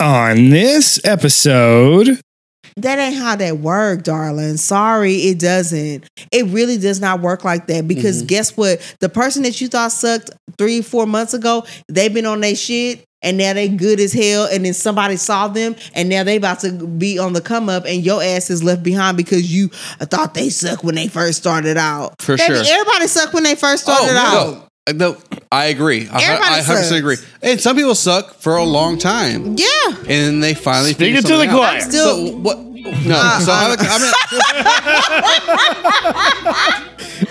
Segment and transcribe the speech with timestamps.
[0.00, 2.18] On this episode,
[2.76, 4.56] That ain't how that work, darling.
[4.56, 6.04] Sorry, it doesn't.
[6.32, 8.26] It really does not work like that because Mm-hmm.
[8.28, 8.96] guess what?
[9.00, 13.04] The person that you thought sucked three, four months ago, they've been on their shit
[13.22, 14.46] and now they good as hell.
[14.50, 17.84] And then somebody saw them and now they about to be on the come up
[17.86, 21.76] and your ass is left behind because you thought they sucked when they first started
[21.76, 22.14] out.
[22.22, 22.64] For Baby, sure.
[22.66, 24.32] Everybody sucked when they first started out.
[24.54, 24.66] no.
[24.86, 25.16] Uh, no,
[25.52, 26.08] I agree.
[26.08, 26.90] I, Everybody I 100% sucks.
[26.92, 27.16] agree.
[27.42, 29.56] And some people suck for a long time.
[29.58, 29.66] Yeah.
[29.88, 31.56] And then they finally Speak figure it to the something out.
[31.56, 31.80] choir.
[31.80, 32.58] Still- So what?
[33.06, 33.14] No.
[33.14, 33.38] Ah.
[33.44, 34.12] so I, I mean,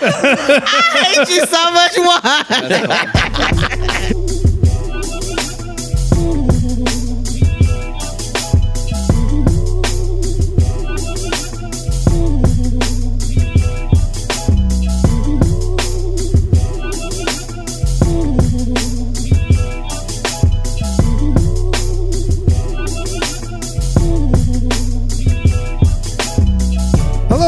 [0.02, 0.04] I
[1.12, 1.92] hate you so much.
[1.96, 2.22] Why?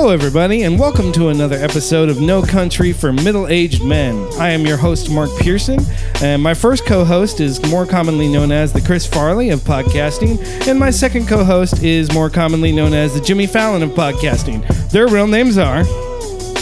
[0.02, 4.16] Hello everybody, and welcome to another episode of No Country for Middle Aged Men.
[4.36, 5.78] I am your host, Mark Pearson,
[6.20, 10.44] and my first co host is more commonly known as the Chris Farley of podcasting,
[10.66, 14.66] and my second co host is more commonly known as the Jimmy Fallon of podcasting.
[14.90, 15.84] Their real names are,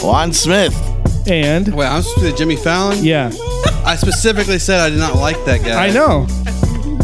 [0.03, 0.77] Juan Smith.
[1.27, 3.03] and wait, I'm supposed to be Jimmy Fallon.
[3.03, 3.33] yeah,
[3.87, 5.87] I specifically said I did not like that guy.
[5.87, 6.27] I know.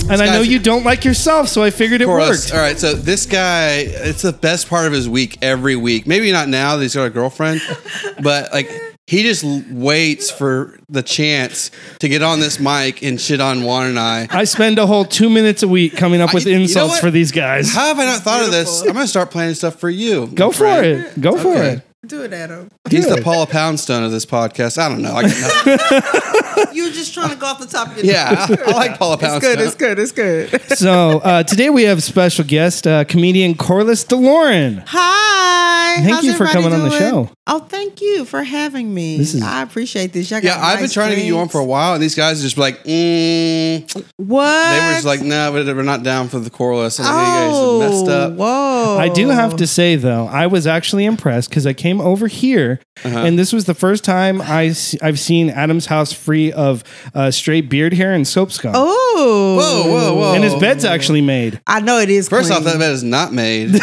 [0.08, 2.28] And I know you don't like yourself, so I figured it For us.
[2.46, 2.54] worked.
[2.54, 6.06] All right, so this guy, it's the best part of his week every week.
[6.06, 7.60] Maybe not now that he's got a girlfriend,
[8.22, 8.70] but like
[9.08, 13.86] he just waits for the chance to get on this mic and shit on Juan
[13.88, 14.26] and I.
[14.30, 16.94] I spend a whole two minutes a week coming up I- with you know insults
[16.94, 17.00] what?
[17.00, 17.72] for these guys.
[17.74, 18.82] How have I not thought of this?
[18.82, 20.28] I'm gonna start planning stuff for you.
[20.28, 20.84] Go for Frank.
[21.16, 21.20] it.
[21.20, 21.68] Go for Okay.
[21.74, 21.82] it.
[22.04, 22.70] Do it, Adam.
[22.88, 24.78] He's the Paula Poundstone of this podcast.
[24.78, 25.12] I don't know.
[25.14, 26.22] I got nothing.
[26.72, 28.48] You were just trying to go off the top of your head.
[28.48, 29.58] yeah, I, I like Paula Poundstone.
[29.60, 29.98] It's good.
[29.98, 30.48] It's good.
[30.52, 30.76] It's good.
[30.78, 34.82] So uh, today we have special guest uh, comedian Corliss DeLorean.
[34.86, 35.96] Hi.
[35.96, 37.10] Thank How's you for everybody coming on the doing?
[37.26, 37.30] show.
[37.46, 39.16] Oh, thank you for having me.
[39.16, 40.30] This is- I appreciate this.
[40.30, 42.02] Y'all Yeah, got I've been nice trying to get you on for a while, and
[42.02, 44.04] these guys are just like, mm.
[44.16, 44.70] What?
[44.70, 46.98] they were just like, no, but we're not down for the Corliss.
[46.98, 48.32] And oh, you guys messed up.
[48.34, 48.98] Whoa.
[48.98, 52.80] I do have to say though, I was actually impressed because I came over here,
[53.04, 53.18] Uh-huh.
[53.20, 56.82] and this was the first time I have seen Adam's house free of
[57.14, 59.56] uh, straight beard hair and soap scum, Oh.
[59.58, 60.34] Whoa, whoa, whoa!
[60.34, 61.60] and his bed's actually made.
[61.66, 62.28] I know it is.
[62.28, 62.58] First clean.
[62.58, 63.74] off, that bed is not made.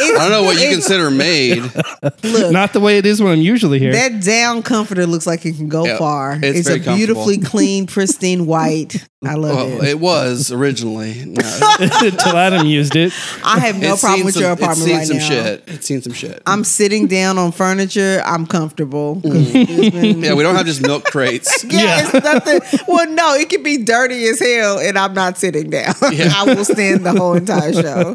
[0.00, 1.62] I don't know what you consider made.
[2.22, 3.92] Look, Not the way it is when I'm usually here.
[3.92, 6.38] that down comforter looks like it can go Yeah, far.
[6.42, 8.96] it's It's, very a beautifully clean, pristine white.
[9.24, 9.88] I love Well, it.
[9.88, 11.24] it was originally.
[11.24, 11.42] No.
[11.80, 13.12] Until Adam used it.
[13.44, 15.28] I have no It's problem seen with some- your it's apartment seen right some now.
[15.28, 15.64] shit.
[15.66, 16.42] It's seen some shit.
[16.46, 18.22] I'm sitting down on furniture.
[18.24, 19.20] I'm comfortable.
[19.22, 19.66] 'cause Mm.
[19.68, 21.64] it's been- yeah, we don't have just milk crates.
[21.64, 22.10] Yeah, Yeah.
[22.14, 22.60] it's nothing.
[22.86, 25.94] Well, no, it can be dirty as hell, and I'm not sitting down.
[26.12, 26.32] Yeah.
[26.36, 28.14] I will stand the whole entire show.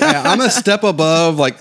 [0.00, 1.56] Yeah, I'm a step above like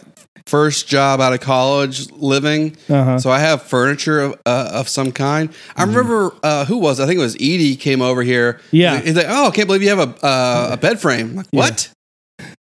[0.47, 2.75] first job out of college living.
[2.89, 3.19] Uh-huh.
[3.19, 5.49] So I have furniture of, uh, of some kind.
[5.75, 5.95] I Mm-hmm.
[5.95, 6.99] remember uh, who was?
[6.99, 8.59] I think it was Edie came over here.
[8.71, 8.99] Yeah.
[8.99, 11.47] he's like, "Oh, I can't believe you have a uh, a bed frame." I'm like,
[11.51, 11.91] what?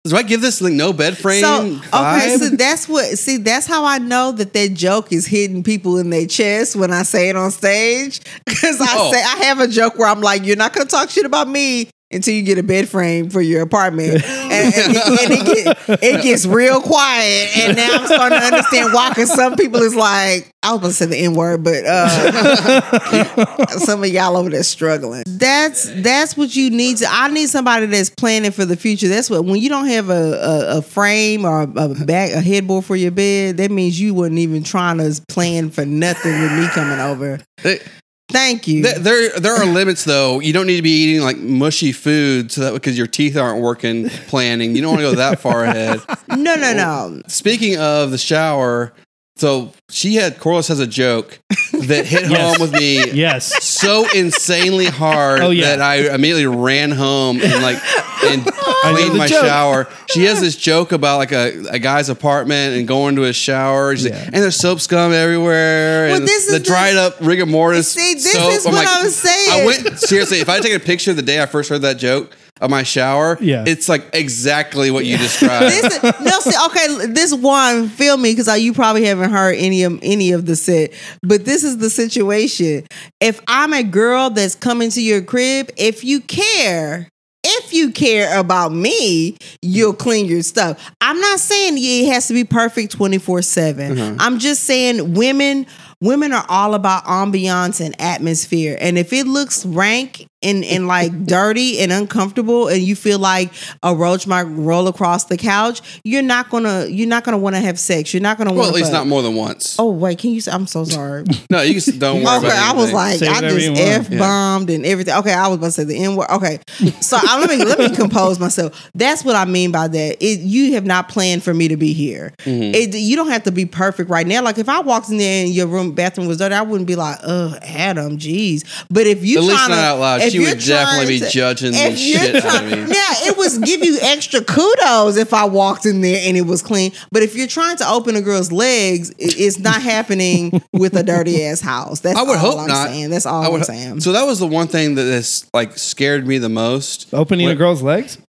[0.04, 1.43] Do I give this like no bed frame?
[1.43, 2.38] So okay, vibe?
[2.38, 3.04] so that's what.
[3.19, 6.93] See, that's how I know that that joke is hitting people in their chest when
[6.93, 8.21] I say it on stage.
[8.47, 9.12] Because I Oh.
[9.12, 11.48] say I have a joke where I'm like, "You're not going to talk shit about
[11.48, 14.24] me." Until you get a bed frame for your apartment, and,
[14.74, 15.44] and, it, and it,
[15.86, 19.08] get, it gets real quiet, and now I'm starting to understand why.
[19.08, 23.68] Because some people is like, I was going to say the n word, but uh,
[23.78, 25.24] some of y'all over there struggling.
[25.26, 27.06] That's that's what you need to.
[27.10, 29.08] I need somebody that's planning for the future.
[29.08, 32.40] That's what when you don't have a a, a frame or a, a back a
[32.40, 36.52] headboard for your bed, that means you weren't even trying to plan for nothing with
[36.52, 37.40] me coming over.
[37.62, 37.80] They-
[38.28, 38.82] Thank you.
[38.82, 40.41] There, there, there are limits though.
[40.41, 43.62] You don't need to be eating like mushy food so that because your teeth aren't
[43.62, 44.09] working.
[44.09, 46.00] Planning, you don't want to go that far ahead.
[46.28, 47.22] no, no, no.
[47.28, 48.92] Speaking of the shower,
[49.36, 51.38] so she had Corliss has a joke
[51.72, 52.56] that hit Yes.
[52.56, 53.62] home with me Yes.
[53.64, 55.76] so insanely hard Oh, yeah.
[55.76, 57.76] that I immediately ran home and like
[58.24, 58.44] and
[58.82, 59.44] cleaned my joke.
[59.44, 59.88] shower.
[60.10, 63.94] She has this joke about like a, a guy's apartment and going to his shower.
[63.94, 66.06] She's like, and there's soap scum everywhere.
[66.09, 67.92] Well, and this is the the- dried up rigor mortis.
[67.92, 68.53] See, this soap.
[68.53, 69.62] is I'm what like- I was saying.
[69.62, 70.38] I went seriously.
[70.41, 73.36] If I take a picture the day I first heard that joke of my shower,
[73.41, 73.64] Yeah.
[73.66, 75.66] it's like exactly what you described.
[75.82, 79.56] This is, no, see, okay, this one, feel me, because uh, you probably haven't heard
[79.58, 80.92] any of any of the set.
[81.22, 82.86] But this is the situation.
[83.20, 87.08] If I'm a girl that's coming to your crib, if you care,
[87.44, 90.91] if you care about me, you'll clean your stuff.
[91.00, 93.98] I'm not saying it has to be perfect 24 7.
[93.98, 94.16] Uh-huh.
[94.18, 95.66] I'm just saying women
[96.01, 98.77] women are all about ambiance and atmosphere.
[98.81, 103.51] And if it looks rank and, and like dirty and uncomfortable and you feel like
[103.83, 107.60] a roach might roll across the couch, you're not gonna you're not gonna want to
[107.60, 108.13] have sex.
[108.13, 109.77] You're not gonna wanna Well, at least not more than once.
[109.78, 111.25] Oh wait, can you say I'm so sorry.
[111.51, 113.81] No, you can, don't worry Okay, about I was like, Say I whatever just want.
[113.81, 115.15] f bombed and everything.
[115.15, 116.28] Okay, I was about to say the n word.
[116.31, 116.59] Okay,
[117.01, 118.91] so I, let me let me compose myself.
[118.95, 120.16] That's what I mean by that.
[120.21, 122.34] It, you have not planned for me to be here.
[122.41, 122.75] Mm-hmm.
[122.75, 124.43] It, you don't have to be perfect right now.
[124.43, 126.97] Like if I walked in there and your room bathroom was dirty, I wouldn't be
[126.97, 130.22] like, "Ugh, Adam, geez." But if you At least tryna- not out loud.
[130.22, 132.78] She would you're definitely be judging the if you're shit out of me.
[132.78, 136.62] Yeah, it was give you extra kudos if I walked in there and it was
[136.62, 136.92] clean.
[137.12, 141.44] But if you're trying to open a girl's legs, it's not happening with a dirty
[141.44, 142.00] ass house.
[142.00, 142.88] That's I would all hope I'm not.
[142.88, 143.10] saying.
[143.10, 144.00] That's all I would I'm saying.
[144.00, 147.06] So that was the one thing that has like scared me the most.
[147.12, 148.18] Opening a girl's legs?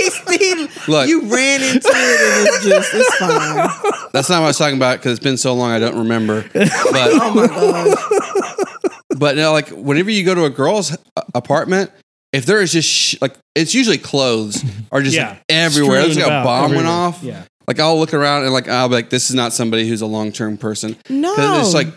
[0.00, 1.08] He's- he- Look.
[1.08, 3.68] you ran into it and it's just it's fine.
[4.12, 6.42] That's not what I was talking about because it's been so long I don't remember.
[6.52, 6.62] But
[7.12, 9.18] Oh my god.
[9.18, 11.90] but no, like whenever you go to a girl's uh, apartment,
[12.32, 15.30] if there is just sh- like it's usually clothes are just Yeah.
[15.30, 16.00] like, everywhere.
[16.00, 17.22] It's Strewn like a about bomb went off.
[17.22, 17.44] Yeah.
[17.66, 20.06] Like I'll look around and like I'll be like, this is not somebody who's a
[20.06, 20.96] long term person.
[21.10, 21.34] No.
[21.60, 21.88] It's like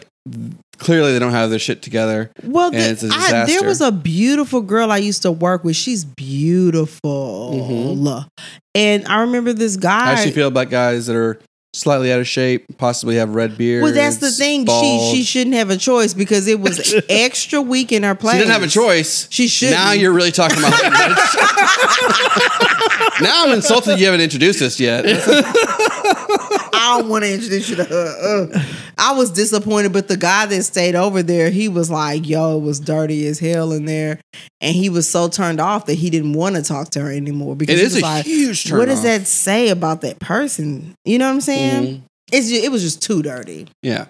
[0.82, 2.30] clearly they don't have their shit together.
[2.44, 5.64] Well, and the- it's a I, there was a beautiful girl I used to work
[5.64, 5.78] with.
[5.78, 8.28] She's beautiful, Mhm.
[8.76, 10.06] and I remember this guy.
[10.06, 11.40] How does she feel about guys that are
[11.74, 13.82] slightly out of shape, possibly have red beard.
[13.82, 14.66] Well, that's the thing.
[14.66, 15.14] bald?
[15.16, 18.34] She she shouldn't have a choice because it was extra weak in her place.
[18.36, 19.26] She didn't have a choice.
[19.30, 19.72] She should.
[19.72, 20.72] Now you're really talking about
[23.22, 25.06] now I'm insulted you haven't introduced us yet.
[26.92, 28.50] I don't want to introduce you to her.
[28.54, 28.64] Uh,
[28.98, 32.62] I was disappointed, but the guy that stayed over there, he was like, "Yo, it
[32.62, 34.20] was dirty as hell in there,"
[34.60, 37.56] and he was so turned off that he didn't want to talk to her anymore
[37.56, 39.06] because it is was a like, huge turn What does off.
[39.06, 40.94] that say about that person?
[41.06, 41.84] You know what I'm saying?
[41.84, 42.02] Mhm.
[42.32, 43.68] It's ju- it was just too dirty.
[43.84, 44.06] Yeah.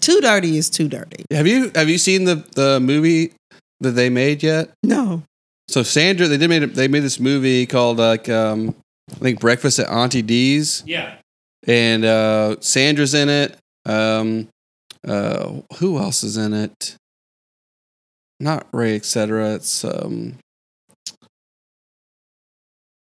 [0.00, 1.24] Too dirty is too dirty.
[1.30, 3.32] Have you have you seen the the movie
[3.80, 4.70] that they made yet?
[4.82, 5.22] No.
[5.68, 8.74] So Sandra, they did made they made this movie called like um,
[9.12, 11.14] I think Breakfast at Auntie D's, Yeah.
[11.66, 13.56] And uh, Sandra's in it.
[13.86, 14.48] Um,
[15.06, 16.96] uh, who else is in it?
[18.38, 19.54] Not Ray, etc.
[19.54, 20.36] It's um,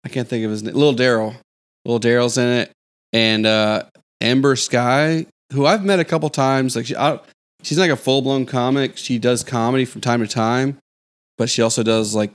[0.04, 0.76] I can't think of his name.
[0.76, 1.36] Little Daryl.
[1.86, 2.72] Little Daryl's in it,
[3.12, 3.84] and uh,
[4.22, 6.76] Amber Sky, who I've met a couple times.
[6.76, 7.20] Like she, I,
[7.62, 8.98] she's like a full blown comic.
[8.98, 10.78] She does comedy from time to time,
[11.38, 12.32] but she also does like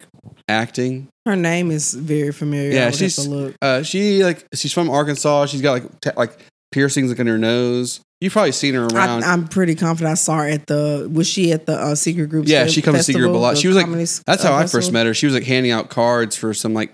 [0.48, 1.08] acting.
[1.26, 2.70] Her name is very familiar.
[2.70, 3.54] Yeah, I would have she's- to look.
[3.60, 5.46] Uh, she like she's from Arkansas.
[5.46, 6.38] She's got like te- like
[6.72, 8.00] piercings like in her nose.
[8.20, 9.22] You've probably seen her around.
[9.22, 11.08] I, I'm pretty confident I saw her at the.
[11.12, 12.48] Was she at the uh, secret group?
[12.48, 13.56] Yeah, she comes to Secret Group a lot.
[13.58, 15.14] She was like- uh, That's how I first met her.
[15.14, 16.92] She was like handing out cards for some like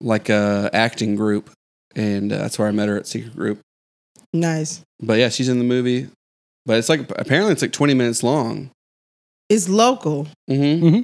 [0.00, 1.50] like uh acting group,
[1.96, 3.60] and uh, that's where I met her at Secret Group.
[4.32, 4.82] Nice.
[5.00, 6.08] But yeah, she's in the movie.
[6.64, 8.70] But it's like apparently it's like 20 minutes long.
[9.48, 10.28] It's local.
[10.48, 11.02] Mm-hmm.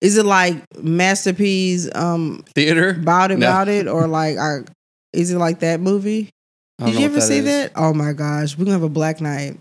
[0.00, 1.88] Is it like Masterpiece?
[1.94, 2.90] Um, Theater.
[3.00, 3.48] about it, No.
[3.48, 4.60] about it, or like, I,
[5.12, 6.30] is it like that movie?
[6.84, 7.44] Did you ever see is.
[7.44, 7.72] that?
[7.76, 9.58] Oh my gosh, we're gonna have a Black Night.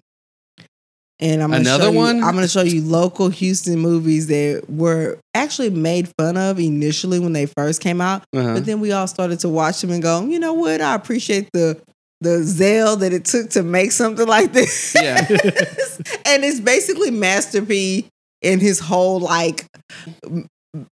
[1.21, 2.24] And I'm gonna Another show you- one?
[2.24, 7.33] I'm gonna show you local Houston movies that were actually made fun of initially when
[7.33, 8.53] they first came out, Uh-huh.
[8.53, 10.80] but then we all started to watch them and go, you know what?
[10.80, 11.77] I appreciate the
[12.21, 14.94] the zeal that it took to make something like this.
[14.95, 15.25] Yeah.
[16.25, 17.62] and it's basically Master
[18.41, 19.65] And his whole like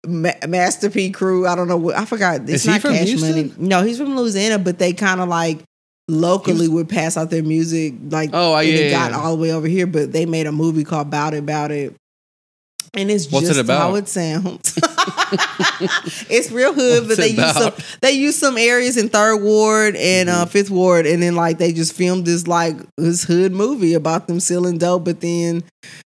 [0.07, 1.47] Ma- Master P crew.
[1.47, 2.41] I don't know what I forgot.
[2.43, 3.31] It's Is he not from Cash Houston?
[3.49, 3.53] Money.
[3.59, 5.61] No, he's from Louisiana, but they kind of like
[6.09, 9.19] locally would pass out their music like Oh, yeah, it got yeah.
[9.19, 9.87] all the way over here.
[9.87, 11.95] But they made a movie called Bout It, Bout It.
[12.95, 13.81] And it's What's it just about?
[13.81, 14.79] how it sounds.
[16.31, 19.37] it's real hood, What's but they it use some they use some areas in third
[19.43, 20.41] ward and Mm-hmm.
[20.43, 24.27] uh, fifth ward, and then like they just filmed this like this hood movie about
[24.29, 25.63] them selling dope, but then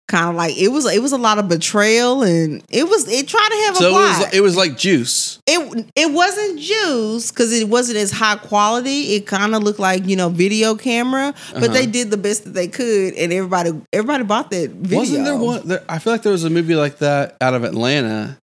[0.08, 3.28] kind of like it was it was a lot of betrayal and it was it
[3.28, 4.20] tried to have So a it plot.
[4.26, 5.40] was it was like Juice.
[5.48, 9.16] it it wasn't juice because it wasn't as high quality.
[9.16, 11.74] It kind of looked like you know video camera, but Uh-huh.
[11.74, 15.00] they did the best that they could, and everybody everybody bought that video.
[15.00, 15.68] Wasn't there one?
[15.68, 18.38] There, I feel like there was a movie like that out of Atlanta.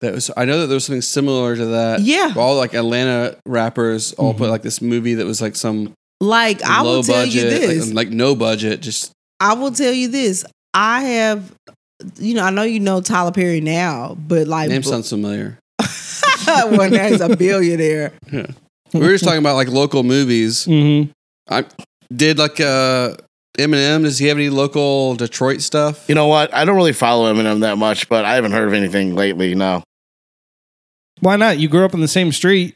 [0.00, 0.30] That was.
[0.36, 2.00] I know that there was something similar to that.
[2.00, 2.32] Yeah.
[2.36, 6.82] all like Atlanta rappers all put like this movie that was like some Like I
[6.82, 7.86] will tell budget, you this.
[7.88, 8.80] like, like no budget.
[8.80, 10.44] Just I will tell you this.
[10.74, 11.52] I have,
[12.18, 15.58] you know, I know you know Tyler Perry now, but like, name sounds familiar.
[16.46, 18.12] well, now he's a billionaire.
[18.32, 18.46] Yeah.
[18.92, 20.66] we were just talking about like local movies.
[20.66, 21.10] Mm-hmm.
[21.48, 21.64] I
[22.14, 23.14] did like uh
[23.58, 24.02] Eminem.
[24.02, 26.08] Does he have any local Detroit stuff?
[26.08, 26.52] You know what?
[26.54, 29.54] I don't really follow Eminem that much, but I haven't heard of anything lately.
[29.54, 29.82] No,
[31.20, 31.58] Why not?
[31.58, 32.74] You grew up in the same street.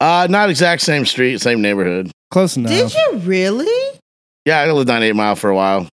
[0.00, 2.10] uh, not exact same street, same neighborhood.
[2.30, 2.70] Close enough.
[2.70, 3.98] Did you really?
[4.46, 5.86] Yeah, I lived on Eight Mile for a while.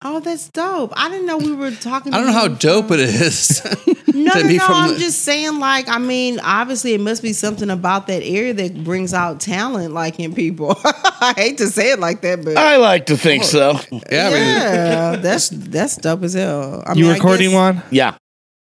[0.00, 0.92] Oh, that's dope.
[0.96, 2.14] I didn't know we were talking.
[2.14, 3.60] I don't know how dope it is.
[4.18, 4.58] No, no, no.
[4.66, 8.52] I'm the- just saying, like, I mean, obviously, it must be something about that area
[8.52, 10.76] that brings out talent, like in people.
[10.84, 13.78] I hate to say it like that, but I like to think so.
[13.92, 16.82] Yeah, I mean, yeah, that's that's dope as hell.
[16.84, 17.82] I you mean, I recording guess- one?
[17.92, 18.16] Yeah.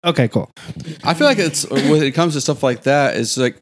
[0.04, 0.50] Okay, cool.
[1.04, 3.60] I feel like it's when it comes to stuff like that, it's like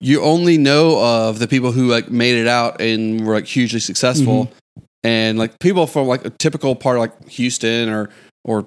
[0.00, 3.80] you only know of the people who like made it out and were like hugely
[3.80, 4.54] successful, mm-hmm.
[5.02, 8.10] And like people from like a typical part of like Houston or
[8.44, 8.66] or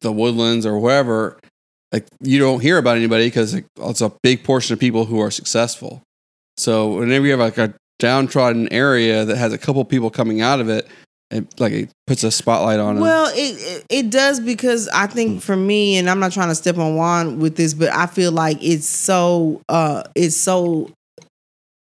[0.00, 1.38] the Woodlands or wherever,
[1.92, 5.30] like you don't hear about anybody because it's a big portion of people who are
[5.30, 6.02] successful.
[6.56, 10.60] So whenever you have like a downtrodden area that has a couple people coming out
[10.60, 10.86] of it,
[11.30, 13.02] it like it puts a spotlight on them.
[13.02, 16.54] Well, it, it it does because I think for me, and I'm not trying to
[16.54, 20.90] step on Juan with this, but I feel like it's so uh it's so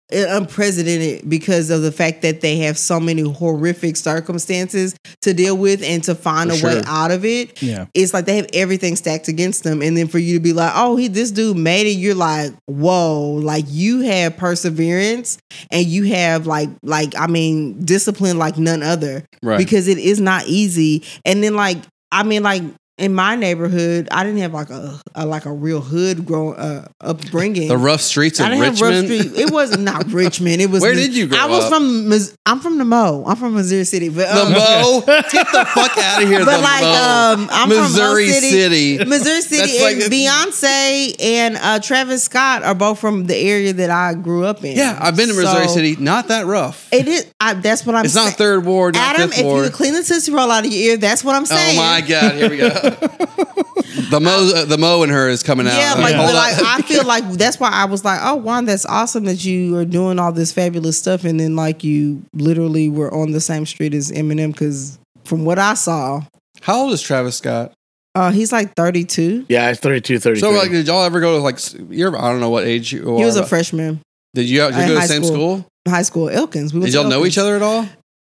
[0.09, 5.57] Uh, unprecedented because of the fact that they have so many horrific circumstances to deal
[5.57, 7.61] with and to find For a way out of it.
[7.61, 7.87] Yeah.
[7.93, 10.71] It's like they have everything stacked against them, and then for you to be like,
[10.73, 15.39] "Oh, he this dude made it," you're like, "Whoa!" Like you have perseverance
[15.71, 19.57] and you have like like I mean discipline like none other right.
[19.57, 21.03] because it is not easy.
[21.25, 21.79] And then like
[22.13, 22.63] I mean like
[22.97, 26.87] in my neighborhood, I didn't have like a, a like a real hood growing uh,
[26.99, 27.67] upbringing.
[27.67, 29.23] the rough streets I of didn't have rough Richmond.
[29.29, 29.39] street.
[29.43, 30.61] It was not Richmond.
[30.61, 30.81] It was.
[30.81, 31.69] Where did you grow I was up?
[31.69, 32.11] from.
[32.47, 33.23] I'm from the Mo.
[33.27, 34.09] I'm from Missouri City.
[34.09, 36.43] But The um, Mo, get the fuck out of here.
[36.43, 38.97] But the like, um, I'm Missouri from City.
[38.97, 39.05] City.
[39.05, 43.73] Missouri City That's and like- Beyonce and uh, Travis Scott are both from the area
[43.73, 44.75] that I grew up in.
[44.75, 45.95] Yeah, I've been to Missouri So, City.
[45.97, 46.91] Not that rough.
[46.91, 47.31] It is.
[47.39, 48.05] I, that's what I'm.
[48.05, 48.27] It's saying.
[48.27, 49.65] not third ward, Adam, if you ward.
[49.65, 51.77] could clean the tootsie roll out of your ear, that's what I'm saying.
[51.77, 52.69] oh my god, here we go.
[54.09, 55.77] the Mo, uh, the Mo in her is coming out.
[55.77, 56.55] Yeah, Like, like, but like.
[56.63, 59.85] I feel like that's why I was like, oh, Juan, that's awesome that you are
[59.85, 63.93] doing all this fabulous stuff, and then like you literally were on the same street
[63.93, 66.21] as Eminem because from what I saw,
[66.61, 67.73] How old is Travis Scott?
[68.15, 69.45] uh, he's like 32.
[69.49, 70.39] Yeah, it's 32, 33.
[70.39, 71.55] So like, did y'all ever go to like?
[71.55, 73.17] s- You're I don't know what age you are.
[73.19, 74.01] He was a freshman,
[74.33, 75.59] Did you, did you go to the high same school.
[75.59, 75.65] school?
[75.87, 76.73] high school, Elkins.
[76.73, 77.87] We Did y'all know each other at all?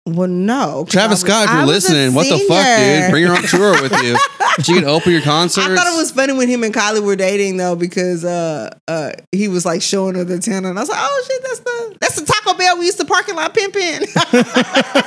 [0.07, 0.85] Well, no.
[0.89, 3.01] Travis I was- Scott, if you're listening, what the fuck, senior.
[3.01, 3.11] dude?
[3.11, 4.17] Bring her on tour with you.
[4.63, 5.67] She can open your concerts.
[5.67, 9.11] I thought it was funny when him and Kylie were dating though because uh uh
[9.31, 11.97] he was like showing her the tenor and I was like, oh shit, that's the
[12.01, 13.99] that's the Taco Bell we used to parking lot pimp in.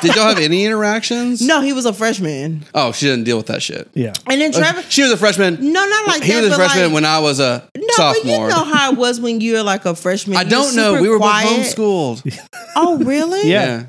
[0.03, 1.43] Did y'all have any interactions?
[1.45, 3.91] no, he was a freshman, Oh, she didn't deal with that shit.
[3.93, 4.13] Yeah.
[4.29, 4.89] and then Travis.
[4.89, 5.57] She was a freshman.
[5.73, 6.43] No, not like he that.
[6.43, 8.23] was a freshman like, when I was a No, sophomore.
[8.23, 10.37] but you know how it was when you're like a freshman.
[10.37, 11.03] I don't know.
[11.03, 11.49] We were quiet.
[11.49, 12.39] both homeschooled.
[12.77, 13.51] Oh, really?
[13.51, 13.87] Yeah.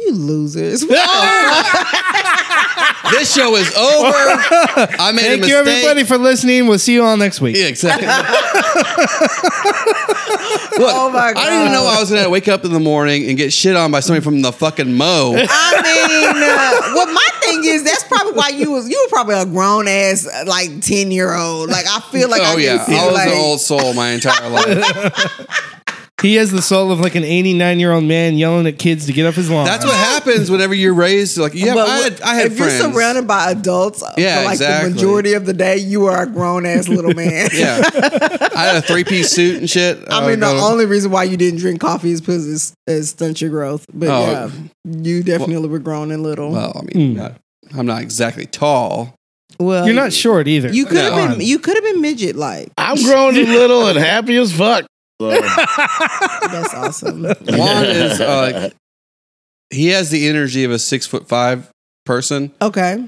[0.00, 0.80] You losers.
[3.10, 4.12] this show is over.
[4.98, 5.48] I made a Thank mistake.
[5.48, 6.66] you, everybody, for listening.
[6.66, 7.56] We'll see you all next week.
[7.56, 8.06] Yeah, exactly.
[10.78, 11.36] Look, Oh my God.
[11.40, 13.76] I didn't even know I was gonna wake up in the morning and get shit
[13.76, 15.34] on by somebody from the fucking Mo.
[15.36, 19.34] I mean, uh, well, my thing is that's probably why you was you were probably
[19.34, 21.68] a grown ass uh, like ten year old.
[21.68, 23.92] Like I feel like I oh can yeah, see, I was like, an old soul
[23.94, 25.76] my entire life.
[26.22, 29.12] He has the soul of like an 89 year old man yelling at kids to
[29.12, 29.64] get off his lawn.
[29.64, 31.72] That's what happens whenever you're raised like yeah.
[31.74, 32.78] But I had, I had if friends.
[32.78, 34.88] you're surrounded by adults Yeah, for like exactly.
[34.90, 37.48] the majority of the day, you are a grown ass little man.
[37.54, 37.80] yeah,
[38.54, 39.98] I had a three piece suit and shit.
[40.08, 43.02] I would mean, the only reason why you didn't drink coffee is because it, it
[43.04, 43.86] stunts your growth.
[43.92, 44.30] But Oh.
[44.30, 44.50] yeah,
[44.84, 46.50] you definitely were grown and little.
[46.52, 47.16] well, I mean, Mm.
[47.16, 47.34] not,
[47.78, 49.14] I'm not exactly tall.
[49.58, 50.70] Well, You're not short either.
[50.72, 51.36] You could have No.
[51.36, 51.46] been.
[51.46, 52.68] You could have been midget like.
[52.78, 54.86] I'm grown and little and happy as fuck.
[55.20, 55.28] So,
[56.50, 57.22] That's awesome.
[57.24, 58.70] Juan is uh,
[59.68, 61.70] he has the energy of a six foot five
[62.06, 63.06] person, Okay.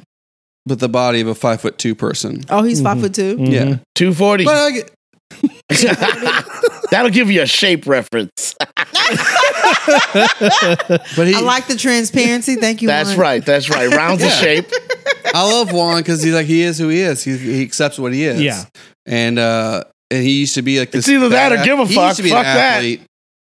[0.67, 2.43] but the body of a five foot two person.
[2.51, 3.39] Oh, he's five foot two.
[3.39, 3.51] Mhm.
[3.51, 4.45] Yeah, 240.
[4.45, 4.91] but I get,
[6.91, 8.55] That'll give you a shape reference.
[8.61, 8.69] but
[11.27, 12.57] he, I like the transparency.
[12.57, 12.89] Thank you.
[12.89, 13.19] That's Juan.
[13.19, 13.47] right.
[13.47, 13.89] That's right.
[13.91, 14.35] Rounds of Yeah.
[14.37, 14.67] shape.
[15.35, 17.25] I love Juan because he's like he is who he is.
[17.25, 18.43] He, he accepts what he is.
[18.43, 18.65] Yeah.
[19.07, 21.01] and uh, and he used to be like this.
[21.07, 22.05] It's either that or badass- give a he fuck.
[22.11, 22.83] Used to be Fuck an that.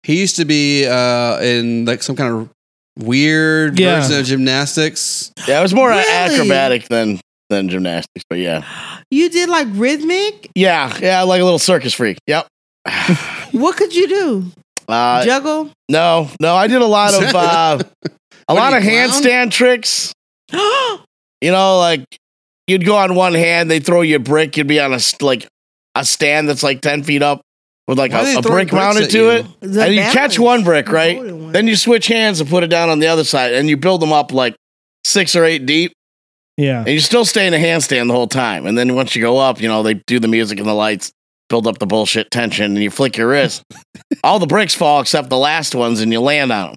[0.03, 2.49] He used to be uh, in like some kind of
[2.99, 4.01] weird Yeah.
[4.01, 5.33] version of gymnastics.
[5.49, 6.05] Yeah, it was more Really?
[6.11, 7.21] acrobatic than
[7.51, 8.63] than gymnastics, but yeah.
[9.11, 10.51] You did like rhythmic.
[10.55, 12.19] Yeah, yeah, like a little circus freak.
[12.27, 12.47] Yep.
[13.53, 14.45] What could you do?
[14.89, 15.71] Uh, Juggle.
[15.89, 17.79] no, no, I did a lot of uh,
[18.49, 19.09] a What lot of clown?
[19.11, 20.13] handstand tricks.
[21.43, 22.03] You know, like
[22.67, 25.47] you'd go on one hand, they'd throw you a brick, you'd be on a like
[26.01, 27.41] a stand that's like ten feet up
[27.87, 29.31] with like Why a, a brick mounted to you?
[29.31, 30.15] it, The and you balance.
[30.15, 31.19] catch one brick, right?
[31.19, 31.53] one.
[31.53, 34.01] Then you switch hands and put it down on the other side, and you build
[34.03, 34.57] them up like
[35.05, 35.93] six or eight deep,
[36.57, 36.81] Yeah.
[36.81, 38.67] and you still stay in a handstand the whole time.
[38.67, 41.13] And then once you go up, you know they do the music and the lights,
[41.49, 43.63] build up the bullshit tension, and you flick your wrist.
[44.25, 46.75] all the bricks fall except the last ones, and you land on them.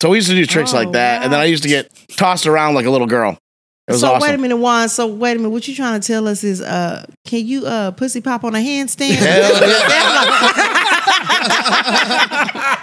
[0.00, 1.88] So we used to do tricks Oh, like that, and then I used to get
[2.16, 3.38] tossed around like a little girl.
[3.92, 4.28] It was so awesome.
[4.28, 4.88] wait a minute, Juan.
[4.88, 5.50] So wait a minute.
[5.50, 8.58] What you trying to tell us is, uh, can you uh pussy pop on a
[8.58, 9.12] handstand?
[9.12, 9.52] Hell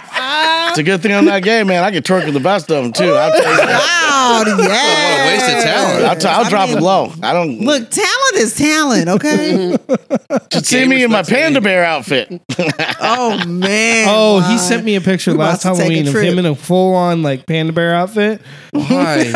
[0.70, 1.82] It's a good thing I'm not gay, man.
[1.82, 3.12] I can twerk with the best of them too.
[3.12, 3.80] I'll tell you that.
[3.80, 4.54] wow, yeah.
[4.54, 6.04] What a waste of talent.
[6.04, 7.12] I'll, t- I'll I drop mean, it low.
[7.22, 9.08] I don't Look, talent is talent.
[9.08, 9.76] Okay.
[10.52, 12.40] should see me in my panda bear outfit.
[13.00, 14.06] oh man.
[14.08, 16.38] Oh, he sent me a picture We about last to take a Halloween of him
[16.38, 18.40] in a full on like panda bear outfit.
[18.72, 19.32] Why?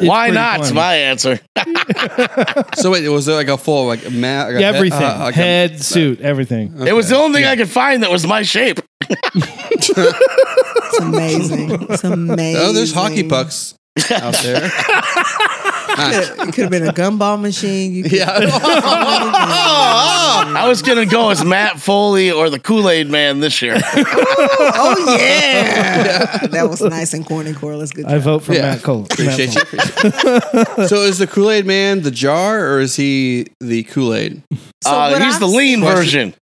[0.00, 0.60] It's Why pretty not?
[0.60, 1.38] It's my answer.
[2.74, 4.48] so wait, was there like a full like mat?
[4.48, 6.80] Like a head- everything, uh, like a- head, suit, everything.
[6.86, 8.80] It was the only thing I could find that was my shape.
[9.76, 11.70] It's amazing.
[11.90, 12.62] It's amazing.
[12.62, 13.74] oh, there's hockey pucks
[14.12, 14.60] out there.
[15.96, 17.94] It could have been a gumball machine.
[17.94, 18.26] You could, yeah.
[20.56, 23.74] I was gonna go as Matt Foley or the Kool Aid Man this year.
[23.76, 26.46] oh yeah.
[26.48, 27.92] that was nice and corny, Corliss.
[27.92, 28.62] Good I vote for Yeah.
[28.62, 29.04] Matt Cole.
[29.04, 29.72] Appreciate Matt
[30.78, 30.86] you.
[30.88, 34.42] so is the Kool Aid Man the jar or is he the Kool Aid?
[34.82, 36.34] So uh, what he's I've the lean Question- version.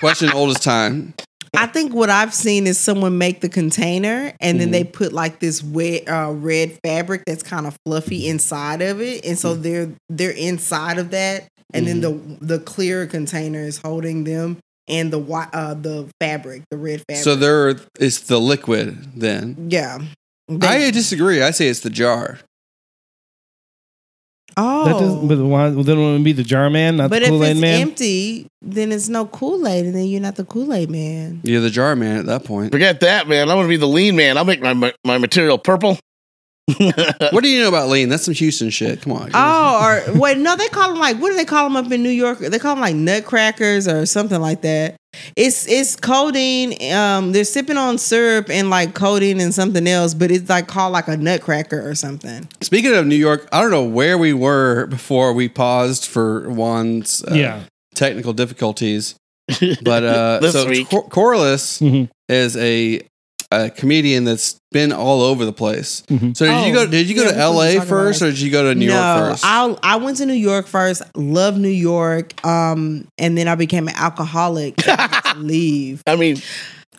[0.00, 1.14] Question old as time.
[1.56, 4.72] I think what I've seen is someone make the container and then Mm-hmm.
[4.72, 9.24] they put like this wet, uh, red fabric that's kind of fluffy inside of it,
[9.24, 12.36] and so they're they're inside of that, and then Mm-hmm.
[12.40, 15.20] the the clear container is holding them and the
[15.52, 17.24] uh, the fabric, the red fabric.
[17.24, 19.68] So there is the liquid then.
[19.70, 19.98] yeah.
[20.62, 21.42] I disagree.
[21.42, 22.40] I say it's the jar.
[24.56, 25.28] Oh, That doesn't, oh.
[25.28, 27.52] but why, well, then it would be the jar man, not but the Kool Aid
[27.52, 27.80] it's man.
[27.80, 31.40] empty, then it's no Kool Aid, and then you're not the Kool Aid man.
[31.44, 32.72] You're the jar man at that point.
[32.72, 33.50] Forget that, man.
[33.50, 34.38] I'm gonna be the lean man.
[34.38, 35.98] I'll make my my material purple.
[37.32, 38.08] What do you know about lean?
[38.08, 39.02] That's some Houston shit.
[39.02, 39.30] Come on.
[39.34, 42.02] Oh, or wait, no, they call them like what do they call them up in
[42.02, 42.38] New York?
[42.38, 44.96] They call them like nutcrackers or something like that.
[45.36, 46.92] It's it's codeine.
[46.92, 50.92] Um, they're sipping on syrup and like codeine and something else, but it's like called
[50.92, 52.48] like a nutcracker or something.
[52.60, 57.24] Speaking of New York, I don't know where we were before we paused for Juan's
[57.24, 57.62] uh, yeah.
[57.94, 59.14] technical difficulties.
[59.82, 60.88] But uh, so week.
[60.88, 62.08] Cor- Corliss Mhm.
[62.28, 63.00] is a,
[63.52, 66.02] a comedian that's been all over the place.
[66.08, 66.36] Mhm.
[66.36, 66.90] So did you Oh, go?
[66.90, 67.80] Did you go yeah, to L.A.
[67.80, 69.44] first, about or did you go to New no, York first?
[69.44, 71.02] I I went to New York first.
[71.16, 72.32] Love New York.
[72.46, 74.86] Um, and then I became an alcoholic.
[74.88, 76.02] I had to leave.
[76.06, 76.40] I mean,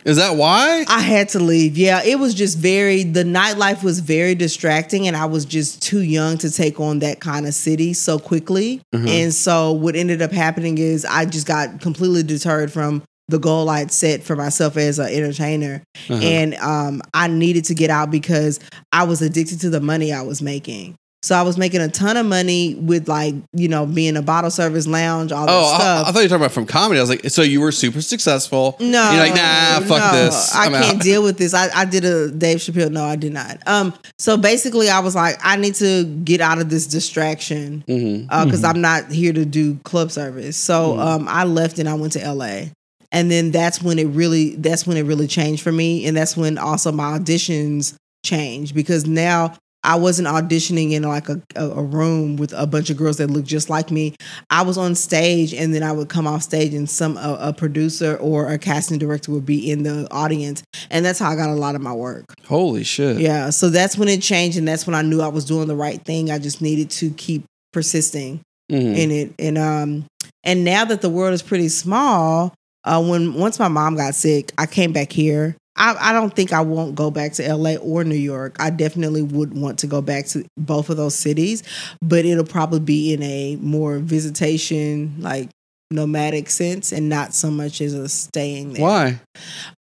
[0.04, 0.84] Is that why?
[0.88, 1.78] I had to leave.
[1.78, 6.00] Yeah, it was just very the nightlife was very distracting and I was just too
[6.02, 8.80] young to take on that kind of city so quickly.
[8.94, 9.08] Mhm.
[9.08, 13.68] And so what ended up happening is I just got completely deterred from the goal
[13.70, 15.82] I'd set for myself as an entertainer.
[16.10, 16.14] Uh-huh.
[16.22, 18.60] And um, I needed to get out because
[18.92, 20.96] I was addicted to the money I was making.
[21.24, 24.50] So I was making a ton of money with like, you know, being a bottle
[24.50, 26.08] service lounge, all that Oh, I, stuff.
[26.08, 26.98] I thought you were talking about from comedy.
[26.98, 28.76] I was like, so you were super successful.
[28.80, 30.52] No, You're like, nah, fuck no, this.
[30.52, 31.00] I I'm can't out.
[31.02, 31.54] deal with this.
[31.54, 32.90] I, I did a Dave Chappelle.
[32.90, 33.58] No, I did not.
[33.68, 38.64] Um, so basically, I was like, I need to get out of this distraction because
[38.64, 40.56] I'm not here to do club service.
[40.56, 42.62] So um, I left and I went to LA,
[43.12, 46.36] and then that's when it really that's when it really changed for me, and that's
[46.36, 47.94] when also my auditions
[48.24, 49.54] changed because now.
[49.84, 53.48] I wasn't auditioning in like a, a, room with a bunch of girls that looked
[53.48, 54.14] just like me.
[54.48, 57.52] I was on stage, and then I would come off stage, and some a, a
[57.52, 61.50] producer or a casting director would be in the audience, and that's how I got
[61.50, 62.26] a lot of my work.
[62.46, 63.18] Holy shit.
[63.18, 65.74] Yeah, so that's when it changed, and that's when I knew I was doing the
[65.74, 66.30] right thing.
[66.30, 68.96] I just needed to keep persisting Mhm.
[68.96, 70.04] in it, and um,
[70.44, 74.52] and now that the world is pretty small, uh, when once my mom got sick,
[74.58, 75.56] I came back here.
[75.74, 78.56] I, I don't think I won't go back to LA or New York.
[78.60, 81.62] I definitely would want to go back to both of those cities,
[82.02, 85.48] but it'll probably be in a more visitation, like
[85.90, 88.82] nomadic sense, and not so much as a staying there.
[88.82, 89.20] Why?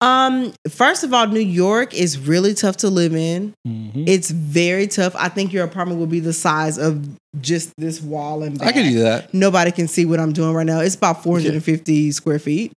[0.01, 3.55] Um, first of all, New York is really tough to live in.
[3.67, 4.09] Mhm.
[4.09, 5.15] It's very tough.
[5.17, 7.09] I think your apartment will be the size of
[7.41, 8.69] just this wall and back.
[8.69, 9.33] I can do that.
[9.35, 10.81] Nobody can see what I'm doing right now.
[10.81, 12.73] It's about 450 square feet,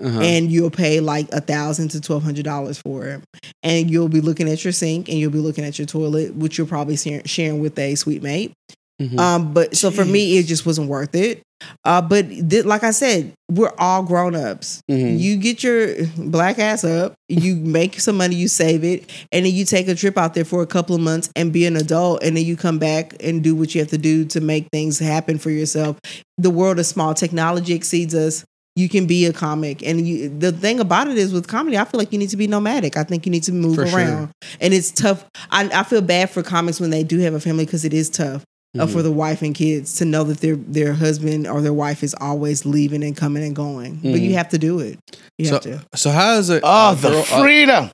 [0.00, 0.20] Uh-huh.
[0.20, 3.20] and you'll pay like a thousand to twelve hundred dollars for it.
[3.62, 6.58] And you'll be looking at your sink, and you'll be looking at your toilet, which
[6.58, 8.52] you're probably sharing with a suite mate.
[9.00, 9.18] Mhm.
[9.18, 11.42] Um, but so for me, it just wasn't worth it.
[11.84, 14.80] Uh, but th- like I said, we're all grown ups.
[14.90, 15.18] Mhm.
[15.18, 19.52] You get your black ass up, you make some money, you save it, and then
[19.54, 22.22] you take a trip out there for a couple of months and be an adult,
[22.22, 24.98] and then you come back and do what you have to do to make things
[24.98, 25.96] happen for yourself.
[26.38, 27.14] The world is small.
[27.14, 28.44] Technology exceeds us.
[28.76, 30.28] You can be a comic, and you.
[30.28, 32.96] The thing about it is, with comedy, I feel like you need to be nomadic.
[32.96, 33.98] I think you need to move For sure.
[34.00, 35.24] around, and it's tough.
[35.50, 38.10] I, I feel bad for comics when they do have a family because it is
[38.10, 38.42] tough
[38.76, 42.02] uh, for the wife and kids to know that their their husband or their wife
[42.02, 44.00] is always leaving and coming and going.
[44.02, 44.98] But you have to do it.
[45.38, 45.84] You So, have to.
[45.94, 46.62] so how is it?
[46.64, 47.90] Oh, a the girl, a- freedom.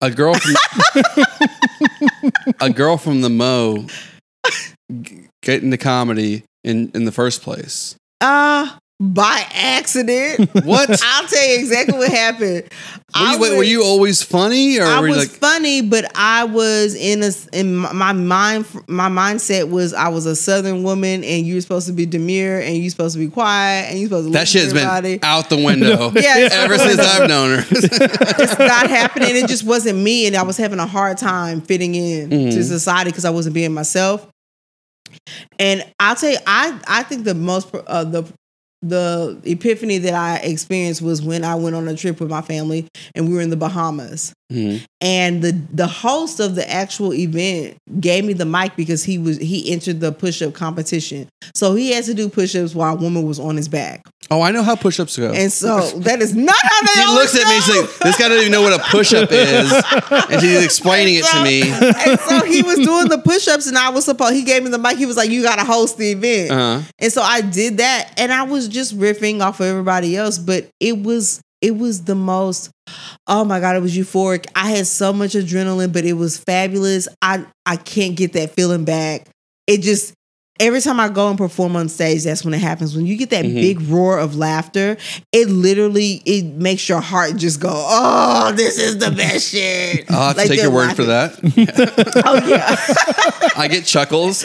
[0.00, 0.54] a, girl from
[2.60, 3.86] a girl from the Mo
[5.02, 7.94] g- get into comedy in in the first place.
[8.20, 10.50] Uh by accident.
[10.64, 10.88] What?
[10.90, 12.64] I'll tell you exactly what happened.
[13.14, 15.38] Were you, was- were you always funny, or I were you was like?
[15.38, 18.66] funny, but I was in a in my mind.
[18.88, 22.60] My mindset was I was a Southern woman, and you were supposed to be demure,
[22.60, 25.62] and you supposed to be quiet, and you supposed to That shit's been out the
[25.62, 26.98] window Yeah, ever since.
[27.00, 27.66] I've known her.
[27.70, 29.36] It's not happening.
[29.36, 32.50] It just wasn't me, and I was having a hard time fitting in Mhm.
[32.52, 34.26] to society because I wasn't being myself.
[35.58, 38.24] And I'll tell you, I I think the most uh, the
[38.88, 42.86] the epiphany that I experienced was when I went on a trip with my family,
[43.14, 44.32] and we were in the Bahamas.
[44.52, 44.82] Mhm.
[45.00, 49.38] and the the host of the actual event gave me the mic because he was
[49.38, 53.40] he entered the push-up competition so he had to do push-ups while a woman was
[53.40, 55.32] on his back Oh, I know how push-ups go.
[55.32, 57.60] and so that is not how they she looks at me.
[57.60, 59.70] She's like, "This guy doesn't even know what a push-up is,"
[60.30, 61.62] and she's explaining it to me.
[61.70, 64.78] and so he was doing the push-ups and I was supposed he gave me the
[64.78, 66.80] mic he was like you got to host the event Uh-huh.
[66.98, 70.68] and so I did that and I was just riffing off of everybody else but
[70.80, 72.70] it was it was the most
[73.26, 74.46] oh my god it was euphoric.
[74.54, 77.08] I had so much adrenaline but it was fabulous.
[77.22, 79.28] I I can't get that feeling back.
[79.66, 80.12] It just
[80.60, 83.30] every time I go and perform on stage that's when it happens when you get
[83.30, 83.54] that Mhm.
[83.54, 84.96] big roar of laughter
[85.32, 90.28] it literally it makes your heart just go oh this is the best shit I'll
[90.28, 91.32] have to take your word for that.
[92.24, 94.44] oh yeah I get chuckles,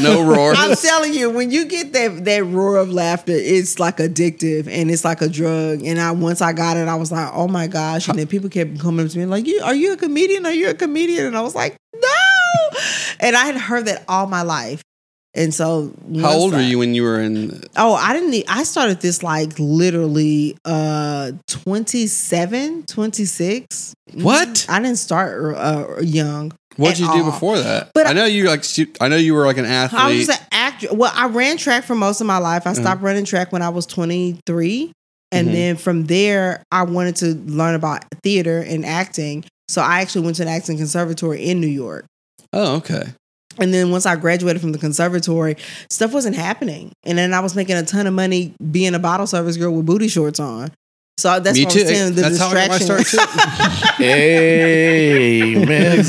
[0.00, 0.54] no roar.
[0.56, 4.90] I'm telling you, when you get that that roar of laughter, it's like addictive and
[4.90, 5.82] it's like a drug.
[5.84, 8.08] And I once I got it, I was like, oh my gosh.
[8.08, 10.46] And then people kept coming up to me like, you are you a comedian?
[10.46, 11.26] Are you a comedian?
[11.26, 12.78] And I was like, no.
[13.20, 14.82] And I had heard that all my life.
[15.36, 17.60] And so How old were you when you were in?
[17.76, 23.94] Oh, I didn't I started this like literally uh 27, 26.
[24.14, 24.48] What?
[24.48, 24.70] Mhm.
[24.70, 26.52] I didn't start uh, young.
[26.76, 27.90] What did you do before that?
[27.94, 28.64] But I know you like.
[29.00, 30.00] I know you were like an athlete.
[30.00, 30.88] I was an actor.
[30.92, 32.66] Well, I ran track for most of my life.
[32.66, 32.80] I Uh-huh.
[32.80, 34.92] stopped running track when I was 23.
[35.32, 35.52] And Mhm.
[35.52, 39.44] then from there, I wanted to learn about theater and acting.
[39.68, 42.06] So I actually went to an acting conservatory in New York.
[42.52, 43.02] oh, okay.
[43.58, 45.56] And then once I graduated from the conservatory,
[45.90, 46.92] stuff wasn't happening.
[47.04, 49.86] And then I was making a ton of money being a bottle service girl with
[49.86, 50.72] booty shorts on.
[51.16, 51.80] So that's Me what too.
[51.80, 52.14] I was saying.
[52.14, 53.18] The That's how I got my distraction.
[53.20, 54.04] start too.
[54.04, 56.04] Amen.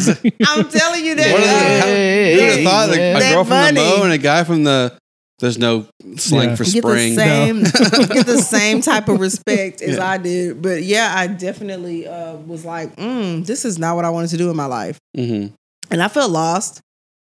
[0.47, 1.31] I'm telling you that.
[1.31, 3.55] What are they- how- Hey, Who would have thought like, a That girl from the
[3.81, 3.97] money.
[3.97, 4.97] Mo and a guy from the?
[5.39, 6.55] There's no slang Yeah.
[6.55, 7.15] for get the spring.
[7.15, 10.09] same get the same type of respect as Yeah.
[10.09, 10.61] I did.
[10.61, 14.37] But yeah, I definitely uh, was like, mm, this is not what I wanted to
[14.37, 15.47] do in my life, hmm
[15.91, 16.79] and I felt lost.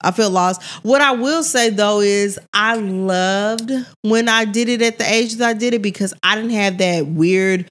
[0.04, 0.62] I feel lost.
[0.82, 5.34] What I will say though is I loved when I did it at the age
[5.36, 7.68] that I did it because I didn't have that weird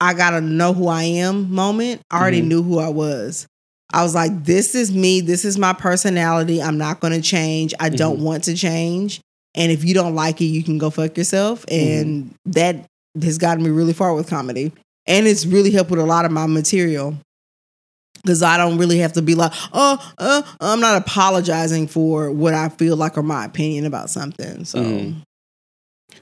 [0.00, 2.00] I gotta know who I am moment.
[2.10, 2.46] I already Mhm.
[2.48, 3.46] knew who I was.
[3.92, 5.20] I was like, this is me.
[5.20, 6.60] This is my personality.
[6.60, 7.72] I'm not going to change.
[7.78, 9.20] I don't want to change.
[9.54, 11.64] And if you don't like it, you can go fuck yourself.
[11.70, 12.86] And that
[13.22, 14.72] has gotten me really far with comedy.
[15.06, 17.16] And it's really helped with a lot of my material.
[18.22, 22.54] Because I don't really have to be like, oh, uh, I'm not apologizing for what
[22.54, 24.64] I feel like or my opinion about something.
[24.64, 25.22] So, Mhm.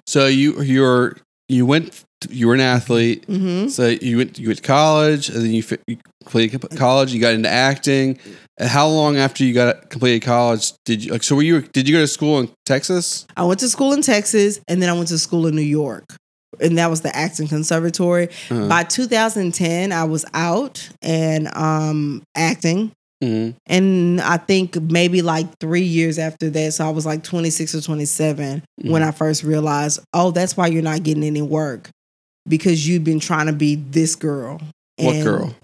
[0.06, 1.16] So you you're
[1.48, 3.26] you went you were an athlete.
[3.26, 3.70] mhm.
[3.70, 7.12] So you went you went to college and then you, you completed college.
[7.12, 8.18] You got into acting.
[8.58, 11.22] And how long after you got completed college did you like?
[11.22, 13.26] So were you did you go to school in Texas?
[13.36, 16.04] I went to school in Texas and then I went to school in New York.
[16.60, 18.28] And that was the acting conservatory.
[18.50, 18.68] Uh-huh.
[18.68, 22.92] By 2010, I was out and um, acting.
[23.22, 23.54] Mhm.
[23.66, 27.80] And I think maybe like three years after that, so I was like 26 or
[27.82, 31.90] 27 when I first realized, oh, that's why you're not getting any work
[32.48, 34.60] because you've been trying to be this girl.
[34.96, 35.54] What And girl?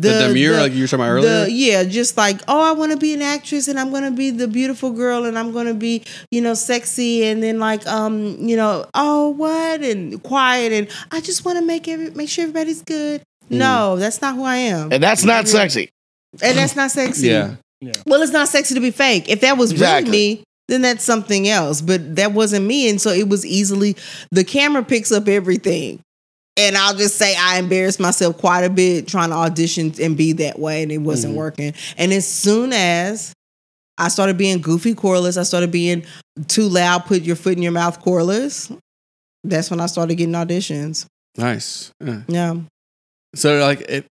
[0.00, 1.44] The, The, demure, the- like you were talking about earlier.
[1.44, 4.10] the- yeah, just like, oh, I want to be an actress and I'm going to
[4.10, 7.86] be the beautiful girl and I'm going to be, you know, sexy and then like,
[7.86, 12.28] um, you know, oh, what and quiet and I just want to make every make
[12.30, 13.20] sure everybody's good.
[13.50, 13.58] Mm.
[13.58, 15.90] No, that's not who I am, And that's not sexy.
[16.40, 17.26] and that's not sexy.
[17.28, 17.56] yeah.
[17.80, 17.92] yeah.
[18.06, 19.28] Well, it's not sexy to be fake.
[19.28, 20.10] If that was Exactly.
[20.10, 21.80] really me, then that's something else.
[21.82, 23.96] But that wasn't me, and so it was easily
[24.30, 26.00] the camera picks up everything.
[26.66, 30.32] And I'll just say I embarrassed myself quite a bit trying to audition and be
[30.34, 31.38] that way, and it wasn't Mhm.
[31.38, 31.74] working.
[31.96, 33.32] And as soon as
[33.96, 36.04] I started being goofy Corliss, I started being
[36.48, 38.70] too loud, put your foot in your mouth Corliss.
[39.42, 41.06] That's when I started getting auditions.
[41.36, 41.92] Nice.
[42.04, 42.22] Yeah.
[42.28, 42.54] Yeah.
[43.34, 44.06] So like it.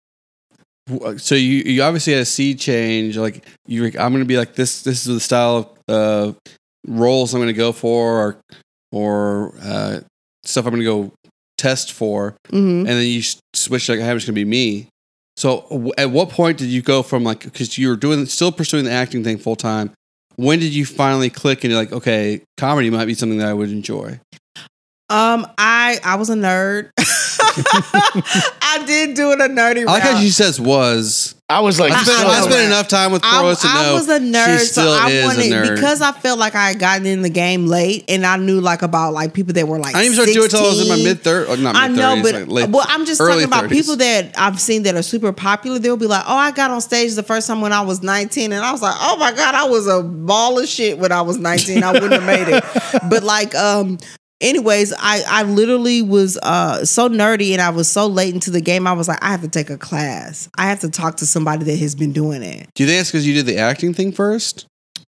[1.19, 3.17] So you you obviously had a sea change.
[3.17, 4.83] Like you, were I'm gonna be like this.
[4.83, 6.33] This is the style of uh,
[6.87, 8.37] roles I'm going to go for or
[8.93, 10.01] or uh,
[10.45, 11.13] stuff I'm going to go
[11.59, 13.23] test for, hmm and then you
[13.55, 14.89] switch like, "Hey, I'm just to be me."
[15.37, 18.51] So, w- at what point did you go from like because you were doing still
[18.53, 19.93] pursuing the acting thing full time?
[20.37, 23.55] When did you finally click and you're like, okay, comedy might be something that I
[23.55, 24.21] would enjoy?
[25.09, 26.91] Um, I I was a nerd.
[26.99, 31.36] I did do it a nerdy I like how she says was.
[31.49, 33.69] I was like, I spent, still I a spent enough time with I, pros to
[33.69, 35.75] I was a nerd, she so I is wanted nerd.
[35.77, 38.83] because I felt like I had gotten in the game late, and I knew like
[38.83, 39.95] about like people that were like.
[39.95, 41.65] I didn't even start doing it until I was in my mid thirties.
[41.65, 43.71] I know, but like late, well, I'm just talking about 30s.
[43.71, 45.79] people that I've seen that are super popular.
[45.79, 48.53] They'll be like, "Oh, I got on stage the first time when I was 19,"
[48.53, 51.21] and I was like, "Oh my god, I was a ball of shit when I
[51.21, 51.85] was 19.
[51.85, 52.65] I wouldn't have made it."
[53.09, 53.99] But like, um,
[54.41, 58.61] anyways, I I literally was uh so nerdy and I was so late into the
[58.61, 58.87] game.
[58.87, 60.49] I was like, I have to take a class.
[60.57, 62.69] I have to talk to somebody that has been doing it.
[62.75, 64.67] Do you think it's because you did the acting thing first?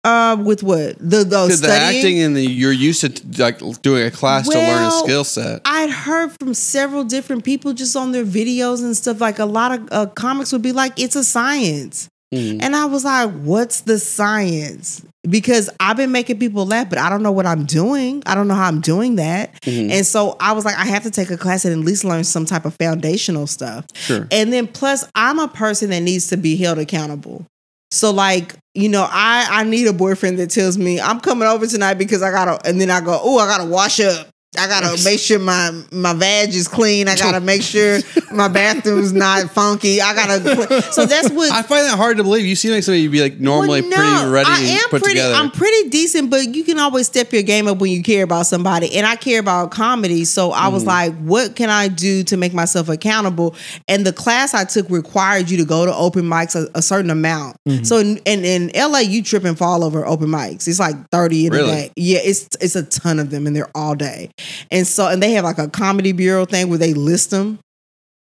[0.02, 4.10] Uh, with what the the the acting and the you're used to like doing a
[4.10, 5.60] class to learn a skill set.
[5.66, 9.20] I'd heard from several different people just on their videos and stuff.
[9.20, 12.62] Like a lot of uh, comics would be like, "It's a science," Mhm.
[12.62, 17.10] and I was like, "What's the science?" Because I've been making people laugh, but I
[17.10, 18.22] don't know what I'm doing.
[18.24, 19.90] I don't know how I'm doing that, Mhm.
[19.90, 22.24] and so I was like, I have to take a class and at least learn
[22.24, 23.84] some type of foundational stuff.
[23.94, 24.26] Sure.
[24.30, 27.44] And then plus, I'm a person that needs to be held accountable.
[27.90, 31.66] So like, you know, I I need a boyfriend that tells me I'm coming over
[31.66, 34.28] tonight because I gotta, and then I go, oh, I gotta wash up.
[34.58, 37.06] I gotta make sure my my vag is clean.
[37.06, 38.00] I gotta make sure
[38.32, 40.00] my bathroom's not funky.
[40.00, 40.82] I gotta.
[40.92, 42.44] So that's what I find that hard to believe.
[42.44, 44.90] You seem like somebody you'd be like normally well, no, pretty ready I and am
[44.90, 45.14] put pretty.
[45.20, 45.34] together.
[45.36, 48.46] I'm pretty decent, but you can always step your game up when you care about
[48.46, 48.92] somebody.
[48.96, 50.74] And I care about comedy, so I Mm-hmm.
[50.74, 53.54] was like, "What can I do to make myself accountable?"
[53.88, 57.10] And the class I took required you to go to open mics a, a certain
[57.10, 57.56] amount.
[57.68, 57.84] Mm-hmm.
[57.84, 60.66] So in, in in LA, you trip and fall over open mics.
[60.66, 61.70] It's like thirty in Really?
[61.70, 61.92] a day.
[61.94, 64.30] Yeah, it's it's a ton of them, and they're all day.
[64.70, 67.58] And so and they have like a comedy bureau thing where they list them.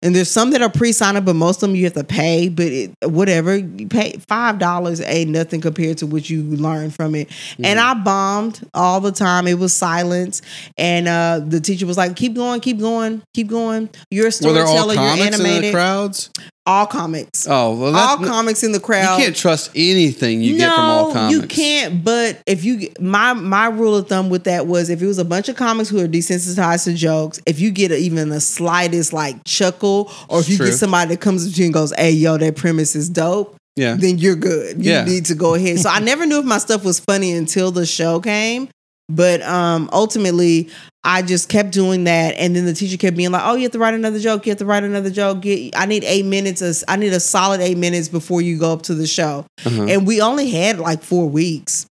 [0.03, 2.49] And there's some that are pre-signed up, but most of them you have to pay.
[2.49, 7.15] But it, whatever, you pay five dollars ain't nothing compared to what you learn from
[7.15, 7.29] it.
[7.57, 7.99] And Mm-hmm.
[7.99, 9.47] I bombed all the time.
[9.47, 10.43] It was silence,
[10.77, 13.89] and uh, the teacher was like, "Keep going, keep going, keep going.
[14.11, 14.93] You're a Were there all storyteller.
[14.93, 15.73] You're comics in the animated.
[15.73, 16.29] crowds?
[16.67, 19.17] All comics, Oh, well, all comics in the crowd.
[19.17, 21.33] you can't trust anything you get from all comics.
[21.41, 25.07] You can't, but if you my my rule of thumb with that was if it
[25.07, 28.41] was a bunch of comics who are desensitized to jokes, if you get even the
[28.41, 30.67] slightest like chuckle, or if you True.
[30.67, 33.95] get somebody that comes to you and goes, "Hey, yo, that premise is dope," Yeah.
[33.97, 34.83] then you're good.
[34.83, 35.05] You Yeah.
[35.05, 35.79] need to go ahead.
[35.79, 38.67] So I never knew if my stuff was funny until the show came.
[39.09, 40.69] But um ultimately
[41.07, 43.71] I just kept doing that and then the teacher kept being like, "Oh, you have
[43.71, 44.45] to write another joke.
[44.45, 45.39] You have to write another joke.
[45.39, 46.61] Get, I need 8 minutes.
[46.61, 49.83] Of, I need a solid 8 minutes before you go up to the show." Uh-huh.
[49.83, 51.87] And we only had like 4 weeks.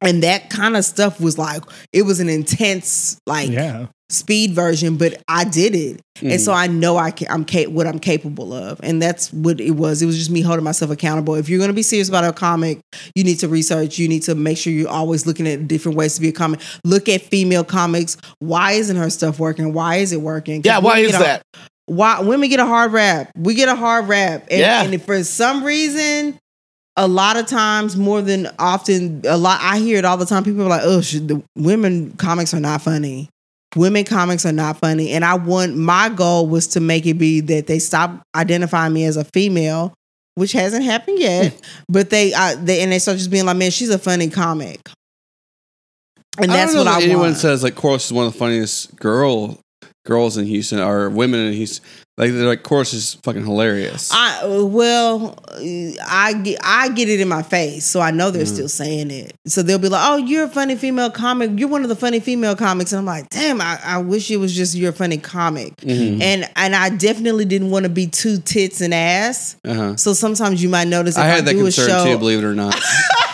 [0.00, 3.88] And that kind of stuff was like it was an intense like Yeah.
[4.10, 6.40] Speed version, but I did it, and Mhm.
[6.40, 9.72] so I know I can, I'm ca- what I'm capable of, and that's what it
[9.72, 10.00] was.
[10.00, 11.34] It was just me holding myself accountable.
[11.34, 12.80] If you're going to be serious about a comic,
[13.14, 13.98] you need to research.
[13.98, 16.60] You need to make sure you're always looking at different ways to be a comic.
[16.84, 18.16] Look at female comics.
[18.38, 19.74] Why isn't her stuff working?
[19.74, 20.62] Why is it working?
[20.64, 21.42] yeah, why is get a- that?
[21.86, 23.30] why women get a hard rap.
[23.36, 24.46] We get a hard rap.
[24.50, 24.82] And, Yeah.
[24.84, 26.38] and for some reason,
[26.96, 30.44] a lot of times, more than often, a lot I hear it all the time.
[30.44, 33.28] People are like, "Oh, should the women comics are not funny.
[33.76, 37.40] Women comics are not funny." And I want my goal was to make it be
[37.40, 39.94] that they stop identifying me as a female,
[40.34, 41.52] which hasn't happened yet.
[41.52, 41.60] Hmm.
[41.88, 44.88] but they, I, they and they start just being like, "Man, she's a funny comic."
[46.40, 47.36] And I that's don't know what I anyone want.
[47.36, 49.58] says like Corliss is one of the funniest girl
[50.08, 51.84] girls in Houston or women in Houston.
[52.16, 54.10] Like they're like Corliss is fucking hilarious.
[54.12, 55.38] I well,
[56.04, 58.54] I get I get it in my face, so I know they're Mm.
[58.54, 59.34] still saying it.
[59.46, 61.52] So they'll be like, "Oh, you're a funny female comic.
[61.54, 64.38] You're one of the funny female comics," and I'm like, "Damn, I, I wish it
[64.38, 66.20] was just you're a funny comic." Mhm.
[66.20, 69.54] And and I definitely didn't want to be too tits and ass.
[69.64, 69.94] Uh-huh.
[69.96, 72.18] So sometimes you might notice if I I, had that do a concern show, too,
[72.18, 72.74] believe it or not.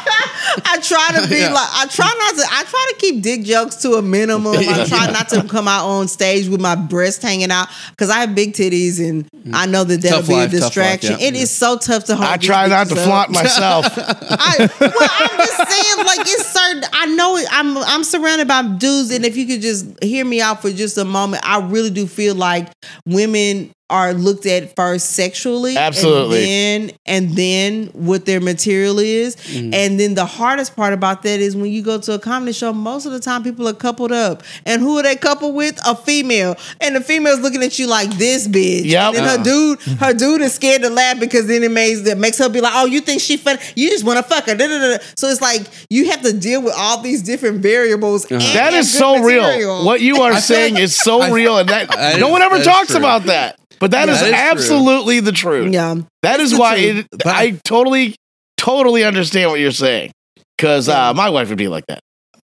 [0.65, 1.53] I try to be Yeah.
[1.53, 4.55] like I try not to I try to keep dick jokes to a minimum.
[4.57, 8.21] I try not to come out on stage with my breast hanging out because I
[8.21, 11.21] have big titties and I know that that'll Tough be life, a tough life, distraction.
[11.21, 11.27] yeah.
[11.29, 12.29] It is so tough to hold.
[12.29, 13.01] I try not to up.
[13.05, 13.87] flaunt myself.
[13.97, 16.85] I, well, I'm just saying, like it's certain.
[16.93, 20.41] I know it, I'm I'm surrounded by dudes, and if you could just hear me
[20.41, 22.69] out for just a moment, I really do feel like
[23.07, 26.39] women are looked at first sexually, Absolutely.
[26.49, 29.73] and then and then what their material is, mm-hmm.
[29.73, 32.73] and then the hardest part about that is when you go to a comedy show,
[32.73, 35.79] most of the time people are coupled up, and who are they coupled with?
[35.87, 39.15] A female, and the female's looking at you like this bitch, Yep.
[39.15, 42.19] and then her dude, her dude is scared to laugh because then it makes that
[42.19, 43.61] makes her be like, oh, you think she funny?
[43.77, 44.55] You just want to fuck her.
[44.55, 45.05] Da, da, da, da.
[45.17, 48.31] So it's like you have to deal with all these different variables.
[48.31, 49.85] and That have is good so real.
[49.85, 52.89] What you are saying is so I- real, and that That no one ever talks
[52.89, 52.99] true.
[52.99, 53.59] about that.
[53.85, 54.51] But that is That is true.
[54.77, 55.73] absolutely the truth.
[55.75, 55.97] Yeah.
[56.23, 57.07] That is why truth.
[57.13, 58.17] it, I totally,
[58.57, 60.11] totally understand what you're saying.
[60.57, 62.01] Because uh, my wife would be like that.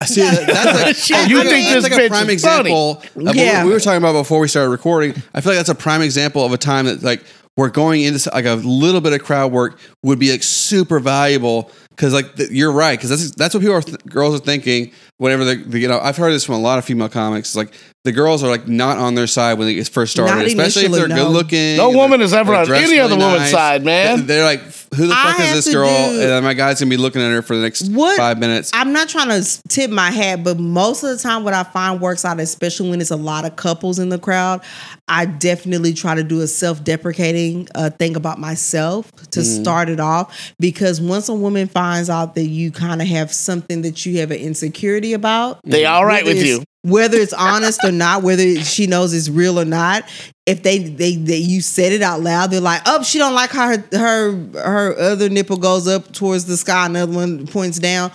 [0.04, 2.70] See, that- that's like, You I think that's this like a prime is funny.
[2.70, 3.64] example of what Yeah.
[3.64, 5.14] we were talking about before we started recording.
[5.32, 7.22] I feel like that's a prime example of a time that like
[7.56, 11.70] we're going into like a little bit of crowd work would be like super valuable
[11.90, 14.90] because like th- you're right because that's that's what people are th- girls are thinking
[15.18, 17.56] whenever they they- you know I've heard this from a lot of female comics it's
[17.56, 17.72] like
[18.04, 20.92] the girls are like not on their side when they first started Not especially if
[20.92, 21.14] they're no.
[21.26, 24.26] good looking No woman is ever on any other woman's side, man.
[24.26, 24.60] they're like
[24.94, 26.90] who the I fuck is have this to girl do- and then my guy's gonna
[26.90, 29.90] be looking at her for the next What- five minutes I'm not trying to tip
[29.90, 33.10] my hat, but most of the time, what I find works out, especially when it's
[33.10, 34.60] a lot of couples in the crowd,
[35.08, 39.62] I definitely try to do a self deprecating uh, thing about myself to Mm-hmm.
[39.62, 40.52] start it off.
[40.60, 44.30] Because once a woman finds out that you kind of have something that you have
[44.30, 46.64] an insecurity about, They all right whether with it's- you.
[46.84, 50.04] Whether it's honest or not, whether she knows it's real or not,
[50.46, 53.50] if they they, they you said it out loud, they're like, "Oh, she don't like
[53.50, 58.10] how her her her other nipple goes up towards the sky, another one points down."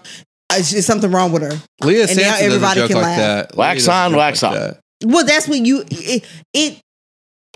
[0.50, 1.58] Uh, It's something wrong with her.
[1.82, 3.18] Leah And now everybody joke can like laugh.
[3.50, 4.58] that Wax Leah on, wax like off.
[4.58, 4.80] that.
[5.06, 6.80] Well, that's when you it it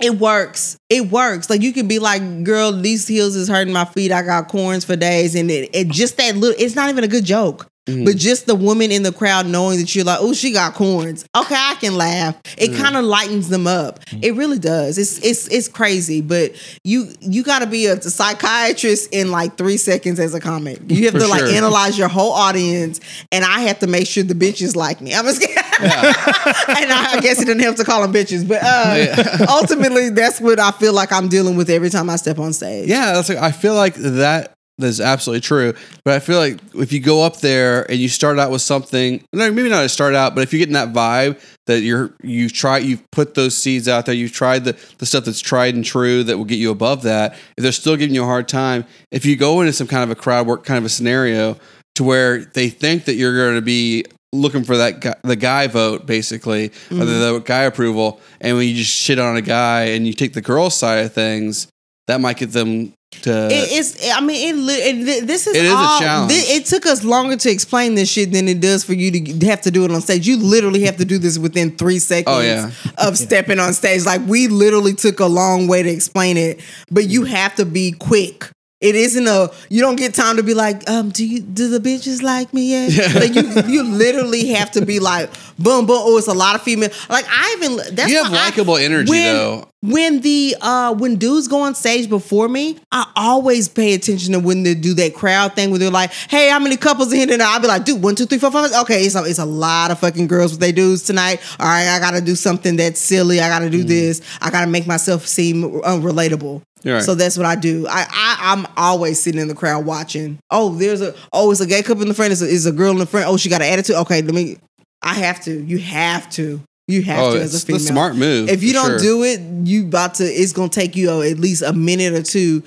[0.01, 0.77] it works.
[0.89, 1.49] It works.
[1.49, 4.13] Like you can be like, "Girl, these heels is hurting my feet.
[4.13, 6.55] I got corns for days," and it, it just that little.
[6.57, 7.67] It's not even a good joke.
[7.87, 8.05] Mm-hmm.
[8.05, 11.25] But just the woman in the crowd knowing that you're like, oh, she got corns.
[11.35, 12.39] Okay, I can laugh.
[12.57, 12.77] It Mm.
[12.77, 13.99] kind of lightens them up.
[14.21, 14.99] It really does.
[14.99, 16.21] It's it's it's crazy.
[16.21, 16.51] But
[16.83, 20.79] you you got to be a psychiatrist in like three seconds as a comic.
[20.87, 22.99] You have For to like analyze your whole audience,
[23.31, 25.15] and I have to make sure the bitches like me.
[25.15, 25.57] I'm just kidding.
[25.81, 30.39] and I, I guess it didn't help to call them bitches, but uh, ultimately, that's
[30.39, 32.87] what I feel like I'm dealing with every time I step on stage.
[32.87, 34.53] Yeah, that's like I feel like that
[34.87, 35.73] is absolutely true.
[36.03, 39.23] But I feel like if you go up there and you start out with something,
[39.33, 42.79] maybe not to start out, but if you're getting that vibe that you're you've tried,
[42.79, 46.23] you've put those seeds out there, you've tried the the stuff that's tried and true
[46.23, 47.33] that will get you above that.
[47.57, 50.09] If they're still giving you a hard time, if you go into some kind of
[50.09, 51.57] a crowd work kind of a scenario
[51.95, 55.67] to where they think that you're going to be looking for that guy, the guy
[55.67, 57.33] vote basically or the, mm-hmm.
[57.33, 60.41] the guy approval and when you just shit on a guy and you take the
[60.41, 61.67] girl side of things
[62.11, 62.93] that might get them
[63.23, 64.09] to It, it's.
[64.11, 65.27] I mean, it, it.
[65.27, 66.31] This is It is a challenge.
[66.31, 69.45] thi- it took us longer to explain this shit than it does for you to
[69.47, 70.25] have to do it on stage.
[70.27, 72.71] You literally have to do this within three seconds Oh, yeah.
[72.97, 74.05] of stepping on stage.
[74.05, 77.91] Like we literally took a long way to explain it, but you have to be
[77.91, 78.49] quick.
[78.81, 79.51] It isn't a.
[79.69, 82.71] You don't get time to be like, um, do you do the bitches like me
[82.71, 83.13] yet?
[83.15, 85.97] Like you, you literally have to be like, boom, boom.
[85.99, 86.89] Oh, it's a lot of female.
[87.07, 87.95] Like I even.
[87.95, 89.67] That's You have why I- likable energy, when- though.
[89.81, 94.39] when the uh when dudes go on stage before me, I always pay attention to
[94.39, 97.27] when they do that crowd thing where they're like, "Hey, how many couples in here
[97.27, 98.71] tonight?" I'll be like, "Dude, one, two, three, four, five.
[98.81, 101.39] Okay, it's a, it's a lot of fucking girls with they dudes tonight.
[101.59, 103.41] All right, I got to do something that's silly.
[103.41, 104.21] I got to do this.
[104.41, 107.03] I got to make myself seem unrelatable." Right.
[107.03, 107.85] So that's what I do.
[107.87, 110.39] I, I I'm always sitting in the crowd watching.
[110.49, 112.31] Oh, there's a oh, it's a gay couple in the front.
[112.31, 113.27] It's a, it's a girl in the front.
[113.27, 113.95] Oh, she got an attitude.
[113.97, 114.57] Okay, let me.
[115.03, 115.63] I have to.
[115.63, 116.61] You have to.
[116.87, 117.79] You have Oh, to as it's a female.
[117.79, 118.49] smart move.
[118.49, 118.99] If you don't sure.
[118.99, 120.23] do it, you about to.
[120.25, 122.63] It's gonna take you uh, at least a minute or two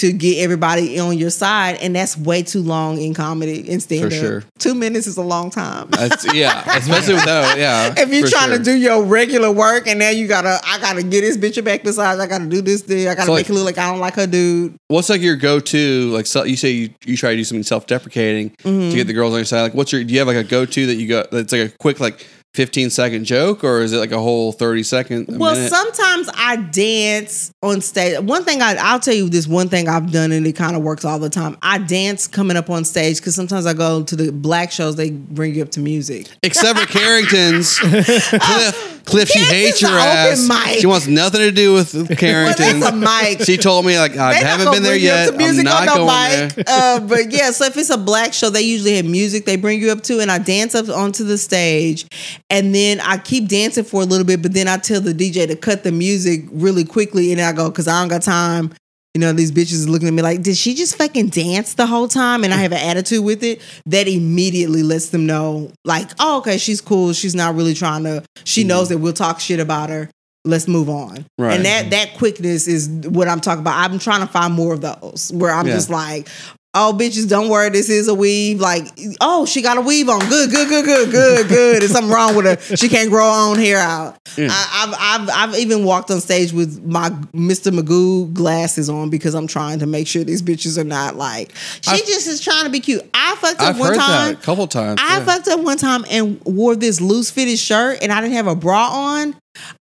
[0.00, 4.06] to get everybody on your side, and that's way too long in comedy and stand
[4.06, 4.12] up.
[4.12, 4.44] sure.
[4.58, 5.88] Two minutes is a long time.
[5.90, 7.58] That's, yeah, especially with that.
[7.58, 8.58] Yeah, if you're trying sure.
[8.58, 11.84] to do your regular work, and now you gotta, I gotta get this bitch back
[11.84, 12.18] massage.
[12.18, 13.08] I gotta do this thing.
[13.08, 14.74] I gotta So, make like- it look like I don't like her dude.
[14.88, 16.10] what's like your go-to?
[16.10, 18.90] Like so, you say you, you try to do something self-deprecating Mm-hmm.
[18.90, 19.62] to get the girls on your side.
[19.62, 20.04] Like, what's your?
[20.04, 21.24] Do you have like a go-to that you go?
[21.30, 24.82] That's like a quick like 15 second joke, or is it like a whole 30
[24.82, 25.38] second?
[25.38, 25.70] Well, minute?
[25.70, 28.18] sometimes I dance on stage.
[28.20, 30.82] One thing I, I'll tell you this one thing I've done, and it kind of
[30.82, 31.56] works all the time.
[31.62, 34.96] I dance coming up on stage because sometimes I go to the black shows.
[34.96, 36.28] They bring you up to music.
[36.42, 38.99] Except for Carrington's, Cliff.
[39.04, 40.46] Cliff, she hates your ass.
[40.48, 40.78] mic.
[40.80, 42.80] She wants nothing to do with Well, Carrington.
[42.80, 43.42] that's a mic.
[43.46, 45.40] She told me like I They haven't been there bring you up yet.
[45.58, 46.54] I'm not on no going mic.
[46.54, 46.64] there.
[46.68, 49.80] Uh, but yeah, so if it's a black show, they usually have music they bring
[49.80, 52.06] you up to, and I dance up onto the stage,
[52.50, 55.46] and then I keep dancing for a little bit, but then I tell the DJ
[55.48, 58.72] to cut the music really quickly, and I go because I don't got time.
[59.14, 61.86] You know, these bitches is looking at me like, did she just fucking dance the
[61.86, 62.44] whole time?
[62.44, 66.58] And I have an attitude with it that immediately lets them know, like, oh, okay,
[66.58, 67.12] she's cool.
[67.12, 68.94] She's not really trying to, she knows mm-hmm.
[68.94, 70.10] that we'll talk shit about her.
[70.44, 71.26] let's move on.
[71.38, 71.54] Right.
[71.56, 73.76] And that that quickness is what I'm talking about.
[73.76, 75.74] I'm trying to find more of those where I'm Yeah.
[75.74, 76.28] just like,
[76.74, 78.60] oh bitches, don't worry, this is a weave.
[78.60, 78.86] Like,
[79.20, 80.20] oh, she got a weave on.
[80.28, 81.80] Good, good, good, good, good, good.
[81.82, 82.76] There's something wrong with her.
[82.76, 84.18] She can't grow her own hair out.
[84.38, 87.72] I, I've I've I've even walked on stage with my Mr.
[87.76, 91.90] Magoo glasses on because I'm trying to make sure these bitches are not like she
[91.90, 93.02] I've- just is trying to be cute.
[93.14, 94.34] I fucked up I've one time.
[94.34, 95.00] a couple times.
[95.02, 95.24] I yeah.
[95.24, 98.54] fucked up one time and wore this loose fitted shirt and I didn't have a
[98.56, 99.34] bra on.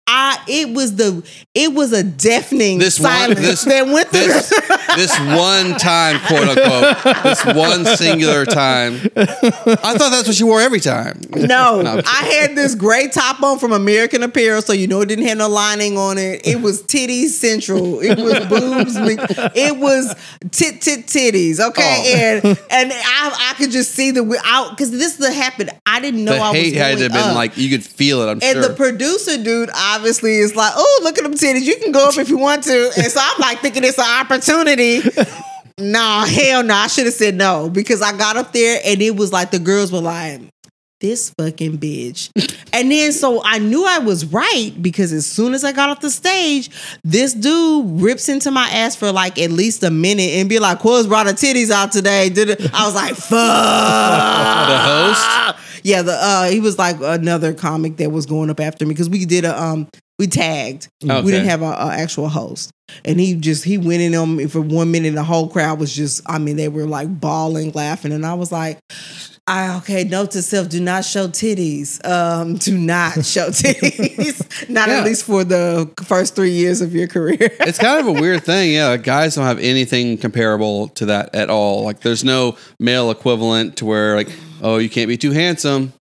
[0.10, 1.22] I it was the
[1.54, 4.22] it was a deafening This one- silence this- that went through.
[4.28, 4.50] this
[4.96, 8.94] this one time, quote unquote, this one singular time.
[9.18, 11.20] I thought that's what you wore every time.
[11.36, 12.02] no, No.
[12.06, 15.38] I had this gray top on from American Apparel, so you know it didn't have
[15.40, 16.48] no lining on it.
[16.48, 18.00] It was titties central.
[18.00, 18.94] It was boobs.
[19.56, 20.16] It was
[20.52, 21.60] tit tit titties.
[21.60, 22.18] Okay, Oh.
[22.48, 25.70] and and I I could just see the out because this happened.
[25.86, 28.22] I didn't know The I was hate had to have been like you could feel
[28.22, 28.28] it.
[28.32, 28.62] I'm And sure.
[28.70, 31.64] the producer dude obviously is like, oh, look at them titties.
[31.64, 32.92] You can go up if you want to.
[32.98, 35.02] And so I'm like thinking it's an opportunity.
[35.78, 36.74] nah, hell no.
[36.74, 39.60] I should have said no because I got up there and it was like the
[39.60, 40.42] girls were like,
[41.00, 42.32] this fucking bitch.
[42.74, 46.00] and then so I knew I was right because as soon as I got off
[46.02, 46.72] the stage,
[47.04, 50.80] this dude rips into my ass for like at least a minute and be like,
[50.80, 52.30] Corliss brought her titties out today.
[52.30, 52.74] Did it?
[52.74, 53.30] I was like, fuck.
[54.68, 55.67] the host.
[55.88, 59.10] Yeah, the uh he was like another comic that was going up after me because
[59.10, 59.88] we did a um
[60.20, 60.90] we tagged.
[61.02, 61.22] Okay.
[61.22, 62.72] We didn't have a, a actual host,
[63.06, 65.16] and he just he went in on me for one minute.
[65.16, 68.52] The whole crowd was just I mean they were like bawling, laughing, and I was
[68.52, 68.80] like.
[69.48, 72.06] I, okay, note to self: do not show titties.
[72.06, 74.70] Um, do not show titties.
[74.70, 75.00] not Yeah.
[75.00, 77.38] at least for the first three years of your career.
[77.62, 78.74] It's kind of a weird thing.
[78.74, 81.84] Yeah, guys don't have anything comparable to that at all.
[81.84, 84.30] Like, there's no male equivalent to where like,
[84.62, 85.94] oh, you can't be too handsome.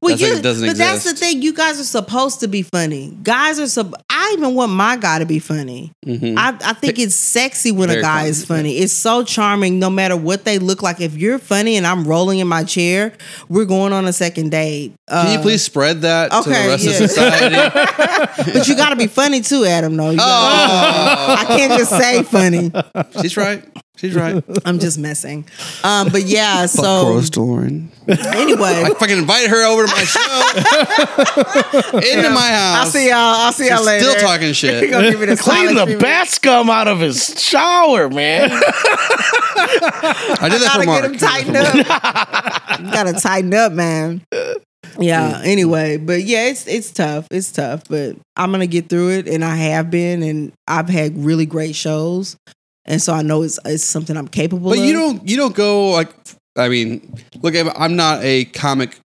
[0.00, 1.42] Well, That's like you, doesn't but that's the thing.
[1.42, 3.16] You guys are supposed to be funny.
[3.24, 3.94] Guys are sub.
[4.08, 5.90] I even want my guy to be funny.
[6.06, 6.36] Mhm.
[6.38, 8.78] I, I think it's sexy when a guy funny, is funny.
[8.78, 11.00] It's so charming, no matter what they look like.
[11.00, 13.12] If you're funny and I'm rolling in my chair,
[13.48, 14.92] we're going on a second date.
[15.08, 16.90] Can you Uh, please spread that to okay, the rest yeah.
[16.90, 18.52] of society?
[18.52, 19.96] But you got to be funny too, Adam.
[19.96, 20.24] Though You Oh.
[21.38, 22.70] I can't just say funny.
[23.20, 23.64] She's right.
[24.02, 24.42] She's right.
[24.64, 25.46] I'm just messing.
[25.84, 26.66] Um, but yeah.
[26.66, 27.86] So Cora Storin.
[28.08, 32.78] anyway, I fucking invite her over to my show, into my house.
[32.78, 33.16] I'll see y'all.
[33.18, 34.04] I'll see y'all She's later.
[34.10, 34.90] still talking You're shit.
[34.90, 36.02] gonna give me the Clean silent the treatment.
[36.02, 38.50] bat scum out of his shower, man.
[38.52, 41.02] I did that gotta for Mark.
[41.02, 42.80] get him tightened up.
[42.80, 44.22] you gotta tighten up, man.
[44.98, 45.40] Yeah.
[45.44, 47.28] Anyway, but yeah, it's it's tough.
[47.30, 51.16] It's tough, but I'm gonna get through it, and I have been, and I've had
[51.24, 52.36] really great shows,
[52.84, 54.70] and so I know it's it's something I'm capable.
[54.70, 54.84] But of.
[54.84, 56.14] you don't you don't go like
[56.56, 58.98] I mean, look, I'm not a comic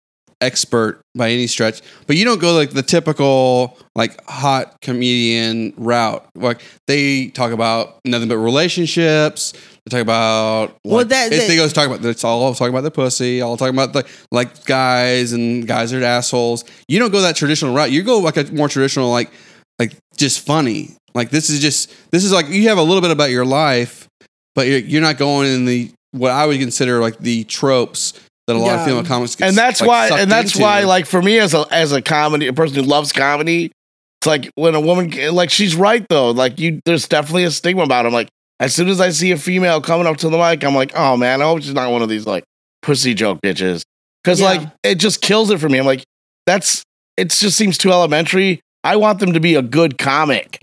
[0.41, 6.27] expert by any stretch, but you don't go like the typical like hot comedian route.
[6.35, 9.53] Like they talk about nothing but relationships.
[9.85, 12.83] They talk about like, Well, that- that- they go talk about it's all talking about
[12.83, 13.41] the pussy.
[13.41, 16.64] All talking about the like guys and guys are assholes.
[16.89, 17.91] You don't go that traditional route.
[17.91, 19.31] You go like a more traditional like
[19.79, 20.97] like just funny.
[21.15, 24.09] Like this is just this is like you have a little bit about your life,
[24.55, 28.12] but you're, you're not going in the what I would consider like the tropes
[28.47, 28.81] that a lot Yeah.
[28.81, 30.62] of female comics and that's like, why and that's into.
[30.62, 33.73] why like for me as a as a comedy a person who loves comedy
[34.21, 37.83] it's like when a woman like she's right though like you there's definitely a stigma
[37.85, 38.09] about it.
[38.09, 38.29] I'm like
[38.61, 41.17] as soon as I see a female coming up to the mic I'm like oh
[41.17, 42.45] man I hope she's not one of these like
[42.83, 43.83] pussy joke bitches
[44.23, 44.47] because Yeah.
[44.49, 46.05] like it just kills it for me I'm like
[46.47, 46.83] that's
[47.17, 50.62] it just seems too elementary I want them to be a good comic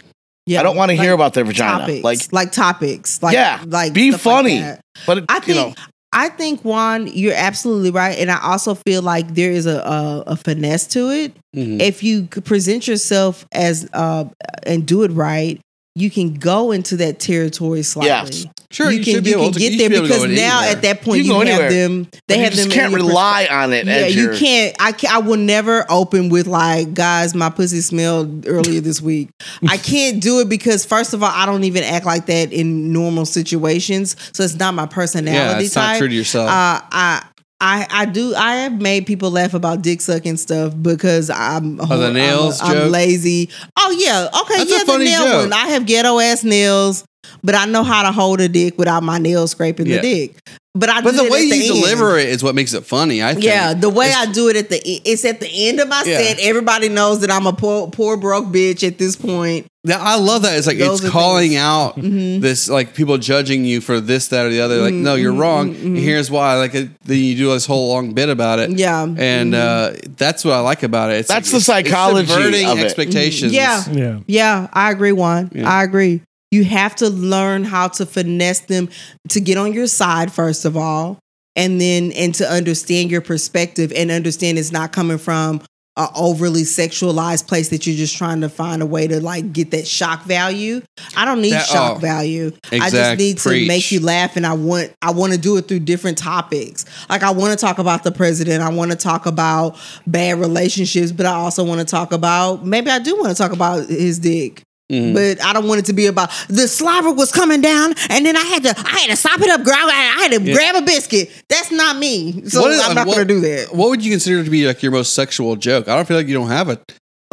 [0.51, 3.33] Yeah, I don't want to like hear about their vagina topics, like like topics, like
[3.33, 4.63] Yeah, like be stuff like funny.
[5.05, 5.83] but it, I you think know
[6.13, 10.23] I think Juan, you're absolutely right, and I also feel like there is a a,
[10.27, 11.33] a finesse to it.
[11.55, 11.81] Mhm.
[11.81, 14.25] If you present yourself as uh
[14.63, 15.59] and do it right,
[15.95, 18.09] you can go into that territory slightly.
[18.09, 18.45] Yes.
[18.71, 20.75] Sure, you, you can should you can to- get there be because now anywhere.
[20.77, 21.69] at that point You you, have anywhere.
[21.69, 22.07] them.
[22.27, 22.71] They you have just them.
[22.71, 24.75] can't rely on it yeah, you your- can't.
[24.79, 29.29] I can, I will never open with like, guys, my pussy smelled earlier this week.
[29.67, 32.91] I can't do it because first of all, I don't even act like that in
[32.93, 35.93] normal situations, so it's not my personality yeah, it's type.
[35.93, 36.47] not true to yourself.
[36.49, 37.23] Uh, I.
[37.63, 41.85] I, I do I have made people laugh about dick sucking stuff because I'm Oh,
[41.85, 42.91] the I'm- nails I'm, joke?
[42.91, 43.49] lazy.
[43.77, 45.41] Oh yeah, okay, That's yeah, the nail joke.
[45.43, 45.53] one.
[45.53, 47.05] I have ghetto ass nails,
[47.43, 49.97] but I know how to hold a dick without my nails scraping Yeah.
[49.97, 50.37] the dick.
[50.73, 51.81] But I But do the it way at the you end.
[51.81, 53.21] deliver it is what makes it funny.
[53.21, 53.45] I think.
[53.45, 55.87] Yeah, the way It's- I do it at the e- it's at the end of
[55.89, 56.17] my Yeah.
[56.17, 56.39] set.
[56.39, 59.65] Everybody knows that I'm a poor, poor broke bitch at this point.
[59.83, 60.57] Yeah, I love that.
[60.57, 61.59] It's like Those it's calling things.
[61.61, 62.39] out mm-hmm.
[62.39, 64.77] this like people judging you for this, that, or the other.
[64.77, 65.69] Like, no, you're mm-hmm, wrong.
[65.75, 66.55] And here's why.
[66.55, 68.69] Like, it, then you do this whole long bit about it.
[68.77, 69.03] Yeah.
[69.17, 71.15] and uh, that's what I like about it.
[71.17, 72.85] It's That's it's- the psychology it's subverting of it.
[72.85, 73.53] expectations.
[73.53, 73.83] Yeah.
[73.91, 74.19] Yeah.
[74.27, 75.49] Yeah, I agree, Juan.
[75.53, 75.67] Yeah.
[75.69, 76.21] I agree.
[76.51, 78.89] You have to learn how to finesse them
[79.29, 81.17] to get on your side, first of all,
[81.55, 85.61] and then and to understand your perspective and understand it's not coming from
[85.97, 89.71] a overly sexualized place that you're just trying to find a way to like get
[89.71, 90.81] that shock value.
[91.17, 92.53] I don't need That- oh, shock oh, value.
[92.71, 95.67] I just need to make you laugh and I want I want to do it
[95.67, 96.85] through different topics.
[97.09, 99.77] Like I want to talk about the president, I want to talk about
[100.07, 103.51] bad relationships, but I also want to talk about maybe I do want to talk
[103.51, 104.63] about his dick.
[104.91, 105.13] Mhm.
[105.13, 108.35] But I don't want it to be about the slobber was coming down, and then
[108.35, 110.53] I had to I had to sop it up, grab I had to Yeah.
[110.53, 111.31] grab a biscuit.
[111.49, 112.43] That's not me.
[112.47, 113.73] So is- I'm not what- going to do that.
[113.73, 115.87] What would you consider to be like your most sexual joke?
[115.87, 116.79] I don't feel like you don't have a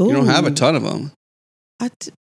[0.01, 1.11] you don't have a ton of them.
[1.81, 2.13] I t-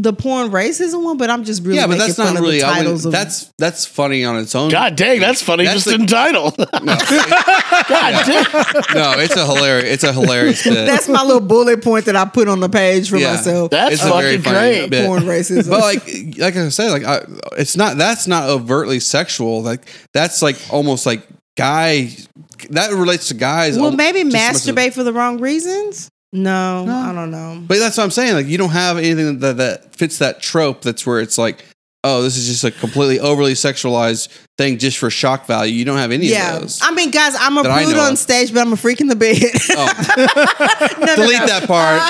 [0.00, 2.62] the porn racism one, but I'm just really yeah, but that's fun not really.
[2.62, 4.70] I titles would, of that's that's funny on its own.
[4.70, 5.64] God dang, that's funny.
[5.64, 6.54] That's just the- in title.
[6.88, 6.94] No,
[7.88, 8.44] God dang.
[8.94, 9.84] no, it's a hilarious.
[9.94, 10.86] It's a hilarious bit.
[10.86, 13.34] that's my little bullet point that I put on the page for Yeah.
[13.34, 13.70] myself.
[13.70, 14.90] That's It's a very fucking funny great.
[14.90, 15.06] bit.
[15.06, 15.70] porn racism.
[15.70, 17.22] but like like I said, like I,
[17.58, 19.62] it's not that's not overtly sexual.
[19.62, 21.26] Like that's like almost like
[21.56, 22.10] guy
[22.70, 23.78] that relates to guys.
[23.78, 26.08] well, maybe just as masturbate for the wrong reasons.
[26.32, 26.94] No, No.
[26.94, 27.62] I don't know.
[27.66, 28.34] But that's what I'm saying.
[28.34, 30.82] Like you don't have anything that that fits that trope.
[30.82, 31.64] That's where it's like,
[32.04, 35.74] oh, this is just a completely overly sexualized thing just for shock value.
[35.74, 36.80] You don't have any Yeah, of those.
[36.80, 36.88] Yeah.
[36.88, 38.18] I mean, guys, I'm a that I on of.
[38.18, 39.36] stage, but I'm a freak in the bed.
[39.70, 39.92] Oh,
[40.98, 41.46] No, no, delete no.
[41.46, 42.00] that part.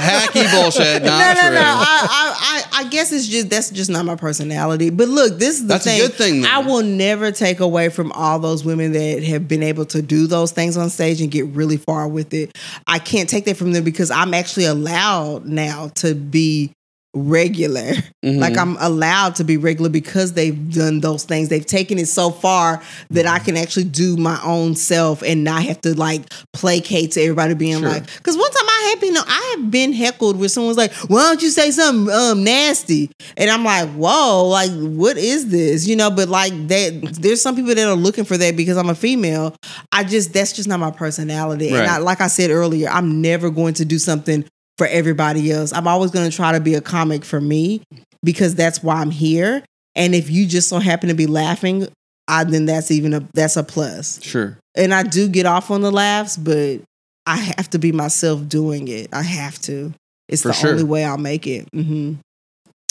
[0.00, 1.02] hacky bullshit.
[1.02, 1.50] No, no, true.
[1.54, 1.60] no.
[1.62, 4.90] I, I, I, guess it's just that's just not my personality.
[4.90, 6.00] But look, this is the That's a thing.
[6.00, 6.48] good thing, though.
[6.50, 10.26] I will never take away from all those women that have been able to do
[10.26, 12.56] those things on stage and get really far with it.
[12.86, 16.72] I can't take that from them because I'm actually allowed now to be
[17.14, 17.92] regular.
[18.24, 18.38] Mhm.
[18.38, 21.48] Like I'm allowed to be regular because they've done those things.
[21.48, 25.62] They've taken it so far that I can actually do my own self and not
[25.64, 27.88] have to like placate to everybody being Sure.
[27.88, 28.06] like.
[28.16, 31.42] Because one time I have been, I have been heckled where someone's like, "Why don't
[31.42, 36.10] you say something um nasty?" And I'm like, "Whoa, like what is this?" You know.
[36.10, 39.56] But like that, there's some people that are looking for that because I'm a female.
[39.92, 41.72] I just that's just not my personality.
[41.72, 41.80] Right.
[41.80, 44.44] And I, like I said earlier, I'm never going to do something
[44.80, 45.74] for everybody else.
[45.74, 47.82] I'm always going to try to be a comic for me
[48.24, 49.62] because that's why I'm here.
[49.94, 51.86] And if you just so happen to be laughing,
[52.26, 54.22] I then that's even a that's a plus.
[54.22, 54.56] Sure.
[54.74, 56.78] And I do get off on the laughs, but
[57.26, 59.08] I have to be myself doing it.
[59.12, 59.92] I have to.
[60.30, 60.70] It's For the sure.
[60.70, 61.68] only way I'll make it.
[61.74, 62.14] hmm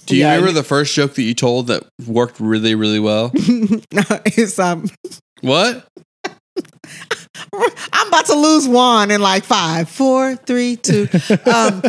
[0.05, 3.31] Do you Yeah, remember the first joke that you told that worked really, really well?
[3.33, 4.91] it's um,
[5.41, 5.87] what?
[7.93, 11.07] I'm about to lose one in like five, four, three, two.
[11.45, 11.81] Um,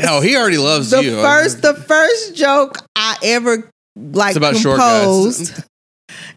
[0.00, 1.20] Oh, he already loves the you.
[1.20, 5.62] first the first joke I ever like It's about composed,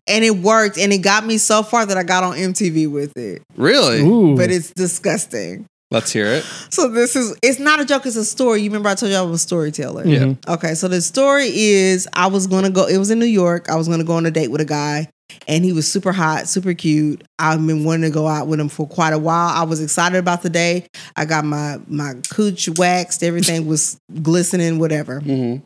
[0.08, 3.16] and it worked, and it got me so far that I got on MTV with
[3.18, 3.44] it.
[3.56, 4.02] really?
[4.02, 4.36] Ooh.
[4.36, 5.66] But it's disgusting.
[5.92, 6.44] Let's hear it.
[6.70, 8.62] So this is it's not a joke, it's a story.
[8.62, 10.06] You remember I told you I was a storyteller.
[10.06, 10.34] Yeah.
[10.48, 12.86] Okay, so the story is I was gonna go.
[12.88, 13.70] It was in New York.
[13.70, 15.10] I was gonna go on a date with a guy,
[15.48, 17.24] and he was super hot, super cute.
[17.38, 19.50] I've been wanting to go out with him for quite a while.
[19.50, 20.88] I was excited about the day.
[21.16, 23.24] I got my my cooch waxed.
[23.24, 25.20] Everything was glistening, whatever.
[25.20, 25.58] hmm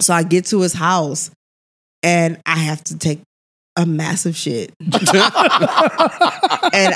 [0.00, 1.30] So I get to his house,
[2.02, 3.20] and I have to take
[3.76, 4.72] a massive shit.
[4.80, 4.94] and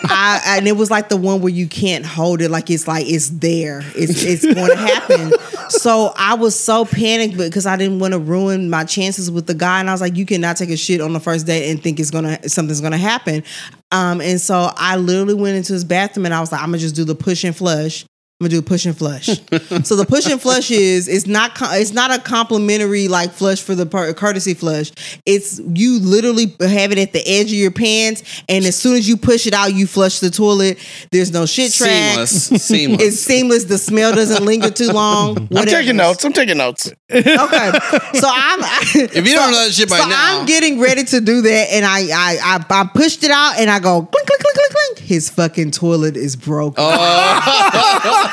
[0.04, 3.06] I and it was like the one where you can't hold it, like it's like
[3.06, 5.32] it's there, it's it's going to happen.
[5.68, 9.54] So I was so panicked because I didn't want to ruin my chances with the
[9.54, 11.82] guy, and I was like, you cannot take a shit on the first date and
[11.82, 13.44] think it's gonna something's gonna happen.
[13.92, 16.78] Um, and so I literally went into his bathroom and I was like, I'm gonna
[16.78, 18.04] just do the push and flush.
[18.40, 19.26] I'm gonna do a push and flush.
[19.84, 23.74] so the push and flush is it's not it's not a complimentary like flush for
[23.74, 24.92] the per- courtesy flush.
[25.26, 29.06] It's you literally have it at the edge of your pants, and as soon as
[29.06, 30.78] you push it out, you flush the toilet.
[31.10, 31.90] There's no shit track.
[32.28, 32.46] Seamless.
[32.66, 33.02] Seamless.
[33.02, 33.64] It's seamless.
[33.64, 35.46] The smell doesn't linger too long.
[35.54, 36.24] I'm taking notes.
[36.24, 36.90] I'm taking notes.
[37.10, 38.64] Okay, so I'm.
[38.64, 41.42] I, If you don't know that shit by so now- I'm getting ready to do
[41.42, 44.54] that, and I I I, I pushed it out, and I go clink clink clink
[44.54, 44.98] clink clink.
[45.06, 46.82] His fucking toilet is broken.
[46.82, 48.29] Oh,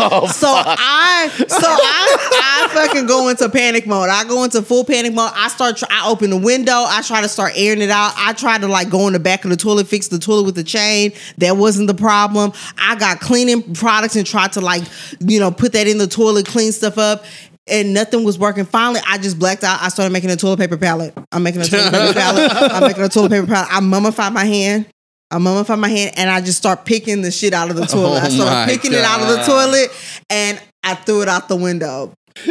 [0.00, 4.08] Oh, so I, so I, I fucking go into panic mode.
[4.08, 5.30] I go into full panic mode.
[5.34, 6.72] I start, I open the window.
[6.86, 8.12] I try to start airing it out.
[8.16, 10.54] I try to like go in the back of the toilet, fix the toilet with
[10.54, 11.12] the chain.
[11.38, 12.52] That wasn't the problem.
[12.78, 14.82] I got cleaning products and tried to like,
[15.20, 17.24] you know, put that in the toilet, clean stuff up.
[17.66, 18.64] and nothing was working.
[18.64, 19.82] Finally, I just blacked out.
[19.82, 21.12] I started making a toilet paper palette.
[21.32, 22.50] I'm making a toilet paper palette.
[22.52, 23.68] I'm making a toilet paper palette.
[23.70, 24.86] I mummified my hand.
[25.30, 27.86] I mummified my hand and I just start picking the shit out of the oh
[27.86, 28.22] toilet.
[28.22, 29.90] I Oh started my picking it out of the toilet
[30.30, 32.12] and I threw it out the window.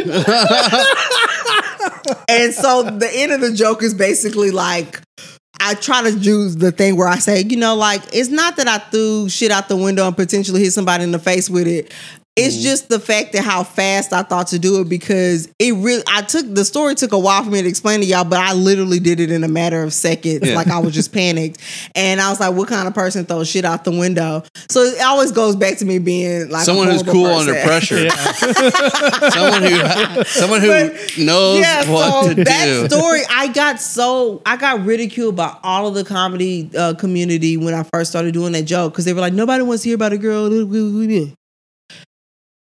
[2.28, 5.00] and so the end of the joke is basically like
[5.60, 8.68] I try to do the thing where I say, you know, like it's not that
[8.68, 11.92] I threw shit out the window and potentially hit somebody in the face with it.
[12.38, 12.62] It's Mm-hmm.
[12.62, 16.22] just the fact that how fast I thought to do it because it really I
[16.22, 19.00] took the story took a while for me to explain to y'all, but I literally
[19.00, 20.46] did it in a matter of seconds.
[20.46, 20.54] Yeah.
[20.54, 21.58] Like I was just panicked.
[21.94, 24.42] And I was like, what kind of person throws shit out the window?
[24.70, 27.48] So it always goes back to me being like a someone who's cool person.
[27.48, 28.08] under pressure.
[29.30, 32.88] someone who someone who knows yeah, what so to that do.
[32.88, 37.74] story, I got so I got ridiculed by all of the comedy uh, community when
[37.74, 40.12] I first started doing that joke because they were like, nobody wants to hear about
[40.12, 40.48] a girl,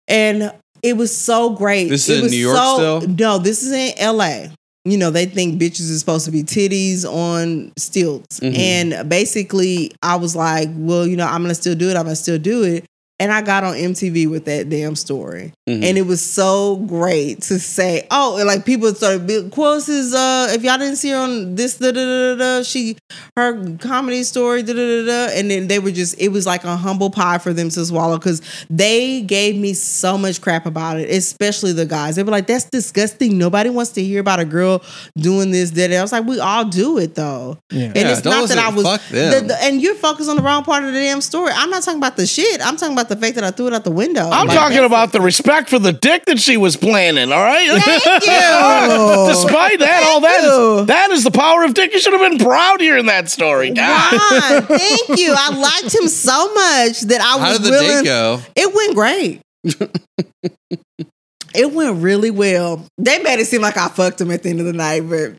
[0.08, 0.52] and
[0.82, 1.88] it was so great.
[1.88, 3.10] This It is in was New York so- still?
[3.18, 4.50] No, this is in L.A.
[4.86, 8.58] You know, they think bitches is supposed to be titties on stilts, Mhm.
[8.58, 11.96] and basically, I was like, well, you know, I'm gonna still do it.
[11.96, 12.84] I'm gonna still do it.
[13.20, 15.52] And I got on MTV with that damn story.
[15.68, 15.84] Mhm.
[15.84, 20.48] And it was so great to say, oh, and like people started quotes is uh
[20.50, 22.96] if y'all didn't see her on this da da da da da she
[23.36, 26.64] her comedy story da da da da and then they were just it was like
[26.64, 30.98] a humble pie for them to swallow because they gave me so much crap about
[30.98, 32.16] it, especially the guys.
[32.16, 33.38] They were like, That's disgusting.
[33.38, 34.82] Nobody wants to hear about a girl
[35.16, 35.92] doing this, that.
[35.92, 37.58] I was like, We all do it though.
[37.70, 37.84] Yeah.
[37.84, 40.34] And Yeah, it's don't that listen- I was fuck the- the- and you're focused on
[40.36, 41.52] the wrong part of the damn story.
[41.54, 42.60] I'm not talking about the shit.
[42.60, 44.28] I'm talking about the fact that I threw it out the window.
[44.30, 47.32] I'm Like, talking about the respect for the dick that she was planning.
[47.32, 47.68] All right.
[47.82, 49.26] Thank you.
[49.32, 51.92] Despite that, all that that is the power of dick.
[51.92, 53.70] You should have been proud hearing that story.
[53.72, 54.64] God.
[54.66, 55.34] Thank you.
[55.36, 57.88] I liked him so much that I was How did the willing.
[57.88, 58.40] date go?
[58.56, 59.40] It went great.
[61.54, 62.86] it went really well.
[62.98, 65.34] They made it seem like I fucked him at the end of the night, but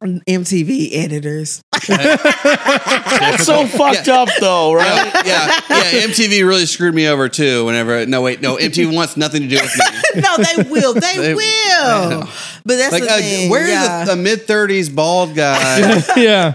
[0.00, 1.62] MTV editors.
[1.88, 5.12] That's so fucked up, though, right?
[5.26, 6.06] yeah, yeah.
[6.06, 7.64] MTV really screwed me over too.
[7.66, 10.20] Whenever no, wait, no, MTV wants nothing to do with me.
[10.22, 10.94] no, they will.
[10.94, 12.28] They, They- will.
[12.64, 13.50] But that's Like, the uh, thing.
[13.50, 14.04] where's yeah.
[14.04, 16.02] the, the mid thirties bald guy?
[16.16, 16.52] yeah.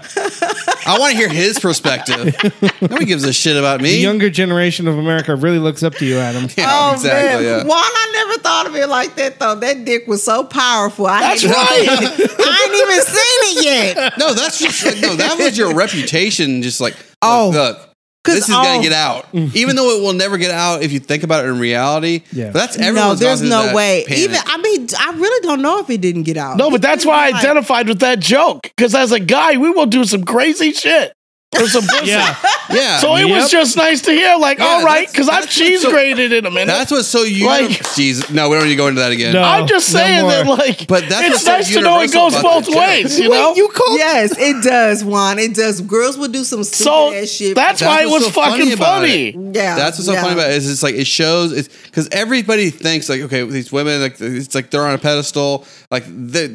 [0.86, 2.36] I want to hear his perspective.
[2.82, 4.02] Nobody gives a shit about The me.
[4.02, 6.44] younger generation of America really looks up to you, Adam.
[6.58, 7.44] yeah, Oh exactly.
[7.46, 7.64] man, Yeah.
[7.64, 9.56] Juan, I never thought of it like that though.
[9.56, 11.08] That dick was so powerful.
[11.08, 12.10] I That's ain't even right.
[12.18, 12.32] seen it.
[12.40, 14.14] I ain't even seen it yet.
[14.20, 15.16] No, that's just no.
[15.16, 16.62] That was your reputation.
[16.62, 17.50] Just like Oh.
[17.54, 17.95] look, look, 'Cause,
[18.26, 19.28] this is gonna get out.
[19.34, 22.24] Even though it will never get out if you think about it in reality.
[22.32, 22.46] Yeah.
[22.48, 24.04] But that's No, everyone's there's gone through no that way.
[24.08, 24.24] panic.
[24.24, 26.58] Even I mean, I really don't know if it didn't get out.
[26.58, 28.64] No, but that's why I identified with that joke.
[28.64, 31.14] Because as a guy, we will do some crazy shit
[31.54, 32.08] for some pussy.
[32.08, 32.36] Yeah.
[32.70, 32.98] yeah.
[33.00, 33.30] So it Yep.
[33.42, 36.46] was just nice to hear, like, Yeah, all right, because I've cheese so- graded in
[36.46, 36.68] a minute.
[36.68, 37.46] that's what's so you.
[37.46, 39.34] Like- Jeez, no, we don't need to go into that again.
[39.34, 39.42] No.
[39.42, 42.12] I'm just no saying that, like, But that's it's what's so nice to know it
[42.12, 43.56] goes both ways, you know?
[43.56, 45.40] you call yes, it does, Juan.
[45.40, 45.80] It does.
[45.80, 47.56] Girls would do some stupid so ass shit.
[47.56, 49.32] that's, That's why it was so fucking about funny.
[49.54, 50.24] yeah, That's what's so yeah.
[50.24, 53.72] funny about it is it's like it shows it's because everybody thinks like okay these
[53.72, 56.54] women like it's like they're on a pedestal like the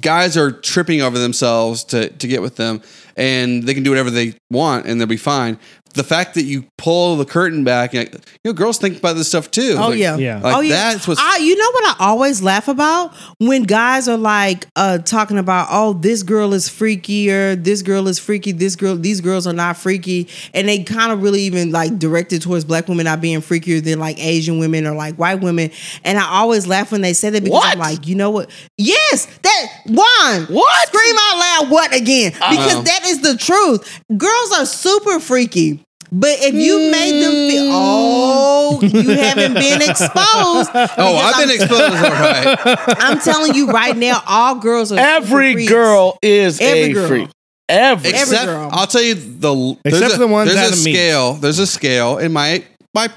[0.00, 2.80] guys are tripping over themselves to to get with them
[3.16, 5.58] and they can do whatever they want and they'll be fine.
[5.94, 8.06] The fact that you pull the curtain back, you
[8.44, 9.74] know, girls think about this stuff too.
[9.76, 10.40] Oh Like- yeah, Yeah.
[10.40, 10.92] Like, oh yeah.
[10.92, 14.98] that's what's- I, you know what I always laugh about when guys are like uh
[14.98, 19.46] talking about oh this girl is freakier, this girl is freaky, this girl these girls
[19.46, 23.20] are not freaky, and they kind of really even like directed towards black women not
[23.20, 25.70] being freakier than like Asian women or like white women,
[26.04, 27.72] and I always laugh when they say that because What?
[27.74, 28.48] I'm like you know what?
[28.78, 30.86] Yes, that one What?
[30.88, 32.82] scream out loud what again because Uh-oh.
[32.82, 34.00] that is the truth.
[34.16, 35.79] Girls are super freaky.
[36.12, 37.70] But if you made them feel, hmm.
[37.72, 40.70] oh, you haven't been exposed.
[40.98, 41.82] oh, I've been exposed.
[41.82, 42.56] All right.
[42.98, 45.70] I'm telling you right now, all girls are super Every freaks.
[45.72, 47.06] girl is Every a girl.
[47.08, 47.28] freak.
[47.68, 48.10] Every.
[48.10, 48.68] Except girl.
[48.72, 50.98] I'll tell you the there's Except a, for the ones there's a Adam meets.
[50.98, 51.32] scale.
[51.34, 53.08] There's a scale in my my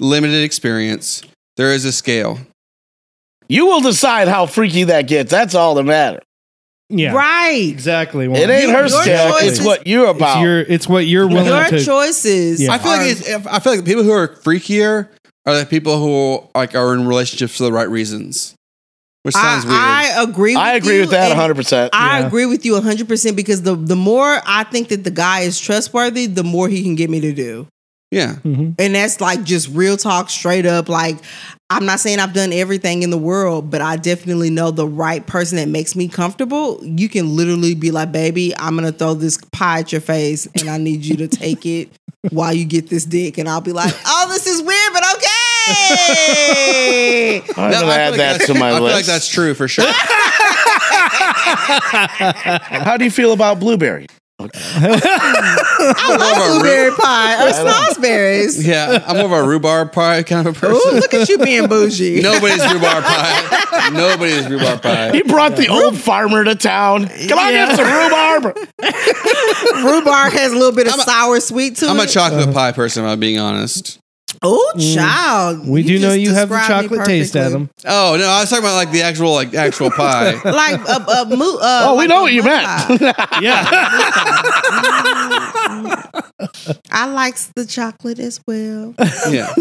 [0.00, 1.22] limited experience.
[1.56, 2.38] There is a scale.
[3.48, 5.30] you will decide how freaky that gets.
[5.30, 6.22] That's all that matters.
[6.90, 7.12] Yeah.
[7.12, 7.68] Right.
[7.68, 8.28] Exactly.
[8.28, 8.40] Juan.
[8.40, 9.32] It ain't her your scale.
[9.32, 10.40] choice It's is- what you're It's about.
[10.42, 10.60] your.
[10.60, 11.84] It's what you're willing Your to.
[11.84, 12.60] choices.
[12.60, 12.72] Yeah.
[12.72, 15.08] I feel are- like it's, I feel like the people who are freakier
[15.46, 18.54] are the people who like are in relationships for the right reasons.
[19.22, 19.76] Which sounds weird.
[19.78, 20.52] I, I agree.
[20.56, 21.90] With I agree you, with that and 100%.
[21.92, 22.26] I Yeah.
[22.26, 25.60] agree with you 100 percent because the the more I think that the guy is
[25.60, 27.66] trustworthy, the more he can get me to do.
[28.10, 28.36] yeah.
[28.44, 28.74] Mhm.
[28.78, 30.88] And that's like just real talk, straight up.
[30.88, 31.18] Like,
[31.72, 35.24] I'm not saying I've done everything in the world, but I definitely know the right
[35.24, 36.84] person that makes me comfortable.
[36.84, 40.48] You can literally be like, baby, I'm going to throw this pie at your face
[40.58, 41.88] and I need you to take it
[42.30, 43.38] while you get this dick.
[43.38, 45.26] And I'll be like, oh, this is weird, but okay.
[47.56, 48.96] I'm No, gonna I add like that to my I feel list.
[48.96, 49.84] like that's true for sure.
[52.84, 54.08] How do you feel about blueberry?
[54.54, 58.66] I love a blueberry pie or snozzberries.
[58.66, 60.94] yeah, I'm more of a rhubarb pie kind of a Ooh, person.
[61.00, 62.20] look at you being bougie.
[62.22, 63.90] Nobody's rhubarb pie.
[63.92, 65.12] Nobody's rhubarb pie.
[65.12, 67.06] He brought the old farmer to town.
[67.08, 68.56] Can I get some rhubarb?
[69.84, 71.90] Rhubarb has a little bit of a- sour sweet to it.
[71.90, 73.04] I'm a chocolate pie person.
[73.04, 73.99] If I'm being honest.
[74.42, 75.68] Oh, child.
[75.68, 77.36] We do know you have the chocolate taste.
[77.36, 77.70] Adam.
[77.84, 80.40] Oh no, I was talking about like the actual like actual pie.
[80.44, 83.00] Like a, a mo- uh, Oh, we like know a what you meant.
[83.40, 83.64] Yeah.
[86.90, 88.94] I likes the chocolate as well.
[89.30, 89.52] Yeah,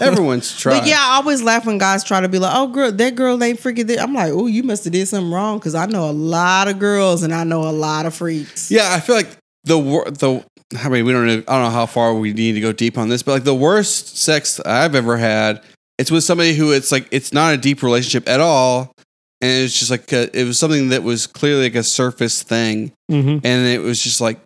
[0.00, 0.80] everyone's tried.
[0.80, 3.42] But yeah, I always laugh when guys try to be like, "Oh, girl, that girl
[3.42, 4.00] ain't freaking." This.
[4.00, 6.78] I'm like, "Oh, you must have did something wrong," because I know a lot of
[6.78, 8.70] girls and I know a lot of freaks.
[8.70, 9.28] Yeah, I feel like
[9.64, 10.44] the the
[10.78, 12.96] I mean we don't know, I don't know how far we need to go deep
[12.98, 15.62] on this, but like the worst sex I've ever had,
[15.98, 18.92] it's with somebody who it's like it's not a deep relationship at all,
[19.40, 22.92] and it's just like a, it was something that was clearly like a surface thing,
[23.10, 24.38] hmm and it was just like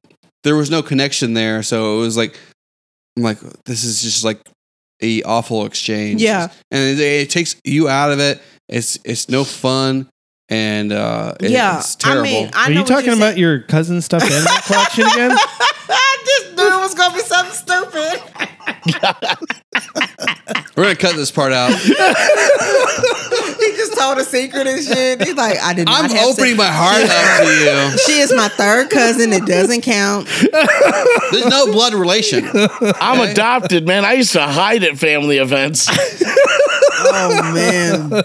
[0.45, 2.39] there was no connection there, so it was like
[3.17, 4.41] I'm like this is just like
[5.03, 6.49] a awful exchange, Yeah.
[6.71, 8.41] and it, it takes you out of it.
[8.69, 10.09] It's it's no fun.
[10.51, 12.21] And uh, it- yeah, it's terrible.
[12.21, 13.39] I mean, I Are know you talking you're about saying.
[13.39, 15.31] your cousin stuffed animal collection again?
[15.33, 18.23] I just knew it was gonna be something stupid.
[20.77, 21.73] We're gonna cut this part out.
[21.79, 21.89] he
[23.77, 25.21] just told a secret and shit.
[25.23, 26.05] He's like, I did not.
[26.05, 26.59] I'm have opening sex.
[26.59, 27.53] my heart up to
[27.93, 27.99] you.
[28.07, 29.33] She is my third cousin.
[29.33, 30.29] It doesn't count.
[31.33, 32.47] There's no blood relation.
[32.47, 33.33] I'm Okay.
[33.33, 34.05] adopted, man.
[34.05, 35.89] I used to hide at family events.
[37.01, 38.23] Oh man.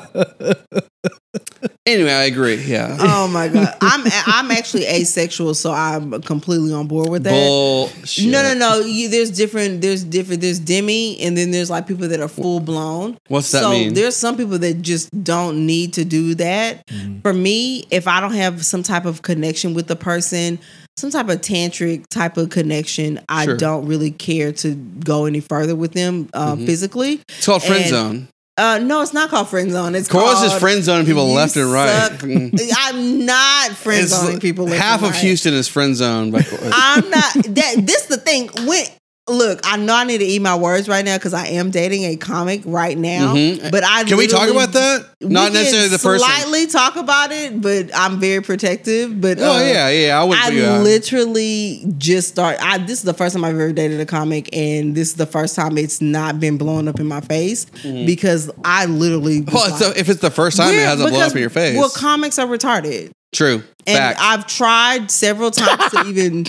[1.86, 2.56] Anyway, I agree.
[2.56, 2.96] Yeah.
[3.00, 3.76] Oh my god.
[3.82, 7.32] I'm I'm actually asexual, so I'm completely on board with that.
[7.32, 8.28] Bullshit.
[8.32, 8.80] No, no, no.
[8.86, 9.82] You, there's different.
[9.82, 10.42] There's different.
[10.42, 13.18] There's demi, and then there's like people that are full blown.
[13.28, 13.94] What's that so mean?
[13.96, 16.84] there's some people that just don't need to do that.
[17.22, 20.60] For me, if I don't have some type of connection with the person,
[20.96, 23.58] some type of tantric type of connection, I Sure.
[23.58, 26.66] don't really care to go any further with them uh, Mhm.
[26.66, 27.22] physically.
[27.28, 28.28] It's called friend and- zone.
[28.56, 29.96] Uh, no, it's not called friend zone.
[29.96, 31.90] It's called just friend zoning people you left and right.
[32.12, 32.20] suck.
[32.24, 32.72] Mm.
[32.78, 34.66] I'm not friend It's zoning people.
[34.66, 35.22] left half and of right.
[35.24, 36.32] Houston is friend zoned.
[36.32, 38.50] By, I'm not that this the thing.
[38.66, 38.86] When
[39.30, 42.04] look, I know I need to eat my words right now because I am dating
[42.04, 43.34] a comic right now.
[43.34, 43.72] Mhm.
[43.72, 45.06] But I Can we talk about that?
[45.22, 46.28] Not necessarily the person.
[46.28, 49.22] Slightly talk about it, but I'm very protective.
[49.22, 50.20] But Oh uh, yeah, yeah.
[50.20, 50.38] I would.
[50.38, 52.58] I literally just start.
[52.62, 55.26] I this is the first time I've ever dated a comic, and this is the
[55.26, 59.42] first time it's not been blown up in my face because I literally.
[59.42, 59.56] Mm-hmm.
[59.56, 61.78] Well, like- the- if it's the first time, it hasn't blown up in your face.
[61.78, 63.12] Well, comics are retarded.
[63.34, 63.64] True.
[63.88, 64.20] And Fact.
[64.22, 66.46] I've tried several times to even.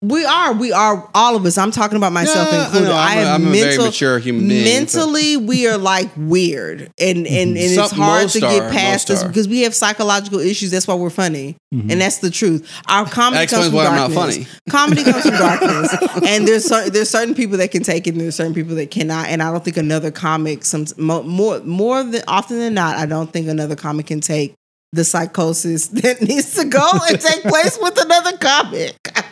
[0.00, 1.58] We are, we are, all of us.
[1.58, 2.88] I'm talking about myself Yeah, I included.
[2.88, 6.08] know, I'm a- have I'm a very mental, mature human being, Mentally, we are like
[6.16, 9.74] weird, and and, and it's Some- hard to get past most this because we have
[9.74, 10.70] psychological issues.
[10.70, 11.90] That's why we're funny, mm-hmm.
[11.90, 12.70] and that's the truth.
[12.86, 14.36] Our comedy That comes from why I'm not darkness.
[14.36, 14.46] funny.
[14.70, 15.96] Comedy comes from darkness,
[16.28, 18.92] and there's cer- there's certain people that can take it, and there's certain people that
[18.92, 19.26] cannot.
[19.26, 23.32] And I don't think another comic, some more more than often than not, I don't
[23.32, 24.54] think another comic can take
[24.92, 28.94] the psychosis that needs to go and take place with another comic.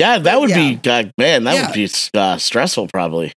[0.00, 0.56] Yeah, that would Yeah.
[0.74, 1.66] be, uh, man, that Yeah.
[1.66, 3.32] would be uh, stressful probably.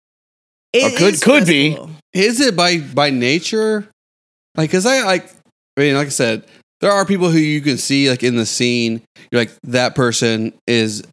[0.73, 1.77] It could- is could be.
[2.13, 3.87] is it by by nature?
[4.55, 5.29] Like, cause I like.
[5.77, 6.43] I mean, like I said,
[6.81, 9.01] there are people who you can see like in the scene.
[9.31, 11.03] You're like that person is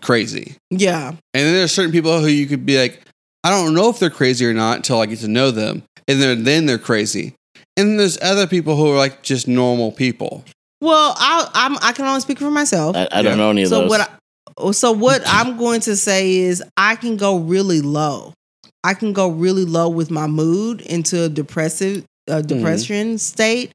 [0.00, 3.00] crazy, Yeah, and then there's certain people who you could be like,
[3.42, 6.20] I don't know if they're crazy or not until I get to know them, and
[6.22, 7.34] then then they're crazy.
[7.76, 10.44] And then there's other people who are like just normal people.
[10.80, 12.94] Well, I, I'm I can only speak for myself.
[12.96, 13.34] I, I don't Yeah.
[13.36, 13.90] know any of so those.
[13.90, 14.10] what?
[14.58, 18.32] I, so what I'm going to say is I can go really low.
[18.82, 23.72] I can go really low with my mood into a depressive uh, depression state,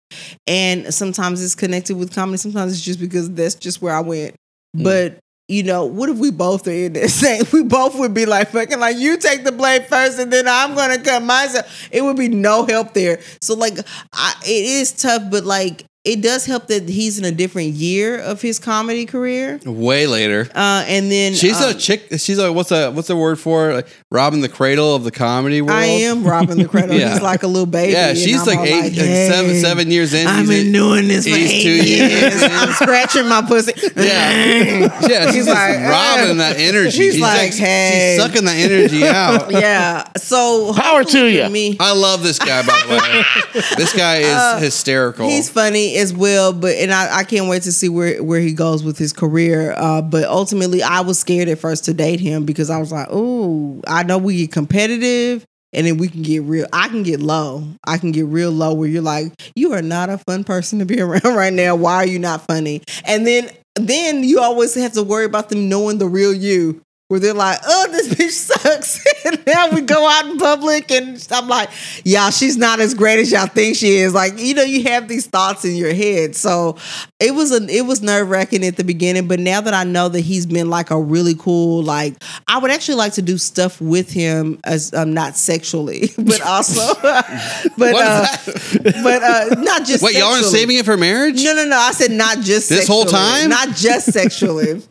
[0.47, 2.37] and sometimes it's connected with comedy.
[2.37, 4.35] Sometimes it's just because that's just where I went.
[4.75, 4.83] Mm.
[4.83, 7.43] But you know, what if we both are in this same?
[7.51, 10.75] We both would be like fucking like you take the blame first, and then I'm
[10.75, 11.89] gonna cut myself.
[11.91, 13.19] It would be no help there.
[13.41, 13.79] So like,
[14.13, 15.85] I, it is tough, but like.
[16.05, 20.47] It does help that he's in a different year of his comedy career, Way later.
[20.55, 22.07] uh, and then She's um, a chick.
[22.17, 23.73] She's like what's a what's the word for it?
[23.75, 25.77] like robbing the cradle of the comedy world.
[25.77, 26.95] I am robbing the credit.
[26.99, 27.11] Yeah.
[27.13, 27.91] He's like a little baby.
[27.93, 30.25] Yeah, she's like all eight, like "Hey, seven, seven years in.
[30.25, 32.21] I've been in- doing this for he's eight two years.
[32.41, 32.43] years.
[32.43, 33.73] I'm scratching my pussy.
[33.95, 35.25] Yeah, yeah.
[35.27, 36.97] She's He's just like, robbing that energy.
[36.97, 39.51] He's She's like, "Hey." she's sucking that energy out.
[39.51, 40.05] yeah.
[40.17, 41.45] So Power to hopefully ya.
[41.47, 42.65] for Me, I love this guy.
[42.65, 45.27] By the way, this guy is Uh, hysterical.
[45.27, 48.53] He's funny as well, but and I, I can't wait to see where where he
[48.53, 49.73] goes with his career.
[49.75, 53.11] Uh, but ultimately, I was scared at first to date him because I was like,
[53.11, 56.67] "Ooh, I know we get competitive, and then we can get real.
[56.73, 57.63] I can get low.
[57.85, 60.85] I can get real low where you're like, you are not a fun person to
[60.85, 61.75] be around right now.
[61.75, 62.81] Why are you not funny?
[63.05, 67.19] And then then you always have to worry about them knowing the real you where
[67.19, 69.03] they're like, oh, this bitch sucks.
[69.25, 71.69] and now we go out in public and I'm like,
[72.05, 74.13] y'all, she's not as great as y'all think she is.
[74.13, 76.35] Like, you know, you have these thoughts in your head.
[76.35, 76.77] So
[77.19, 80.07] it was a it was nerve wracking at the beginning, but now that I know
[80.07, 82.13] that he's been like a really cool, like
[82.47, 86.93] I would actually like to do stuff with him as um not sexually, but also
[87.01, 87.25] but
[87.95, 88.27] uh
[89.03, 91.43] but uh not just Wait, y'all aren't saving it for marriage?
[91.43, 91.75] No, no, no.
[91.75, 93.23] I said not just This whole sexually.
[93.23, 93.49] time?
[93.49, 94.83] Not just sexually.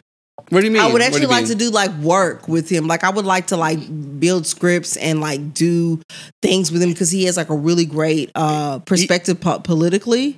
[0.51, 0.83] What do you mean?
[0.83, 1.53] I would actually like mean?
[1.53, 2.87] to do like work with him.
[2.87, 3.81] Like I would like to like
[4.19, 6.01] build scripts and like do
[6.43, 10.37] things with him because he has like a really great uh perspective po- politically,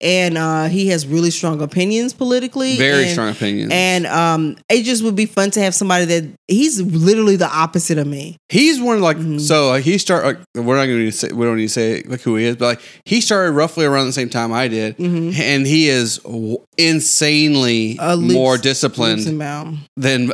[0.00, 2.76] and uh he has really strong opinions politically.
[2.76, 3.72] very and, strong opinions.
[3.72, 7.98] And um, it just would be fun to have somebody that he's literally the opposite
[7.98, 8.36] of me.
[8.48, 9.40] He's one of like Mhm.
[9.40, 10.26] so like he started.
[10.26, 12.56] Like, we're not going to say we don't need to say like who he is,
[12.56, 15.34] but like he started roughly around the same time I did, Mhm.
[15.38, 19.20] and he is w- insanely Uh, more disciplined
[19.96, 20.32] than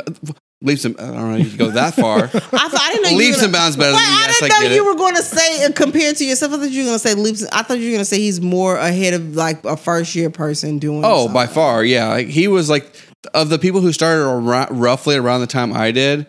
[0.61, 1.37] leaps and I don't know.
[1.37, 2.17] You go that far.
[2.23, 3.97] I, thought, I didn't know you Leaps were and gonna- bounds better you.
[3.97, 4.91] I Yes, didn't I know you it.
[4.93, 6.53] were going to say uh, compared to yourself.
[6.53, 7.45] I thought you were going to say leaps.
[7.51, 10.29] I thought you were going to say he's more ahead of like a first year
[10.29, 11.03] person doing.
[11.05, 11.33] Oh, something.
[11.33, 12.07] by far, yeah.
[12.09, 12.93] Like, he was like
[13.33, 16.27] of the people who started around, roughly around the time I did.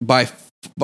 [0.00, 0.28] By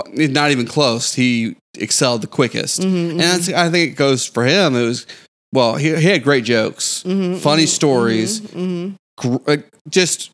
[0.07, 4.45] not even close, he excelled the quickest, Mhm, and that's, I think it goes for
[4.45, 4.75] him.
[4.77, 5.07] It was
[5.53, 9.55] well, he, he had great jokes, Mhm, funny mhm, stories, mhm, gr-
[9.89, 10.31] just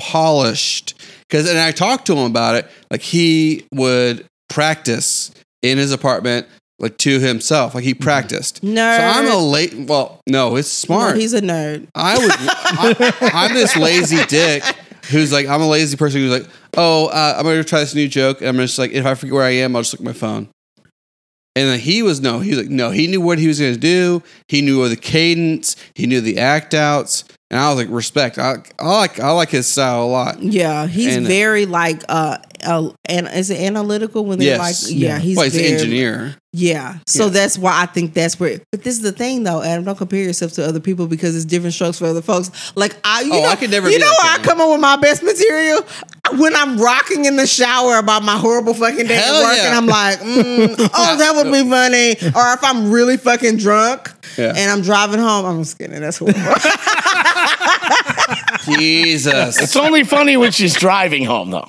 [0.00, 0.94] polished.
[1.28, 2.68] Because and I talked to him about it.
[2.90, 5.30] Like he would practice
[5.62, 6.46] in his apartment,
[6.78, 7.74] like to himself.
[7.74, 8.62] Like he practiced.
[8.62, 8.74] mhm.
[8.74, 8.96] Nerd.
[8.96, 9.74] So I'm a late.
[9.88, 11.14] Well, no, it's smart.
[11.14, 11.86] No, he's a nerd.
[11.94, 12.32] I would.
[12.38, 14.64] I, I'm this lazy dick
[15.10, 18.08] who's like, I'm a lazy person who's like, oh, uh, I'm gonna try this new
[18.08, 20.04] joke, and I'm just like, if I forget where I am, I'll just look at
[20.06, 20.48] my phone.
[21.56, 24.22] And then he was no, he's like, no, he knew what he was gonna do.
[24.46, 25.74] He knew the cadence.
[25.94, 28.38] He knew the act outs, and I was like, respect.
[28.38, 30.40] I, I like, I like his style a lot.
[30.42, 34.88] Yeah, he's And- very like uh, uh and is it analytical when they're Yes.
[34.90, 36.36] like yeah, he's well, he's an very, engineer.
[36.52, 36.98] Yeah.
[37.06, 37.30] So Yeah.
[37.30, 40.22] that's why I think that's where but this is the thing though, Adam, don't compare
[40.22, 42.50] yourself to other people because it's different strokes for other folks.
[42.74, 44.70] Like I you Oh, know, I could never You know like where I come up
[44.70, 45.82] with my best material?
[46.38, 49.66] When I'm rocking in the shower about my horrible fucking day Hell at work yeah.
[49.68, 52.10] and I'm like, mm, oh, that would be funny.
[52.36, 54.52] Or if I'm really fucking drunk Yeah.
[54.56, 56.00] and I'm driving home, I'm just kidding.
[56.00, 56.40] That's horrible.
[58.78, 59.60] Jesus.
[59.60, 61.66] It's only funny when she's driving home, though.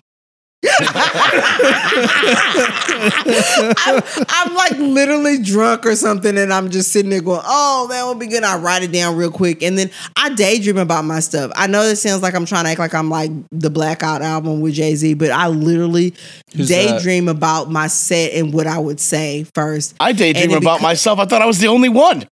[3.84, 8.04] I'm, I'm like literally drunk or something, and I'm just sitting there going, "Oh, that
[8.04, 11.20] will be good." I write it down real quick, and then I daydream about my
[11.20, 11.52] stuff.
[11.56, 14.62] I know this sounds like I'm trying to act like I'm like the Blackout album
[14.62, 16.14] with Jay Z, but I literally
[16.56, 17.00] Who's that?
[17.00, 19.96] daydream about my set and what I would say first.
[20.00, 21.20] I daydream about beco- myself.
[21.20, 22.28] I thought I was the only one.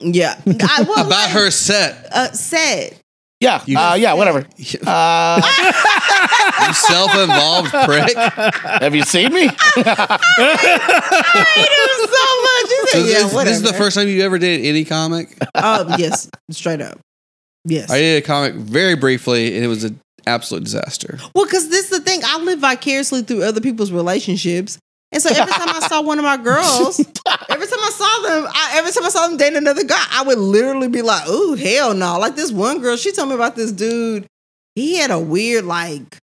[0.00, 2.08] Yeah, I, well, About like, her set.
[2.12, 3.00] uh, set.
[3.40, 4.46] Yeah, You- uh, yeah, whatever.
[4.86, 5.42] Uh,
[6.68, 8.14] You self-involved prick.
[8.16, 9.48] have you seen me?
[9.76, 12.70] I hate him so much.
[12.70, 15.36] He So said, this, yeah, this is the first time you ever did any comic.
[15.54, 16.98] Um, yes, straight up.
[17.64, 17.90] Yes.
[17.90, 21.18] I did a comic very briefly, and it was an absolute disaster.
[21.34, 22.20] Well, because this is the thing.
[22.24, 24.78] I live vicariously through other people's relationships.
[25.12, 26.98] And so every time I saw one of my girls,
[27.48, 30.24] every time I saw them, I, every time I saw them dating another guy, I
[30.24, 33.56] would literally be like, "Ooh, hell no!" Like this one girl, she told me about
[33.56, 34.26] this dude.
[34.74, 36.18] He had a weird like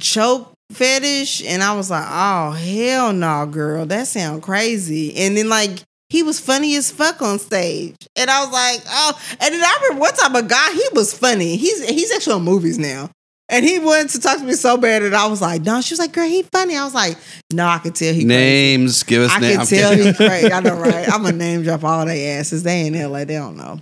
[0.00, 5.48] choke fetish, and I was like, "Oh hell no, girl, that sound crazy." And then
[5.48, 9.62] like he was funny as fuck on stage, and I was like, "Oh!" And then
[9.62, 11.56] I remember one time a guy, he was funny.
[11.56, 13.10] He's he's actually on movies now.
[13.50, 15.92] And he wanted to talk to me so bad, and I was like, "No." She
[15.92, 17.18] was like, "Girl, he funny." I was like,
[17.52, 18.26] "No, I can tell he crazy.
[18.26, 19.68] Names, give us I names.
[19.68, 20.50] can tell he crazy.
[20.52, 21.06] I know, right?
[21.12, 22.62] I'm gonna name drop all their asses.
[22.62, 23.24] They in LA.
[23.24, 23.80] They don't know.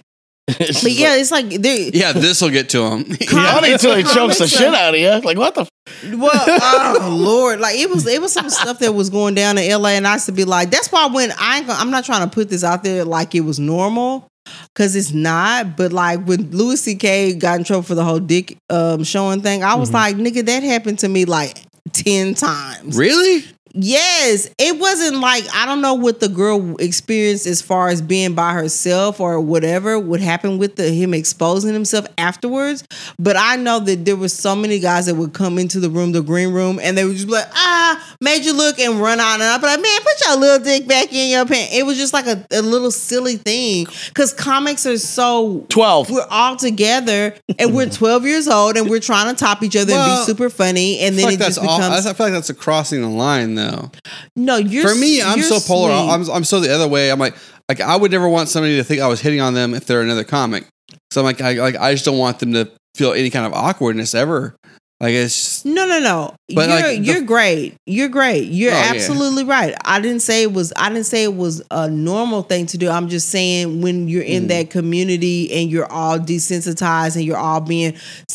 [0.48, 1.90] But yeah, it's like they.
[1.94, 3.04] yeah, this will get to him.
[3.04, 5.08] Funny until he chokes the shit out of you.
[5.20, 5.60] Like, what the?
[5.62, 5.68] F-
[6.14, 9.70] Well, oh Lord, like it was, it was some stuff that was going down in
[9.80, 12.04] LA, and I used to be like, that's why when I ain't, gonna, I'm not
[12.04, 14.26] trying to put this out there like it was normal,
[14.74, 15.76] because it's not.
[15.76, 17.34] But like when Louis C.K.
[17.34, 19.94] got in trouble for the whole dick um, showing thing, I was Mm-hmm.
[19.96, 21.58] like, nigga, that happened to me like
[21.92, 22.96] ten times.
[22.96, 23.44] really?
[23.74, 28.34] Yes, it wasn't like I don't know what the girl experienced as far as being
[28.34, 32.84] by herself or whatever would happen with the him exposing himself afterwards.
[33.18, 36.12] But I know that there were so many guys that would come into the room,
[36.12, 39.20] the green room, and they would just be like, ah, made you look and run
[39.20, 41.74] out, and I'd be like, man, put your little dick back in your pants.
[41.74, 46.10] It was just like a, a little silly thing because comics are so Twelve.
[46.10, 49.92] we're all together and we're 12 years old and we're trying to top each other
[49.92, 52.54] and be super funny and then it just all, becomes I feel like that's a
[52.54, 53.61] crossing the line, though.
[53.62, 53.90] No.
[54.36, 55.90] No, you're For me, I'm so polar.
[55.90, 56.10] sweet.
[56.12, 57.10] I'm I'm so the other way.
[57.10, 57.36] I'm like
[57.68, 60.02] like I would never want somebody to think I was hitting on them if they're
[60.02, 60.66] another comic.
[61.10, 63.52] So I'm like I like I just don't want them to feel any kind of
[63.52, 64.54] awkwardness ever.
[65.02, 66.34] Like it's No, no, no.
[66.54, 67.74] But, you're like, the- you're great.
[67.86, 68.48] You're great.
[68.50, 68.92] You're Oh, yeah.
[68.94, 69.74] absolutely right.
[69.84, 70.72] I didn't say it was.
[70.76, 72.88] I didn't say it was a normal thing to do.
[72.88, 74.28] I'm just saying when you're Mm.
[74.28, 77.94] in that community and you're all desensitized and you're all being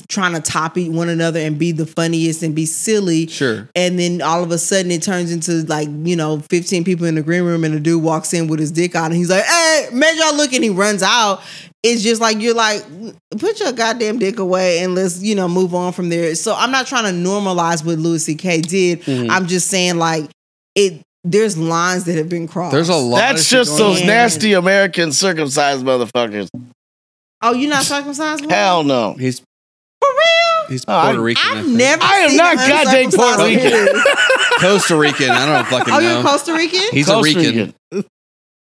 [0.10, 3.28] trying to top eat one another and be the funniest and be silly.
[3.28, 3.70] sure.
[3.76, 7.16] And then all of a sudden it turns into like, you know, 15 people in
[7.16, 9.44] the green room and a dude walks in with his dick out and he's like,
[9.46, 11.42] hey, man, y'all look and he runs out.
[11.84, 12.84] It's just like, you're like,
[13.38, 16.34] put your goddamn dick away and let's, you know, move on from there.
[16.36, 18.62] So I'm not trying to normalize what Louis C.K.
[18.62, 19.02] did.
[19.04, 19.30] Mhm.
[19.30, 20.30] I'm just saying like
[20.76, 22.74] it, there's lines that have been crossed.
[22.74, 23.18] There's a lot.
[23.18, 24.08] of That's shit just going those on.
[24.08, 26.48] nasty American circumcised motherfuckers.
[27.42, 28.50] Oh, you're not circumcised?
[28.50, 29.14] Hell no.
[29.14, 29.46] He's For
[30.10, 30.70] real?
[30.70, 31.44] he's Oh, Puerto Rican.
[31.46, 31.78] I I've think.
[31.78, 33.88] never I am seen not an goddamn Puerto Rican.
[34.60, 35.30] Costa Rican.
[35.32, 36.14] I don't fucking Oh, know.
[36.16, 36.82] you're Costa Rican?
[36.92, 37.74] He's Costa a Rican.
[37.92, 38.06] Rican.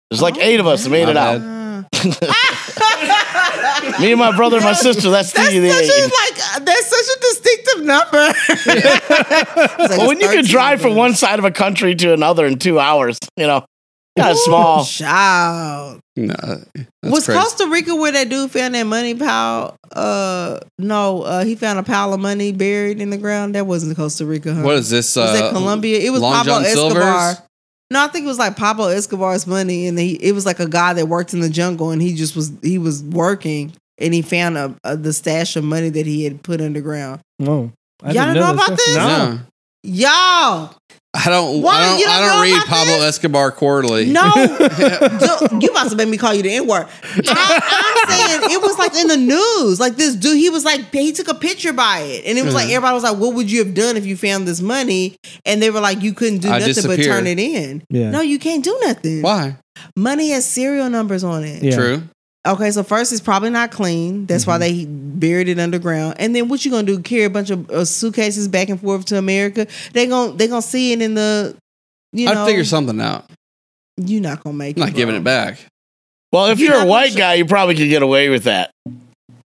[0.10, 1.42] There's like eight of us that made it My out.
[4.00, 5.10] Me and my brother and my sister.
[5.10, 8.34] That's That's the, such a the like uh, that's such a distinctive number.
[9.86, 12.58] Like Well, when you can drive from one side of a country to another in
[12.58, 13.66] two hours, you know,
[14.18, 14.86] kind of small.
[14.86, 16.00] Child.
[16.18, 17.40] No, that's Was crazy.
[17.40, 19.76] Costa Rica where that dude found that money pile?
[19.92, 23.56] Uh, no, uh, he found a pile of money buried in the ground.
[23.56, 24.54] That wasn't Costa Rica.
[24.54, 24.62] Huh?
[24.62, 25.16] What is this?
[25.16, 26.00] Was uh, that Colombia?
[26.00, 26.92] It was Long Pablo John Escobar.
[27.34, 27.42] Silver's?
[27.92, 30.68] No, I think it was like Pablo Escobar's money, and he it was like a
[30.68, 34.22] guy that worked in the jungle, and he just was he was working, and he
[34.22, 37.22] found a, a the stash of money that he had put underground.
[37.42, 37.72] Oh,
[38.02, 38.96] I Y'all didn't don't know about this?
[38.96, 39.08] No.
[39.08, 39.40] No.
[39.84, 40.76] Y'all,
[41.16, 41.62] I don't.
[41.62, 41.76] What?
[41.76, 42.00] I don't.
[42.02, 43.16] Don't I don't read Pablo this?
[43.16, 44.06] Escobar quarterly.
[44.06, 46.88] no, Dude, you about to make me call you the N word.
[47.04, 50.38] I'm saying it was like in the news, like this dude.
[50.38, 53.04] He was like he took a picture by it, and it was like everybody was
[53.04, 56.02] like, "What would you have done if you found this money?" And they were like,
[56.02, 58.12] "You couldn't do I nothing but turn it in." Yeah.
[58.12, 59.22] No, you can't do nothing.
[59.22, 59.58] Why?
[59.96, 61.64] Money has serial numbers on it.
[61.64, 61.76] Yeah.
[61.76, 62.04] True.
[62.46, 64.26] Okay, so first it's probably not clean.
[64.28, 66.16] That's why they buried it underground.
[66.20, 67.00] And then what you gonna do?
[67.00, 69.66] Carry a bunch of uh, suitcases back and forth to America?
[69.94, 71.56] They gon' they gonna see it in the.
[72.12, 73.26] You know, I'd figure something out.
[73.98, 74.86] You're not gonna make I'm it.
[74.88, 75.58] not giving it back.
[76.32, 78.70] Well, if You're you're, a white gonna- guy, you probably could get away with that.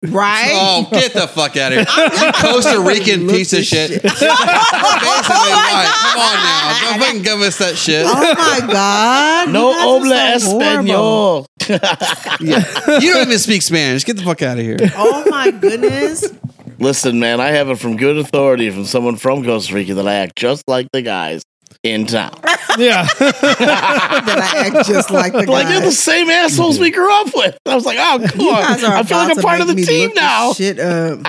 [0.09, 0.51] Right?
[0.53, 1.87] Oh, get the fuck out of here!
[2.27, 3.91] You Costa Rican piece of shit.
[3.91, 4.03] shit.
[4.03, 5.93] Basically Oh my white.
[6.01, 6.45] Come on God.
[6.45, 6.91] now.
[6.91, 8.07] Don't fucking give us that shit.
[8.07, 9.49] Oh my god!
[9.51, 11.47] No You obla guys so horrible.
[11.61, 13.01] español.
[13.03, 14.05] You don't even speak Spanish.
[14.05, 14.79] Get the fuck out of here.
[14.97, 16.25] Oh my goodness!
[16.79, 20.15] Listen, man, I have it from good authority from someone from Costa Rica that I
[20.15, 21.43] act just like the guys
[21.83, 22.33] in town.
[22.79, 23.07] Yeah.
[23.19, 27.57] that I act just like the like they're the same assholes we grew up with.
[27.67, 28.63] I was like, oh, come You on.
[28.85, 30.53] I feel like I'm part of the team look this now.
[30.53, 31.21] Shit up.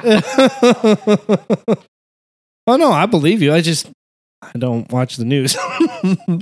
[2.67, 3.53] oh no, I believe you.
[3.53, 3.89] I just
[4.41, 5.55] I don't watch the news.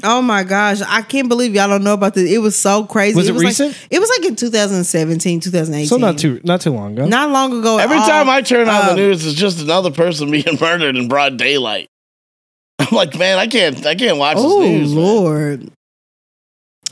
[0.04, 2.32] Oh my gosh, I can't believe y'all don't know about this.
[2.32, 3.18] It was so crazy.
[3.18, 3.76] Was it like- recent?
[3.92, 5.86] it was like in 2017, 2018.
[5.88, 7.06] so not too not too long ago.
[7.08, 7.78] not long ago.
[7.78, 8.08] at Every all.
[8.08, 11.36] time I turn on the Um, news, it's just another person being murdered in broad
[11.36, 11.90] daylight.
[12.90, 14.94] I'm like, man, I can't, I can't watch Oh this news.
[14.96, 15.04] man.
[15.04, 15.72] Lord.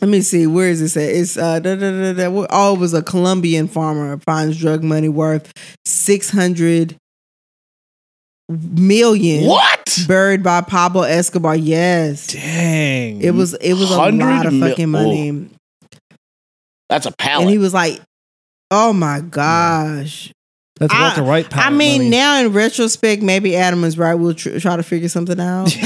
[0.02, 0.46] Let me see.
[0.46, 1.10] Where is this at?
[1.10, 5.52] It's uh da, da, da, oh, it was a Colombian farmer finds drug money worth
[5.86, 6.96] six hundred
[8.50, 9.98] million What?
[10.08, 11.56] buried by Pablo Escobar.
[11.56, 12.28] Yes.
[12.28, 13.22] Dang.
[13.22, 15.50] It was it was a lot of mil- fucking money.
[16.90, 17.42] That's a pal.
[17.42, 18.00] And he was like,
[18.70, 20.32] Oh my gosh.
[20.80, 21.48] That's I- Walter White.
[21.58, 22.10] I mean, money.
[22.10, 24.14] now in retrospect, maybe Adam is right.
[24.14, 25.76] We'll tr- try to figure something out.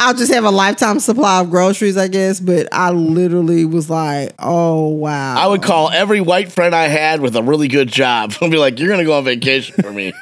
[0.00, 2.40] I'll just have a lifetime supply of groceries, I guess.
[2.40, 7.20] But I literally was like, "Oh wow!" I would call every white friend I had
[7.20, 10.12] with a really good job and be like, "You're gonna go on vacation for me."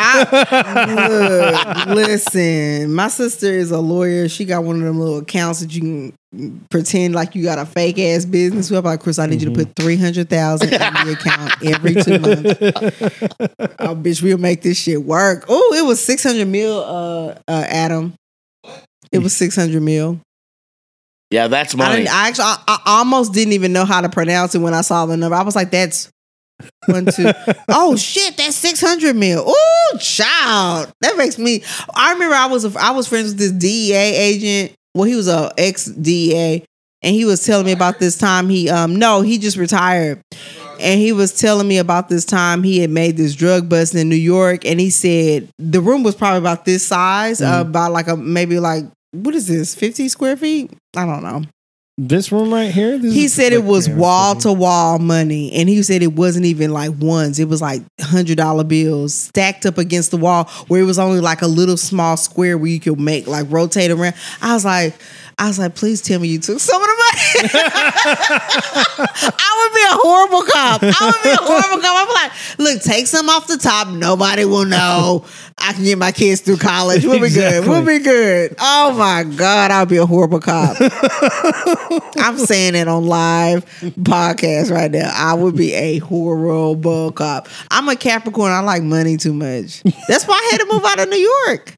[0.00, 4.28] I, look, listen, my sister is a lawyer.
[4.28, 7.66] She got one of them little accounts that you can pretend like you got a
[7.66, 8.70] fake ass business.
[8.70, 8.78] with.
[8.78, 11.94] I'm like, Chris, I need you to put three hundred thousand in the account every
[11.94, 13.72] two months.
[13.78, 15.44] oh, bitch, we'll make this shit work.
[15.48, 16.80] Oh, it was six hundred mil.
[16.80, 18.14] Uh, uh, Adam,
[19.12, 20.20] it was six hundred mil.
[21.30, 21.96] yeah, that's I, money.
[21.98, 24.80] didn't, I actually, I, I almost didn't even know how to pronounce it when I
[24.80, 25.36] saw the number.
[25.36, 26.10] I was like, "That's
[26.86, 27.30] one, two.
[27.68, 29.44] oh shit, that's six hundred mil.
[29.46, 31.62] Oh, child, that makes me.
[31.94, 34.72] I remember I was I was friends with this DEA agent.
[34.94, 36.64] Well, he was a ex DEA,
[37.02, 40.20] and he was telling me about this time he um no he just retired.
[40.80, 44.08] And he was telling me about this time he had made this drug bust in
[44.08, 48.06] New York, and he said the room was probably about this size, uh, about like
[48.06, 50.72] a maybe like what is this, fifty square feet?
[50.96, 51.42] I don't know.
[51.98, 52.96] This room right here.
[52.96, 56.72] This He said it was wall to wall money, and he said it wasn't even
[56.72, 60.84] like ones; it was like hundred dollar bills stacked up against the wall, where it
[60.84, 64.14] was only like a little small square where you could make like rotate around.
[64.40, 64.94] I was like,
[65.38, 67.50] I was like, please tell me you took some of the money.
[69.38, 70.82] I would be a horrible cop.
[70.82, 72.08] I would be a horrible cop.
[72.08, 73.86] I'm like, look, take some off the top.
[73.88, 75.24] Nobody will know.
[75.56, 77.04] I can get my kids through college.
[77.04, 77.66] We'll be good.
[77.68, 78.56] We'll be good.
[78.58, 80.76] Oh my God, I'll be a horrible cop.
[82.16, 83.64] I'm saying it on live
[84.02, 85.10] podcast right now.
[85.14, 87.48] I would be a horrible cop.
[87.70, 88.50] I'm a Capricorn.
[88.50, 89.84] I like money too much.
[90.08, 91.77] That's why I had to move out of New York.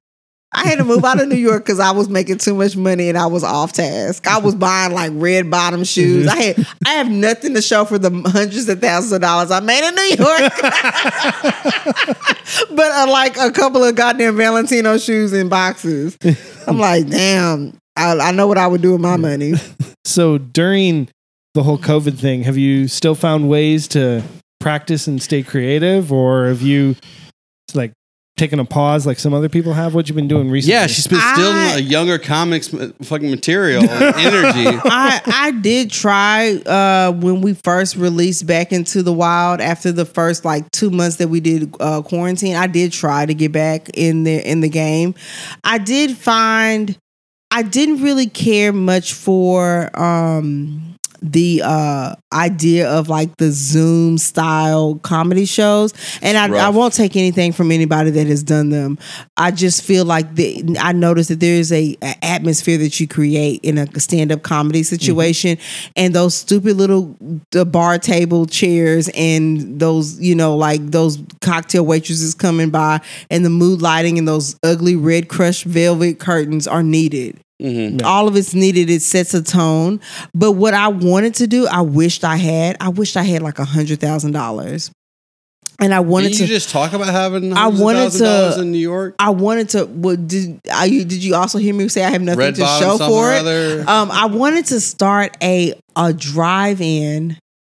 [0.52, 3.08] I had to move out of New York because I was making too much money
[3.08, 4.26] and I was off task.
[4.26, 6.26] I was buying like red bottom shoes.
[6.26, 9.60] I had I have nothing to show for the hundreds of thousands of dollars I
[9.60, 10.52] made in New York.
[12.76, 16.18] but uh, like a couple of goddamn Valentino shoes in boxes.
[16.66, 17.78] I'm like, damn.
[17.96, 19.54] I, I know what I would do with my money.
[20.06, 21.08] So during
[21.54, 24.24] the whole COVID thing, have you still found ways to
[24.58, 26.96] practice and stay creative, or have you
[27.74, 27.92] like
[28.40, 29.94] taken a pause like some other people have?
[29.94, 30.72] What you been doing recently?
[30.72, 34.66] Yeah, she's been still I- a younger comics m- fucking material and energy.
[34.84, 40.04] I I did try uh, when we first released back into the wild after the
[40.04, 42.56] first like two months that we did uh, quarantine.
[42.56, 45.14] I did try to get back in the in the game.
[45.62, 46.96] I did find
[47.50, 54.96] I didn't really care much for um the uh idea of like the zoom style
[55.02, 55.92] comedy shows.
[56.22, 58.98] And I, I won't take anything from anybody that has done them.
[59.36, 63.60] I just feel like the, i noticed that there's a, a atmosphere that you create
[63.64, 65.58] in a stand-up comedy situation.
[65.96, 67.16] And those stupid little
[67.50, 73.00] the bar table chairs and those you know like those cocktail waitresses coming by
[73.30, 78.02] and the mood lighting and those ugly red crushed velvet curtains are needed Mhm.
[78.04, 78.88] all of it's needed.
[78.90, 80.00] It sets a tone.
[80.34, 82.76] But what I wanted to do, I wished I had.
[82.80, 84.90] I wished I had like a hundred thousand dollars,
[85.78, 86.46] and I wanted to.
[86.46, 89.14] just talk about having I wanted to- in New York?
[89.18, 89.84] I wanted to.
[89.86, 90.88] What did I?
[90.88, 93.88] Did you also hear me say I have nothing Red to bottom show for it?
[93.88, 97.36] Um, I wanted to start a a drive-in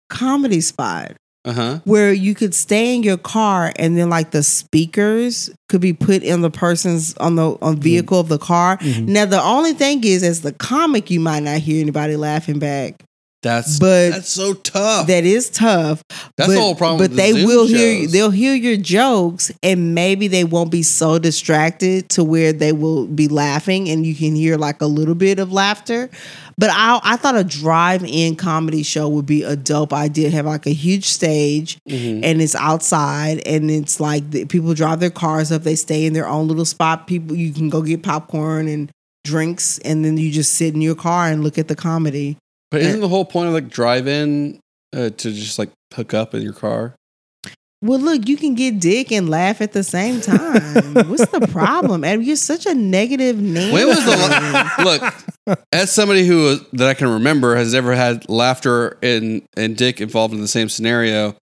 [0.09, 1.13] comedy spot
[1.43, 1.79] Uh huh.
[1.85, 6.21] where you could stay in your car and then like the speakers could be put
[6.21, 8.77] in the person's on the on vehicle of the car.
[8.99, 13.03] Now the only thing is as the comic you might not hear anybody laughing back.
[13.43, 15.07] That's But that's so tough.
[15.07, 16.03] That is tough.
[16.09, 18.11] That's but, the whole problem But with the they Zoom will hear shows.
[18.11, 23.07] they'll hear your jokes and maybe they won't be so distracted to where they will
[23.07, 26.09] be laughing and you can hear like a little bit of laughter.
[26.57, 30.29] But I I thought a drive-in comedy show would be a dope idea.
[30.29, 32.19] Have like a huge stage Mhm.
[32.23, 36.13] and it's outside and it's like the, people drive their cars up, they stay in
[36.13, 37.07] their own little spot.
[37.07, 38.91] People you can go get popcorn and
[39.23, 42.37] drinks and then you just sit in your car and look at the comedy.
[42.71, 44.59] But isn't the whole point of like drive-in
[44.95, 46.95] uh, to just like hook up in your car?
[47.83, 50.93] Well, look, you can get dick and laugh at the same time.
[51.09, 52.03] What's the problem?
[52.03, 53.73] Adam, you're such a negative name.
[53.73, 55.57] When was the la- look?
[55.73, 59.99] As somebody who was, that I can remember has ever had laughter and and dick
[59.99, 61.35] involved in the same scenario,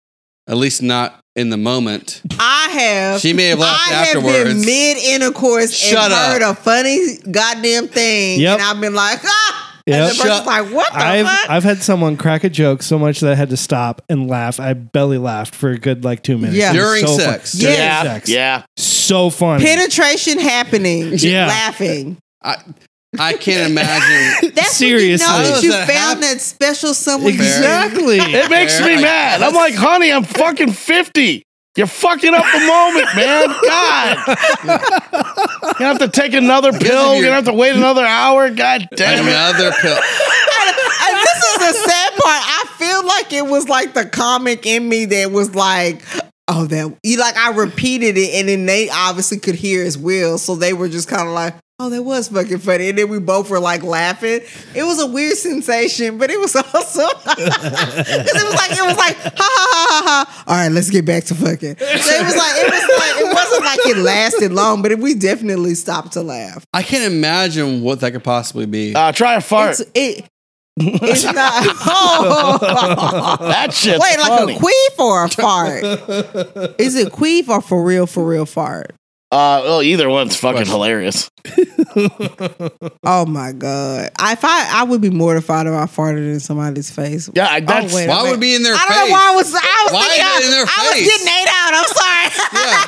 [0.48, 2.22] at least not in the moment.
[2.40, 3.20] I have.
[3.20, 4.44] She may have laughed I have afterwards.
[4.54, 6.32] been mid intercourse Shut and up.
[6.34, 8.60] heard a funny goddamn thing, Yep.
[8.60, 9.67] and I've been like, ah.
[9.88, 9.96] Yep.
[9.96, 11.50] And the person's Shut- like, what the I've fuck?
[11.50, 14.60] I've had someone crack a joke so much that I had to stop and laugh.
[14.60, 16.58] I belly laughed for a good like two minutes.
[16.58, 16.72] Yeah.
[16.72, 17.52] It was During so sex.
[17.54, 17.62] Fun.
[17.62, 18.04] During Yeah.
[18.04, 18.30] sex.
[18.30, 18.64] Yeah.
[18.76, 19.64] So funny.
[19.66, 21.14] Penetration happening.
[21.14, 21.48] Yeah.
[21.48, 22.18] Laughing.
[22.44, 22.58] I
[23.18, 24.52] I can't imagine.
[24.56, 25.26] That's Seriously.
[25.26, 26.22] when you know that does you that found happen?
[26.22, 27.32] that special someone.
[27.34, 28.18] Exactly.
[28.20, 29.42] It makes me mad.
[29.42, 31.44] I'm like, honey, I'm fucking 50.
[31.78, 33.48] You're fucking up the moment, man.
[33.64, 34.38] God.
[35.80, 37.14] You have to take another pill.
[37.14, 38.50] You're you're- gonna have to wait another hour.
[38.50, 39.30] God damn it.
[39.32, 39.94] Another pill.
[39.98, 42.42] and this is the sad part.
[42.44, 46.02] I feel like it was like the comic in me that was like,
[46.48, 50.38] oh, that you like I repeated it, and then they obviously could hear as well,
[50.40, 51.54] so they were just kind of like.
[51.80, 52.90] Oh, that was fucking funny.
[52.90, 54.42] And then we both were like laughing.
[54.74, 57.08] It was a weird sensation, but it was awesome.
[57.24, 60.44] Because it was like, it was like, ha ha ha ha ha.
[60.48, 61.78] All right, let's get back to fucking.
[61.78, 64.98] So it was like, it was like, it wasn't like it lasted long, but it,
[64.98, 66.66] we definitely stopped to laugh.
[66.74, 68.96] I can't imagine what that could possibly be.
[68.96, 69.80] Uh, try a fart.
[69.80, 70.26] It's, it,
[70.78, 71.36] it's not.
[71.90, 73.38] Oh.
[73.40, 74.56] that shit's Wait, like funny.
[74.56, 75.84] a queef or a fart?
[76.80, 78.96] Is it queef or for real, for real fart?
[79.32, 80.74] Uh, well, either one's fucking Question.
[80.74, 81.30] hilarious.
[83.04, 84.10] Oh my god!
[84.20, 87.30] If I, I would be mortified if I farted in somebody's face.
[87.34, 88.38] Yeah, I- that's wait Why would minute.
[88.38, 88.88] it be in their I face?
[88.90, 89.54] don't know why I was.
[89.56, 91.74] I was Why thinking is it in their I, I was getting ate out.
[91.74, 92.30] I'm sorry.
[92.68, 92.84] Yeah.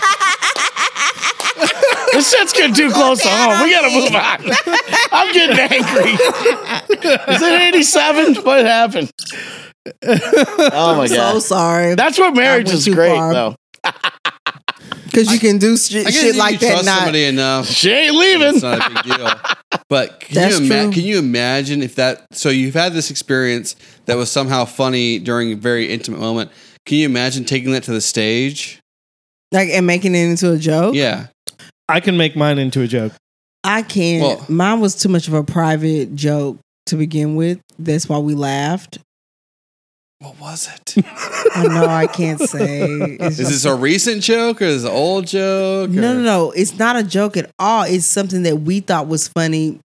[2.19, 3.63] this shit's getting too close to home.
[3.63, 4.51] We gotta move on.
[5.11, 6.11] I'm getting angry.
[7.33, 8.35] Is it 87?
[8.43, 9.11] What happened?
[10.03, 11.33] Oh my god!
[11.33, 11.95] so sorry.
[11.95, 13.33] That's what marriage is great far.
[13.33, 13.55] though.
[15.11, 16.69] Because you can do shit, I guess shit if like you that.
[16.71, 17.67] trust Not somebody enough.
[17.67, 18.69] She ain't It's leaving.
[18.69, 19.79] not a big deal.
[19.89, 20.91] But can That's you, ima- true.
[20.93, 22.25] can you imagine if that?
[22.31, 23.75] So you've had this experience
[24.05, 26.51] that was somehow funny during a very intimate moment.
[26.85, 28.79] Can you imagine taking that to the stage?
[29.51, 30.93] like and making it into a joke.
[30.93, 31.27] Yeah.
[31.87, 33.13] I can make mine into a joke.
[33.63, 34.21] I can't.
[34.21, 37.59] Well- Mine was too much of a private joke to begin with.
[37.79, 38.99] That's why we laughed.
[40.19, 40.95] What was it?
[41.55, 42.81] I know I can't say.
[42.91, 45.89] It's Is just- this a recent joke or is it an old joke?
[45.91, 46.51] No, or- no, no.
[46.51, 47.83] It's not a joke at all.
[47.83, 49.79] It's something that we thought was funny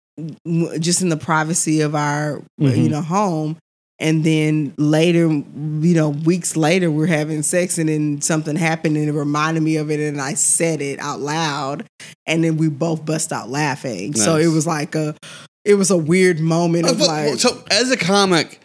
[0.81, 2.91] just in the privacy of our, you Mhm.
[2.91, 3.57] know, home.
[3.99, 9.09] And then later, you know, weeks later, we're having sex and then something happened and
[9.09, 11.85] it reminded me of it and I said it out loud.
[12.27, 14.15] And then we both bust out laughing.
[14.15, 15.15] So it was like a,
[15.67, 18.61] it was a weird moment Uh, of but- like, so as a comic,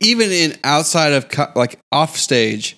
[0.00, 2.76] even in outside of co- like off stage,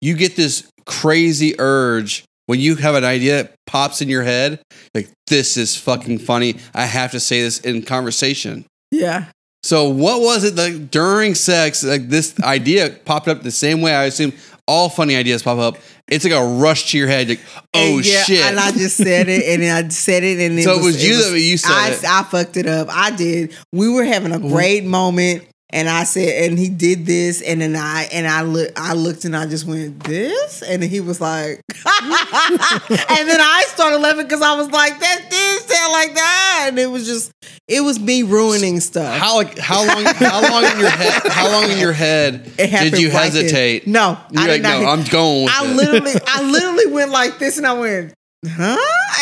[0.00, 4.60] you get this crazy urge when you have an idea that pops in your head,
[4.94, 6.56] like this is fucking funny.
[6.74, 8.64] I have to say this in conversation.
[8.90, 9.26] yeah.
[9.64, 11.82] So what was it like during sex?
[11.82, 14.32] Like this idea popped up the same way I assume
[14.68, 15.76] all funny ideas pop up.
[16.08, 17.28] It's like a rush to your head.
[17.28, 17.40] Like,
[17.74, 18.40] oh And yeah, shit!
[18.46, 20.64] And I just said it, and I said it, and then.
[20.64, 22.04] So it was you that- you said I, it.
[22.04, 22.86] I fucked it up.
[22.88, 23.54] I did.
[23.72, 27.76] We were having a great moment, and I said, and he did this, and then
[27.76, 31.60] I and I look, I looked, and I just went this, and he was like,
[31.74, 36.78] and then I started laughing because I was like, that did sound like that, and
[36.78, 37.32] it was just,
[37.68, 39.18] it was me ruining stuff.
[39.18, 42.98] how like how long how long in your head how long in your head did
[42.98, 43.86] you hesitate?
[43.86, 44.80] No, You're I like, did not.
[44.82, 45.48] no, I'm going.
[45.50, 45.76] I it.
[45.76, 48.14] literally, I literally went like this, and I went,
[48.46, 48.76] huh?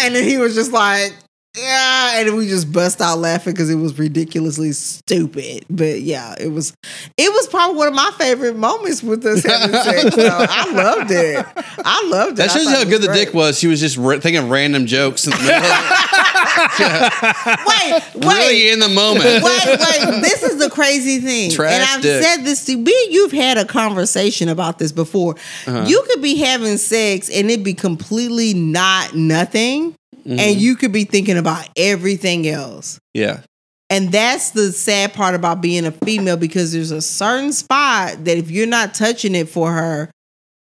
[0.04, 1.12] And then he was just like,
[1.56, 5.64] yeah, and we just bust out laughing because it was ridiculously stupid.
[5.70, 6.74] But yeah, it was,
[7.16, 10.14] it was probably one of my favorite moments with us having sex.
[10.14, 11.46] So I loved it.
[11.84, 12.36] I loved it.
[12.36, 13.26] That shows how good the great.
[13.26, 13.58] dick was.
[13.58, 15.52] She was just r- thinking random jokes in the middle.
[16.66, 18.24] Wait, wait.
[18.24, 19.24] really in the moment.
[19.24, 20.22] wait, wait.
[20.22, 21.50] This is the crazy thing.
[21.50, 22.22] Trash and I've dick.
[22.22, 22.94] said this to me.
[23.10, 25.34] You've had a conversation about this before.
[25.66, 25.84] Uh-huh.
[25.86, 29.94] You could be having sex and it be completely not nothing.
[30.26, 30.38] Mhm.
[30.38, 32.98] And you could be thinking about everything else.
[33.14, 33.40] yeah.
[33.88, 38.36] And that's the sad part about being a female because there's a certain spot that
[38.36, 40.10] if you're not touching it for her,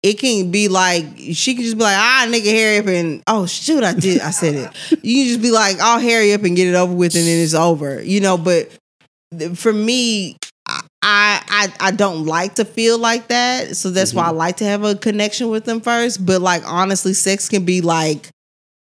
[0.03, 3.47] it can be like she can just be like, ah, nigga, hurry up and oh
[3.47, 4.71] shoot, I did, I said it.
[5.03, 7.43] You can just be like, I'll hurry up and get it over with, and then
[7.43, 8.37] it's over, you know.
[8.37, 8.69] But
[9.55, 10.37] for me,
[10.69, 10.83] I
[11.49, 14.85] I I don't like to feel like that, so that's why I like to have
[14.85, 16.25] a connection with them first.
[16.25, 18.29] But like honestly, sex can be like,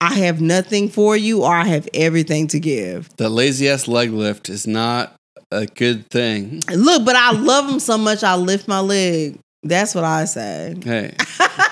[0.04, 3.10] I have nothing for you, or I have everything to give.
[3.16, 5.16] The lazy ass leg lift is not
[5.50, 6.62] a good thing.
[6.70, 8.22] Look, but I love him so much.
[8.22, 9.40] I lift my leg.
[9.64, 10.76] That's what I say.
[10.84, 11.16] Hey.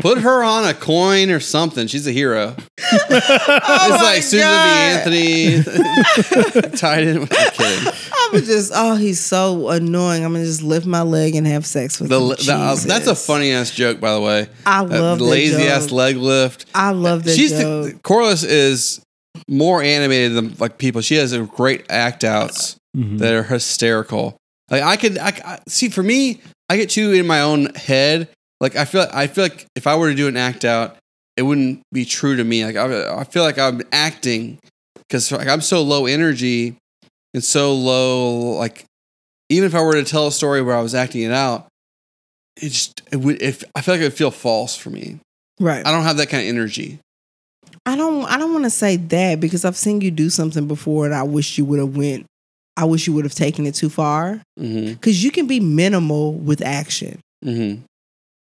[0.00, 1.86] Put her on a coin or something.
[1.86, 2.56] She's a hero.
[2.92, 4.48] Oh it's my like Susan
[5.12, 5.62] B.
[5.62, 7.92] Anthony tied in with I'm.
[8.34, 10.24] I'm just oh he's so annoying.
[10.24, 12.28] I'm gonna just lift my leg and have sex with The, him.
[12.28, 14.48] the, uh, that's a funny ass joke, by the way.
[14.66, 16.66] I love that lazy ass leg lift.
[16.74, 17.92] I love that She's joke.
[17.92, 19.00] the, Corliss is
[19.48, 21.00] more animated than like people.
[21.00, 23.18] She has a great act outs Mhm.
[23.18, 24.36] that are hysterical.
[24.70, 28.28] Like I could, I, I see for me, I get too in my own head.
[28.60, 30.96] Like I feel, I feel like if I were to do an act out,
[31.36, 32.64] it wouldn't be true to me.
[32.64, 34.58] Like I, I feel like I'm acting
[34.96, 36.76] because like I'm so low energy
[37.32, 38.52] and so low.
[38.58, 38.84] Like
[39.48, 41.68] even if I were to tell a story where I was acting it out,
[42.56, 43.40] it just it would.
[43.40, 45.18] If I feel like it would feel false for me.
[45.58, 45.86] right.
[45.86, 46.98] I don't have that kind of energy.
[47.86, 51.06] I don't I don't want to say that because I've seen you do something before
[51.06, 52.26] and I wish you would have went
[52.76, 54.94] I wish you would have taken it too far Mm-hmm.
[55.00, 57.20] cuz you can be minimal with action.
[57.42, 57.82] Mm-hmm.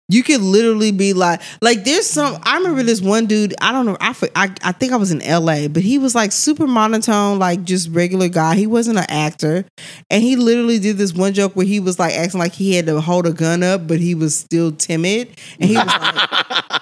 [0.08, 3.86] You could literally be like like there's some I remember this one dude, I don't
[3.88, 7.40] know, I I, I think I was in LA, but he was like super monotone
[7.40, 8.56] like just regular guy.
[8.56, 9.66] He wasn't an actor.
[10.12, 12.86] And he literally did this one joke where he was like acting like he had
[12.86, 15.30] to hold a gun up but he was still timid
[15.60, 16.82] and he was like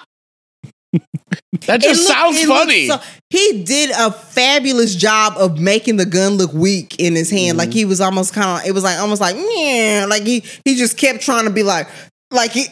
[1.66, 2.88] That just looked- sounds funny.
[2.88, 7.58] so- he did a fabulous job of making the gun look weak in his hand.
[7.58, 7.78] Like mm-hmm.
[7.78, 10.96] he was almost kind of, it was like almost like, yeah, like he he just
[10.96, 11.88] kept trying to be like,
[12.34, 12.66] like he,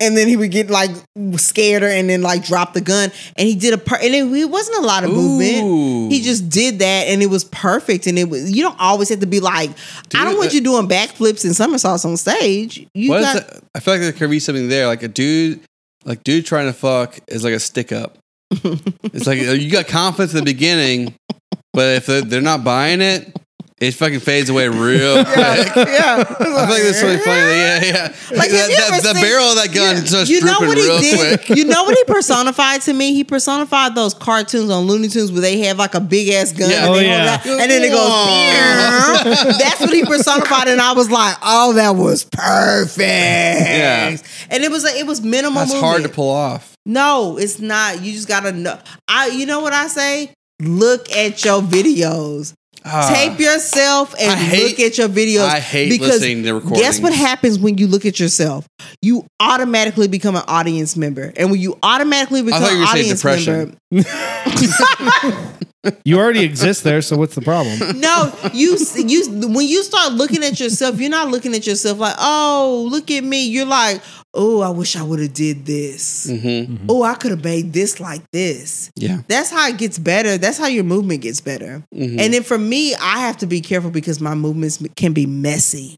[0.00, 0.90] and then he would get like
[1.36, 3.10] scared or and then like drop the gun.
[3.36, 5.64] And he did a, per- and it, it wasn't a lot of movement.
[5.64, 6.08] Ooh.
[6.08, 8.06] He just did that and it was perfect.
[8.06, 9.70] And it was, you don't always have to be like,
[10.14, 12.86] I don't want uh, you doing backflips and somersaults on stage.
[12.94, 13.62] You got?
[13.74, 15.60] I feel like there could be something there, like a dude,
[16.04, 18.18] like dude trying to fuck is like a stick up.
[18.50, 21.14] it's like you got confidence in the beginning,
[21.72, 23.36] but if they're, they're not buying it,
[23.80, 25.36] it fucking fades away real quick.
[25.36, 25.64] yeah.
[26.28, 27.40] I feel like that's really funny.
[27.40, 28.02] Yeah, yeah.
[28.36, 30.84] Like, that, that- ever the seen- barrel of that gun starts You know what he
[30.84, 31.40] real did?
[31.44, 31.56] quick.
[31.58, 33.12] You know what he personified to me?
[33.14, 36.70] He personified those cartoons on Looney Tunes where they have like a big ass gun
[36.70, 36.86] Yeah.
[36.86, 37.24] and, Oh, yeah.
[37.36, 39.58] that- and then it goes.
[39.58, 44.16] That's what he personified, and I was like, "Oh, that was perfect." Yeah.
[44.50, 45.60] and it was like, it was minimal.
[45.64, 46.74] That's hard to pull off.
[46.86, 48.02] No, it's not.
[48.02, 48.78] You just gotta know.
[49.06, 49.28] I.
[49.28, 50.32] You know what I say?
[50.60, 52.54] Look at your videos.
[52.90, 53.12] Ah.
[53.14, 55.46] Tape yourself and hate- look at your videos.
[55.48, 56.78] I hate because listening to recording.
[56.80, 58.66] Guess what happens when you look at yourself?
[59.02, 63.22] You automatically become an audience member, and when you automatically become thought you an audience
[63.24, 63.76] member,
[66.04, 68.00] You already exist there, so what's the problem?
[68.00, 72.16] no, you you when you start looking at yourself, you're not looking at yourself like,
[72.18, 73.46] oh, look at me.
[73.46, 74.02] You're like,
[74.34, 76.26] oh, I wish I would have did this.
[76.26, 76.86] Mm-hmm.
[76.88, 78.90] Oh, I could have made this like this.
[78.96, 79.22] Yeah.
[79.28, 80.36] That's how it gets better.
[80.36, 81.84] That's how your movement gets better.
[81.94, 82.18] Mhm.
[82.18, 85.96] And then for me, I have to be careful because my movements can be messy.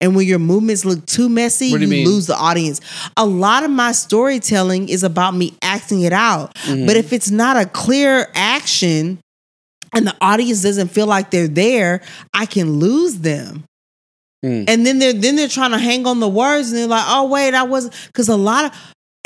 [0.00, 2.80] And when your movements look too messy, you, you lose the audience.
[3.16, 6.54] A lot of my storytelling is about me acting it out.
[6.54, 6.86] Mm-hmm.
[6.86, 9.18] But if it's not a clear action
[9.94, 12.02] and the audience doesn't feel like they're there,
[12.32, 13.64] I can lose them.
[14.44, 14.64] Mm.
[14.68, 17.28] And then they're then they're trying to hang on the words and they're like, oh
[17.28, 18.72] wait, I wasn't because a lot of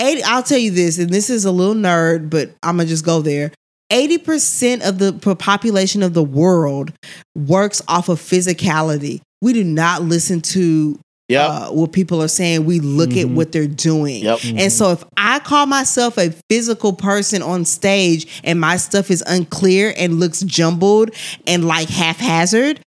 [0.00, 3.04] 80 I'll tell you this, and this is a little nerd, but I'm gonna just
[3.04, 3.50] go there.
[3.90, 6.92] 80% of the population of the world
[7.34, 9.22] works off of physicality.
[9.42, 10.98] We do not listen to
[11.28, 11.50] Yep.
[11.50, 12.64] uh, what people are saying.
[12.64, 13.34] We look at Mhm.
[13.34, 14.24] what they're doing.
[14.24, 14.38] Yep.
[14.56, 19.22] And so if I call myself a physical person on stage and my stuff is
[19.26, 21.10] unclear and looks jumbled
[21.46, 22.80] and like haphazard,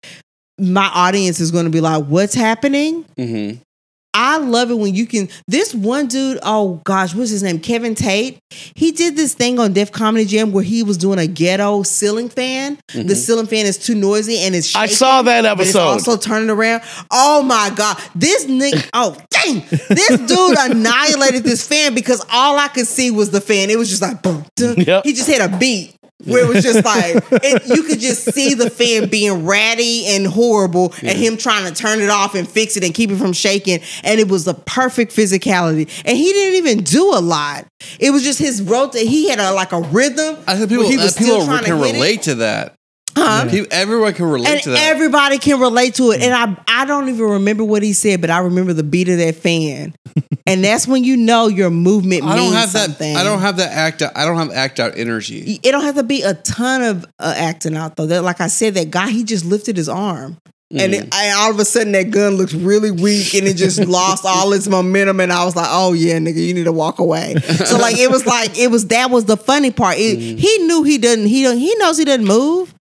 [0.59, 3.05] my audience is going to be like, what's happening?
[3.15, 3.59] Mm-hmm.
[4.13, 5.29] I love it when you can.
[5.47, 7.59] This one dude, oh gosh, what's his name?
[7.59, 8.39] Kevin Tate.
[8.49, 12.29] He did this thing on Def Comedy Jam where he was doing a ghetto ceiling
[12.29, 12.77] fan.
[12.87, 13.13] The mm-hmm.
[13.13, 15.79] ceiling fan is too noisy and it's I saw that episode.
[15.79, 16.81] also turning around.
[17.09, 18.89] Oh my god, this nigga!
[18.93, 23.69] Oh dang, this dude annihilated this fan because all I could see was the fan.
[23.69, 24.45] It was just like boom.
[24.57, 25.05] Yep.
[25.05, 25.95] He just had a beat.
[26.25, 30.27] Where it was just like it, you could just see the fan being ratty and
[30.27, 33.33] horrible, and him trying to turn it off and fix it and keep it from
[33.33, 33.79] shaking.
[34.03, 37.65] And it was the perfect physicality, and he didn't even do a lot.
[37.99, 39.07] It was just his rotate.
[39.07, 40.37] He had a like a rhythm.
[40.47, 41.93] I think people, he uh, was still people trying to can hit it.
[41.93, 42.75] relate to that.
[43.15, 43.49] Huh?
[43.49, 44.89] People, everyone can relate and to that.
[44.91, 46.21] everybody can relate to it.
[46.21, 46.63] And mm.
[46.67, 49.35] I I don't even remember what he said, but I remember the beat of that
[49.35, 49.93] fan.
[50.47, 53.13] and that's when you know your movement I don't means have something.
[53.13, 53.19] that.
[53.19, 54.01] I don't have that act.
[54.01, 55.59] Out, I don't have act out energy.
[55.61, 58.07] It don't have to be a ton of uh, acting out though.
[58.07, 60.37] That, like I said, that guy he just lifted his arm.
[60.71, 60.99] And, mm.
[60.99, 64.23] it, and all of a sudden, that gun looks really weak, and it just lost
[64.25, 65.19] all its momentum.
[65.19, 67.35] And I was like, "Oh yeah, nigga, you need to walk away."
[67.65, 69.97] So like, it was like it was that was the funny part.
[69.97, 70.39] It, mm.
[70.39, 71.27] He knew he doesn't.
[71.27, 71.57] He don't.
[71.57, 72.73] He knows he doesn't move.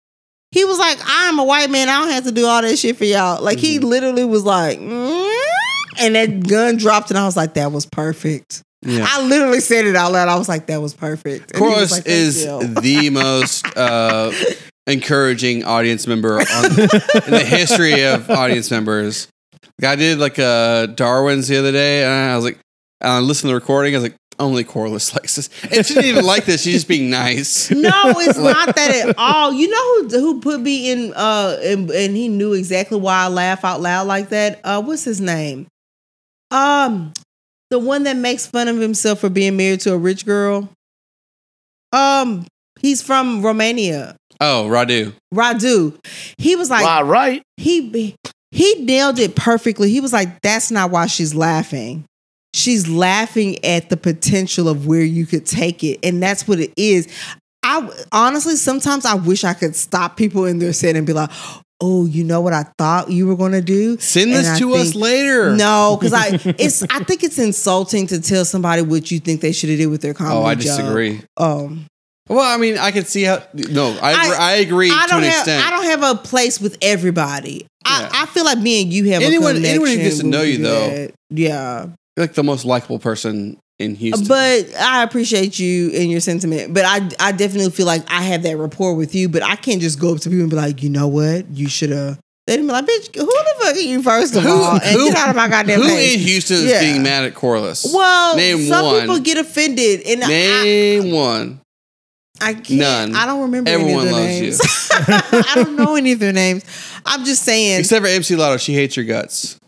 [0.51, 1.89] He was like, "I'm a white man.
[1.89, 4.79] I don't have to do all that shit for y'all." Like he literally was like,
[4.79, 5.41] "Mm,"
[6.01, 9.07] and that gun dropped, and I was like, "That was perfect." Yeah.
[9.09, 10.29] I literally said it out loud.
[10.29, 14.33] I was like, "That was perfect." And was like, is the most uh,
[14.87, 19.29] encouraging audience member on, in the history of audience members.
[19.81, 22.59] Like, I did like a Darwin's the other day, and I was like,
[23.01, 23.95] I listened to the recording.
[23.95, 26.63] I was like, only Corliss likes this, and she didn't even like this.
[26.63, 27.71] She's just being nice.
[27.75, 29.53] No, it's not that at all.
[29.53, 33.29] You know who who put me in uh and, and he knew exactly why I
[33.29, 34.61] laugh out loud like that?
[34.65, 35.67] Uh what's his name?
[36.51, 37.13] Um
[37.71, 40.69] the one that makes fun of himself for being married to a rich girl.
[41.93, 42.47] Um
[42.81, 44.17] he's from Romania.
[44.41, 45.15] Oh, Radu.
[45.35, 45.99] Radu.
[46.39, 47.43] He was like Wow, right.
[47.57, 48.15] he
[48.51, 49.91] he nailed it perfectly.
[49.91, 52.05] He was like, "That's not why she's laughing.
[52.59, 56.73] She's laughing at the potential of where you could take it, and that's what it
[56.77, 57.07] is."
[57.63, 61.31] I honestly sometimes I wish I could stop people in their set and be like,
[61.81, 63.99] "Oh, you know what I thought you were going to do?
[63.99, 65.55] Send And this I to us later.
[65.57, 66.29] No, because I
[66.59, 69.87] it's I think it's insulting to tell somebody what you think they should have did
[69.89, 70.37] with their comedy.
[70.39, 71.21] Oh, I disagree.
[71.37, 71.87] Um,
[72.29, 73.43] Well, I mean, I can see how.
[73.55, 75.67] No, I I- agree, I, agree I to don't an have extent.
[75.67, 77.67] I don't have a place with everybody.
[77.87, 78.09] Yeah.
[78.13, 79.71] I, I feel like me and you have Anyone- a connection.
[79.83, 80.89] anyone who gets to know you, though.
[80.91, 81.15] that.
[81.31, 81.87] Yeah,
[82.19, 84.27] You're like the most likable person in Houston.
[84.27, 86.75] but I appreciate you and your sentiment.
[86.75, 89.29] But I I definitely feel like I have that rapport with you.
[89.29, 91.69] But I can't just go up to people and be like, you know what, you
[91.69, 92.19] should have.
[92.49, 94.81] They'd be like, bitch, who the fuck are you first of all?
[94.83, 96.15] And get out of my goddamn who face.
[96.15, 96.81] in Houston is Yeah.
[96.81, 97.87] being mad at Corliss?
[97.95, 99.01] well, name some one.
[99.03, 101.61] people get offended, and I, Name one.
[102.41, 102.71] I can't.
[102.81, 103.15] None.
[103.17, 104.43] I don't remember Everyone any of their loves you.
[104.43, 104.61] names.
[105.51, 106.65] I don't know any of their names.
[107.05, 107.81] I'm just saying.
[107.81, 109.59] Except for MC Lotto, she hates your guts.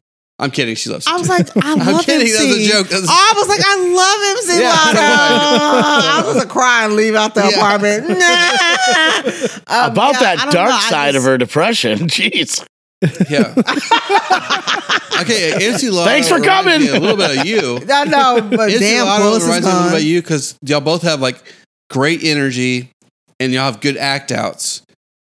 [0.40, 0.74] I'm kidding.
[0.74, 1.06] She loves.
[1.06, 2.22] I was like, I I'm love kidding.
[2.26, 2.32] MC.
[2.32, 2.88] That was a joke.
[2.88, 5.00] That was- I was like, I love MC Yeah, Lotto.
[5.00, 7.56] I was gonna cry and leave out the Yeah.
[7.56, 8.08] apartment.
[9.70, 9.84] Nah.
[9.86, 10.76] Um, About yeah, that dark know.
[10.76, 11.98] I side of her depression.
[12.08, 12.64] Jeez.
[13.30, 13.54] yeah.
[15.20, 16.08] okay, MC Lotto.
[16.10, 16.82] Thanks for coming.
[16.88, 17.80] A little bit of you.
[17.90, 19.92] I know, but MC damn, Lotto Willis is reminds me a little gone.
[19.92, 21.42] bit of you because y'all both have like
[21.90, 22.90] great energy
[23.38, 24.82] and y'all have good act outs,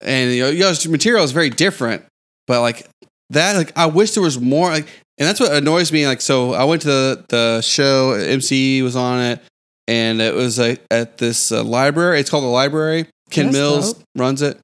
[0.00, 2.04] and you know, y'all's material is very different.
[2.46, 2.86] But like
[3.30, 4.68] that, like I wish there was more.
[4.70, 4.88] Like,
[5.18, 6.06] and that's what annoys me.
[6.06, 8.12] Like, so I went to the the show.
[8.12, 9.40] MC was on it,
[9.88, 12.20] and it was like at this uh, library.
[12.20, 13.06] It's called the library.
[13.30, 14.04] Ken That's Mills dope.
[14.16, 14.58] runs it,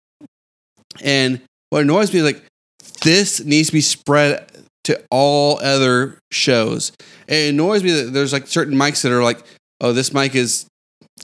[1.03, 1.41] and
[1.71, 2.43] what annoys me is like
[3.03, 4.47] this needs to be spread
[4.85, 6.93] to all other shows.
[7.29, 9.43] It annoys me that there's like certain mics that are like,
[9.81, 10.67] oh, this mic is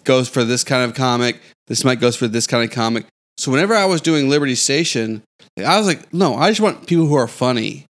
[0.05, 1.40] goes for this kind of comic.
[1.66, 3.06] This mic goes for this kind of comic.
[3.39, 5.23] So whenever I was doing Liberty Station,
[5.65, 7.86] I was like, no, I just want people who are funny.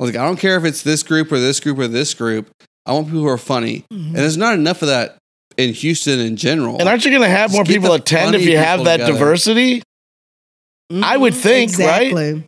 [0.00, 2.50] Like I don't care if it's this group or this group or this group.
[2.84, 4.06] I want people who are funny, Mm-hmm.
[4.08, 5.16] and there's not enough of that
[5.56, 6.78] in Houston in general.
[6.78, 9.12] And aren't you going to have Just more people attend if you have that together.
[9.12, 9.82] diversity?
[10.90, 12.02] I would Mhm, think, right?
[12.08, 12.44] exactly.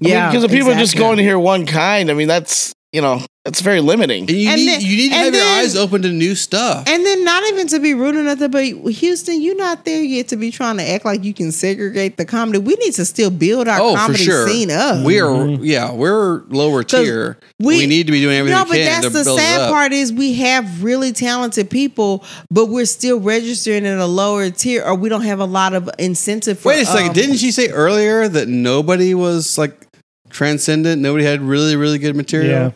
[0.00, 3.00] Yeah, because if people are just going to hear one kind, I mean, that's you
[3.00, 4.22] know, it's very limiting.
[4.28, 6.34] and you And need then- you need to and have your eyes open to new
[6.34, 6.86] stuff.
[6.86, 10.28] And then not even to be rude or nothing, but Houston, you're not there yet
[10.28, 12.58] to be trying to act like you can segregate the comedy.
[12.58, 14.46] We need to still build our oh, comedy sure.
[14.46, 15.04] scene up.
[15.04, 17.38] We are, yeah, we're lower tier.
[17.58, 19.92] we- We, need to be doing everything no, we but that's to the sad part
[19.92, 24.94] is we have really talented people, but we're still registering in a lower tier, or
[24.94, 26.58] we don't have a lot of incentive.
[26.60, 29.88] For, Wait a second, um, didn't she say earlier that nobody was like
[30.30, 31.02] transcendent?
[31.02, 32.50] Nobody had really, really good material.
[32.50, 32.70] Yeah.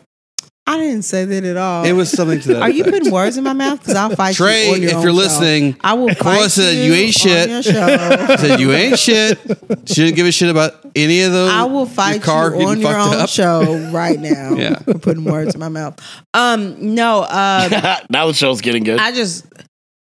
[0.67, 1.85] I didn't say that at all.
[1.85, 2.61] It was something to that.
[2.63, 3.79] Are you putting words in my mouth?
[3.79, 4.67] Because I'll fight Trey?
[4.67, 4.73] you.
[4.73, 5.11] on your If you're show.
[5.11, 6.83] listening, I will Corliss fight said you.
[6.83, 7.63] you ain't shit.
[8.39, 9.39] said you ain't shit.
[9.85, 11.49] She didn't give a shit about any of those.
[11.51, 13.29] I will fight your car you on your own up.
[13.29, 14.53] show right now.
[14.57, 14.79] Yeah.
[14.79, 15.99] for putting words in my mouth.
[16.33, 18.99] Um, no, uh, now the show's getting good.
[18.99, 19.45] I just.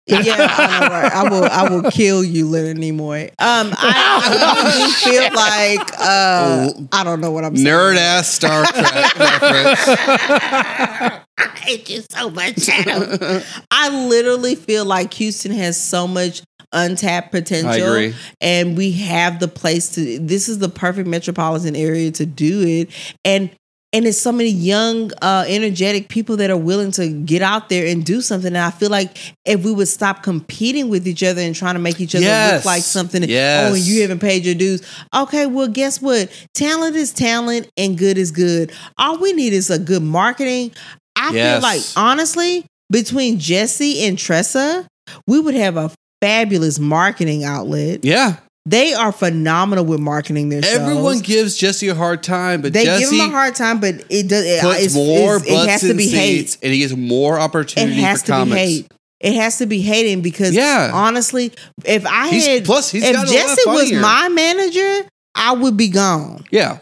[0.09, 1.11] Yeah, I, know, right?
[1.11, 1.43] I will.
[1.45, 3.29] I will kill you, Leonard Nimoy.
[3.39, 4.21] Um, I,
[4.57, 7.67] I feel like uh, I don't know what I'm saying.
[7.67, 8.85] Nerd ass Star Trek
[9.19, 9.79] reference.
[9.87, 11.21] I
[11.57, 12.67] hate you so much.
[12.69, 13.43] Adam.
[13.71, 16.41] I literally feel like Houston has so much
[16.71, 17.71] untapped potential.
[17.71, 18.15] I agree.
[18.41, 22.89] And we have the place to this is the perfect metropolitan area to do it.
[23.23, 23.49] And
[23.91, 27.87] and it's so many young, uh, energetic people that are willing to get out there
[27.87, 28.47] and do something.
[28.49, 31.79] And I feel like if we would stop competing with each other and trying to
[31.79, 32.57] make each other Yes.
[32.57, 33.71] look like something, Yes.
[33.71, 34.81] oh, and you haven't paid your dues.
[35.15, 36.29] Okay, well, guess what?
[36.53, 38.71] Talent is talent and good is good.
[38.97, 40.71] All we need is a good marketing.
[41.15, 41.55] I Yes.
[41.55, 44.85] feel like, honestly, between Jesse and Tressa,
[45.27, 45.91] we would have a
[46.21, 48.03] fabulous marketing outlet.
[48.03, 48.35] Yeah,
[48.69, 50.75] They are phenomenal with marketing their shows.
[50.75, 53.95] everyone gives Jesse a hard time, but they Jesse give him a hard time, but
[54.09, 54.45] it does.
[54.45, 56.57] It, puts it's, more it's- butts it has to be hate.
[56.61, 57.93] and he gets more opportunity.
[57.97, 58.53] It has for to comments.
[58.53, 58.91] be hate.
[59.21, 60.91] It has to be hating because Yeah.
[60.93, 61.51] honestly,
[61.83, 65.53] if I He's- had plus, he's if gotten a lot Jesse was my manager, I
[65.53, 66.43] would be gone.
[66.51, 66.77] Yeah,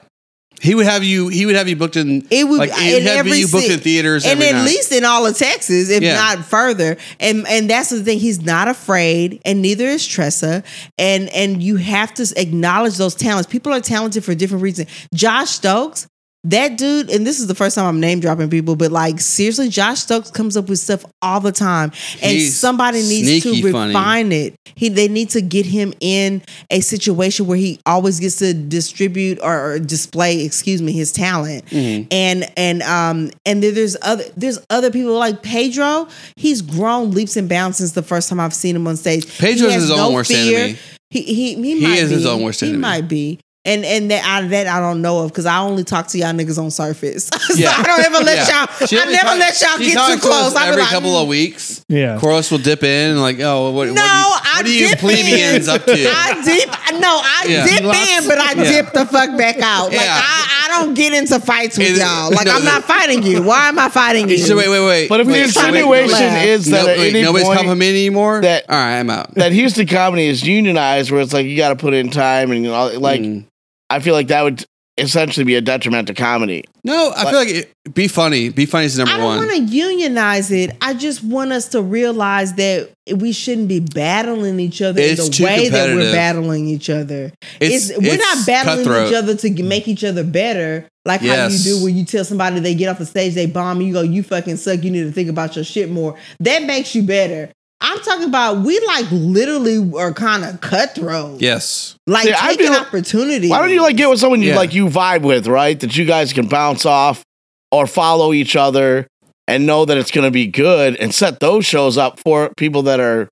[0.61, 1.27] he would have you.
[1.27, 2.25] He would have you booked in.
[2.31, 4.65] It would like he in would have every you booked in theaters, and at night.
[4.65, 6.15] least in all of Texas, if Yeah.
[6.15, 6.97] not further.
[7.19, 8.19] And and that's the thing.
[8.19, 10.63] He's not afraid, and neither is Tressa.
[10.97, 13.47] And and you have to acknowledge those talents.
[13.47, 14.89] People are talented for different reasons.
[15.13, 16.07] Josh Stokes.
[16.43, 19.67] That dude, and this is the first time I'm name dropping people, but like seriously,
[19.67, 21.91] Josh Stokes comes up with stuff all the time,
[22.21, 23.89] and He's somebody needs to sneaky funny.
[23.89, 24.55] refine it.
[24.75, 29.39] He they need to get him in a situation where he always gets to distribute
[29.43, 31.65] or, or display, excuse me, his talent.
[31.65, 32.07] Mm-hmm.
[32.11, 36.07] And and um and there- there's other there's other people like Pedro.
[36.37, 39.25] He's grown leaps and bounds since the first time I've seen him on stage.
[39.37, 40.77] Pedro's He his own worst enemy.
[41.09, 42.15] He he he, He might is be.
[42.15, 42.79] his own worst He enemy.
[42.81, 43.39] might be.
[43.67, 46.31] And and that I, that I don't know of because I only talk to y'all
[46.31, 47.25] niggas on surface.
[47.47, 47.73] so Yeah.
[47.75, 48.65] I don't ever let Yeah.
[48.65, 48.87] y'all.
[48.87, 50.55] She I never talk- let y'all get too to us close.
[50.55, 51.21] I be every like, couple mm.
[51.23, 51.85] of weeks.
[51.89, 52.17] Yeah.
[52.17, 53.87] Corliss will dip in like, oh, what?
[53.87, 55.75] No, what, I what are you plebeians in.
[55.75, 55.91] up to?
[55.93, 56.69] I dip.
[56.99, 57.65] No, I Yeah.
[57.67, 58.71] dip Lots- in, but I Yeah.
[58.81, 59.85] dip the fuck back out.
[59.91, 60.17] Like Yeah.
[60.23, 62.31] I, I don't get into fights with It- y'all.
[62.31, 62.71] Like no, I'm no.
[62.71, 63.41] not fighting you.
[63.43, 64.37] Why am I fighting you?
[64.37, 65.09] So wait, wait, wait.
[65.09, 67.57] But if wait, the so wait, insinuation is that no, at wait, any nobody's point
[67.59, 68.41] complimenting anymore.
[68.41, 69.33] that- all right, I'm out.
[69.35, 72.63] that Houston comedy is unionized, where it's like you got to put in time and
[72.63, 73.43] you know, like Mm.
[73.89, 74.65] I feel like that would
[74.99, 76.63] essentially be a detriment to comedy.
[76.83, 78.49] No, I feel like it, be funny.
[78.49, 79.37] Be funny is number one.
[79.37, 80.71] I don't want to unionize it.
[80.81, 85.31] I just want us to realize that we shouldn't be battling each other It's in
[85.31, 87.31] the way that we're battling each other.
[87.59, 89.07] It's- It's, we're it's not battling cutthroat.
[89.09, 92.59] each other to make each other better, like how you do when you tell somebody
[92.59, 94.83] they get off the stage, they bomb you, you go, you fucking suck.
[94.83, 96.15] You need to think about your shit more.
[96.39, 97.51] That makes you better.
[97.79, 101.95] I'm talking about we like literally are kind of cutthroat, yes.
[102.07, 103.49] like See, I taking feel- opportunity.
[103.49, 104.55] Why don't you like get with someone you Yeah.
[104.55, 105.79] like you vibe with, right?
[105.79, 107.23] That you guys can bounce off
[107.71, 109.05] or follow each other
[109.47, 112.81] and know that it's going to be good and set those shows up for people
[112.83, 113.29] that are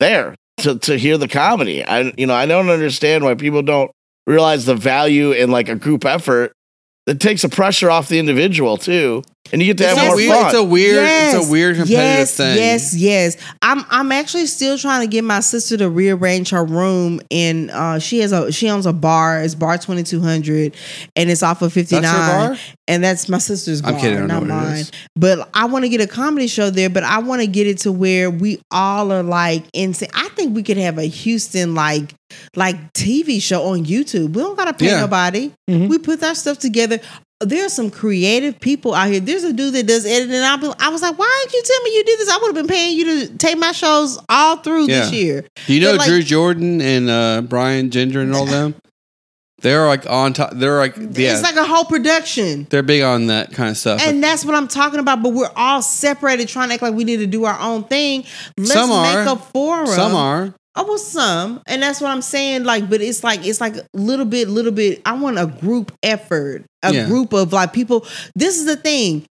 [0.00, 1.84] there to, to hear the comedy.
[1.84, 3.90] I you know, I don't understand why people don't
[4.26, 6.52] realize the value in like a group effort
[7.06, 9.22] that takes the pressure off the individual too.
[9.52, 10.46] And you get to It's have more weird, fun.
[10.46, 12.56] it's a weird, it's a weird competitive yes, thing.
[12.56, 13.36] Yes, yes.
[13.62, 17.98] I'm I'm actually still trying to get my sister to rearrange her room and uh
[17.98, 20.74] she has a she owns a bar, it's bar twenty two hundred
[21.16, 22.48] and it's off of fifty That's her nine.
[22.50, 22.58] bar?
[22.86, 24.76] And that's my sister's bar, I'm kidding, I don't not what mine.
[24.78, 24.92] is.
[25.16, 27.78] But I want to get a comedy show there, but I want to get it
[27.78, 30.08] to where we all are like insane.
[30.14, 32.14] I think we could have a Houston like
[32.56, 34.34] like TV show on YouTube.
[34.34, 35.00] We don't gotta pay Yeah.
[35.00, 35.52] nobody.
[35.70, 35.88] Mhm.
[35.88, 37.00] We put our stuff together.
[37.40, 39.20] There's some creative people out here.
[39.20, 40.34] There's a dude that does editing.
[40.40, 42.28] I, I was like, why didn't you tell me you did this?
[42.28, 45.44] I would have been paying you to take my shows all through this year.
[45.66, 48.74] Do you know like- Drew Jordan and uh, Brian Ginger and all them?
[49.60, 50.50] They're like on top.
[50.52, 51.32] They're like yeah.
[51.34, 52.68] It's like a whole production.
[52.70, 54.00] they're big on that kind of stuff.
[54.04, 55.20] And that's what I'm talking about.
[55.22, 58.24] But we're all separated, trying to act like we need to do our own thing.
[58.56, 59.24] Let's Some are.
[59.24, 59.86] make a forum.
[59.88, 60.54] Some are.
[60.80, 62.62] Oh well, some, and that's what I'm saying.
[62.62, 65.02] Like, but it's like it's like a little bit, little bit.
[65.04, 67.06] I want a group effort, a Yeah.
[67.08, 68.06] group of like people.
[68.36, 69.26] This is the thing.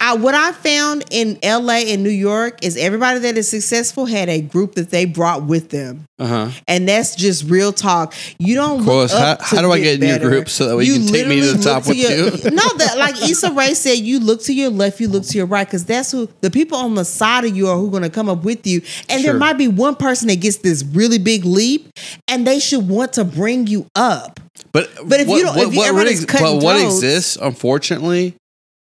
[0.00, 4.30] I, what I found in LA and New York is everybody that is successful had
[4.30, 6.50] a group that they brought with them, Uh huh.
[6.66, 8.14] and that's just real talk.
[8.38, 8.78] You don't.
[8.78, 10.84] look Course, how- up how to do I get in your group so that way
[10.84, 12.56] you can take me to the top look with your, you?
[12.56, 15.46] No, that like Issa Rae said, you look to your left, you look to your
[15.46, 18.02] right, because that's who the people on the side of you are who are going
[18.02, 18.80] to come up with you.
[19.10, 21.90] And there might be one person that gets this really big leap,
[22.28, 24.40] and they should want to bring you up.
[24.72, 27.36] But But if you don't- what, if you- what, everybody's ex- cutting but what exists,
[27.40, 28.36] unfortunately,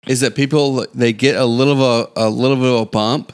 [0.06, 3.32] is that people they get a little of a, a little bit of a bump,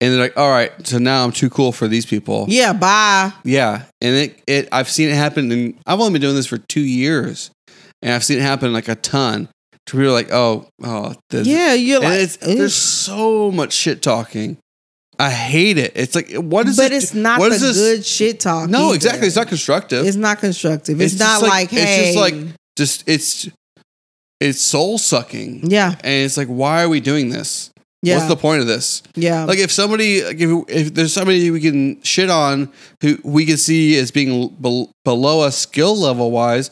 [0.00, 3.32] and they're like, "All right, so now I'm too cool for these people." Yeah, bye.
[3.44, 6.58] Yeah, and it, it I've seen it happen, and I've only been doing this for
[6.58, 7.50] two years,
[8.02, 9.48] and I've seen it happen like a ton.
[9.86, 14.02] To people like, "Oh, oh, this, Yeah, you're and like, it's, there's so much shit
[14.02, 14.58] talking.
[15.18, 15.92] I hate it.
[15.96, 17.02] It's like, what is but it?
[17.02, 18.68] it's not what the is this- good shit talk.
[18.70, 18.94] No, either.
[18.94, 19.26] exactly.
[19.26, 20.06] It's not constructive.
[20.06, 21.00] It's not constructive.
[21.00, 23.48] It's, It's not like, like- it's hey, just like- just it's
[24.40, 25.70] it's soul sucking.
[25.70, 27.70] yeah, And it's like, why are we doing this?
[28.02, 29.02] yeah, What's the point of this?
[29.16, 29.44] yeah.
[29.44, 32.70] Like, if somebody, like, if, if there's somebody we can shit on
[33.02, 36.70] who we can see as being bel- below us skill level wise,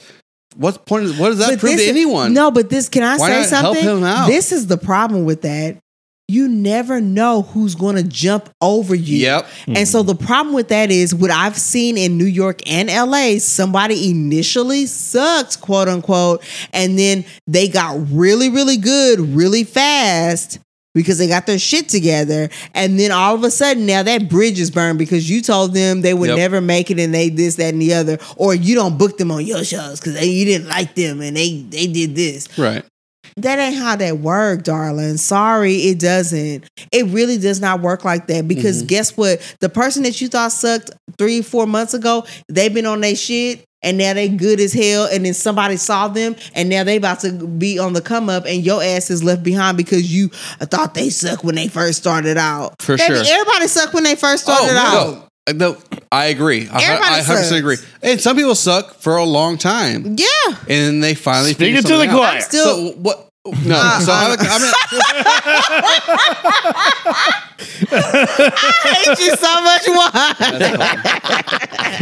[0.56, 1.06] what's point?
[1.06, 2.32] Of, what does that But prove this- to anyone?
[2.32, 3.96] No, but this can I Why say not help something?
[3.98, 4.28] him out?
[4.28, 5.78] This is the problem with that.
[6.28, 9.18] You never know who's going to jump over you.
[9.18, 9.46] Yep.
[9.68, 13.38] And so the problem with that is what I've seen in New York and LA,
[13.38, 16.42] somebody initially sucked, quote unquote,
[16.72, 20.58] and then they got really, really good really fast
[20.94, 22.48] because they got their shit together.
[22.74, 26.00] And then all of a sudden now that bridge is burned because you told them
[26.00, 26.38] they would Yep.
[26.38, 28.18] never make it and they this, that, and the other.
[28.34, 31.62] Or you don't book them on your shows because you didn't like them and they
[31.68, 32.48] they did this.
[32.58, 32.84] Right.
[33.38, 35.18] That ain't how that work, darling.
[35.18, 36.64] Sorry, it doesn't.
[36.90, 38.86] It really does not work like that because Mm-hmm.
[38.86, 39.56] guess what?
[39.60, 43.64] The person that you thought sucked three, four months ago, they've been on their shit
[43.82, 45.06] and now they good as hell.
[45.12, 48.44] And then somebody saw them and now they about to be on the come up
[48.46, 50.28] and your ass is left behind because you
[50.60, 52.80] thought they sucked when they first started out.
[52.80, 53.24] For Baby, sure.
[53.26, 54.96] Everybody sucked when they first started out.
[54.96, 55.25] Oh, no.
[55.54, 55.76] No,
[56.10, 56.68] I agree.
[56.68, 57.50] I, Everybody I 100% sucks.
[57.52, 57.76] agree.
[58.02, 60.16] And some people suck for a long time.
[60.18, 60.26] Yeah.
[60.48, 62.16] And then they finally Speaking figure to the something out.
[62.16, 62.40] choir.
[62.40, 63.22] Still- so what?
[63.64, 64.72] No, Uh, so I'm, I'm,
[67.92, 69.86] I hate you so much.
[69.86, 70.34] Why?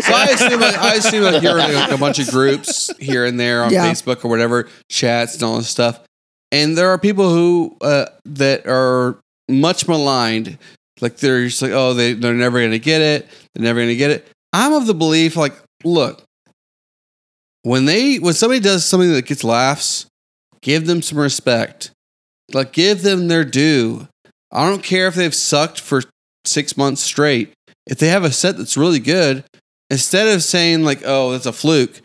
[0.01, 3.25] so I assume like, I assume like you're in like a bunch of groups here
[3.25, 3.91] and there on Yeah.
[3.91, 6.01] Facebook or whatever, chats and all this stuff.
[6.53, 9.19] And there are people who uh, that are
[9.49, 10.59] much maligned.
[11.01, 13.29] Like they're just like, oh, they they're never gonna get it.
[13.55, 14.27] They're never gonna get it.
[14.53, 16.23] I'm of the belief, like, look,
[17.63, 20.07] when they when somebody does something that gets laughs,
[20.61, 21.91] give them some respect.
[22.53, 24.07] Like give them their due.
[24.53, 26.03] I don't care if they've sucked for
[26.45, 27.53] six months straight.
[27.87, 29.45] If they have a set that's really good,
[29.91, 32.01] instead of saying like, "Oh, that's a fluke,"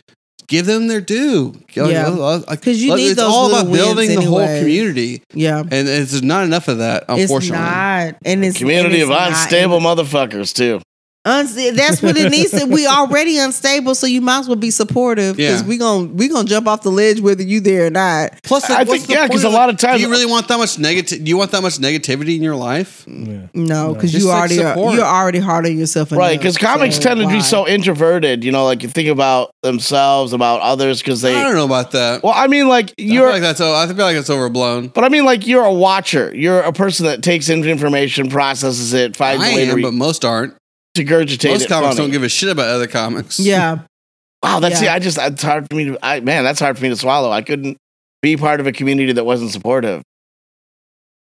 [0.50, 1.54] give them their due.
[1.74, 2.08] Yeah.
[2.08, 5.60] Like, 'Cause you need it's those all about building wins the whole community, Yeah.
[5.60, 7.04] and it's not enough of that.
[7.08, 8.14] Unfortunately, It's not.
[8.26, 10.80] And it's Community and of it's not- unstable motherfuckers too.
[11.26, 12.64] Unsta- that's what it needs to.
[12.64, 15.68] We already unstable, so you might as well be supportive because Yeah.
[15.68, 18.32] we gonna we gonna jump off the ledge whether you there or not.
[18.42, 20.24] Plus, I like, what's think- the yeah, because a lot of times- do you really
[20.24, 21.22] want that much negative?
[21.22, 23.04] Do you want that much negativity in your life?
[23.06, 23.40] Yeah.
[23.52, 26.10] No, because Just you like already are, you're already hard on yourself.
[26.10, 27.32] Right, because comics so tend to why?
[27.34, 31.34] be so introverted, you know, like you think about themselves, about others, because they.
[31.36, 32.22] I don't know about that.
[32.22, 33.60] Well, I mean, like you're, like that's.
[33.60, 34.88] I feel like it's overblown.
[34.88, 36.32] but I mean, like you're a watcher.
[36.34, 39.82] You're a person that takes in information, processes it, finds I a way am, re-
[39.82, 40.54] but most aren't.
[40.96, 41.68] Regurgitate Most it.
[41.68, 41.96] comics funny.
[41.96, 43.38] don't give a shit about other comics.
[43.38, 43.78] Yeah,
[44.42, 44.88] Wow, that's Yeah.
[44.88, 44.94] yeah.
[44.94, 45.98] I just it's hard for me to.
[46.02, 47.30] I man, that's hard for me to swallow.
[47.30, 47.76] I couldn't.
[48.22, 50.02] be part of a community that wasn't supportive.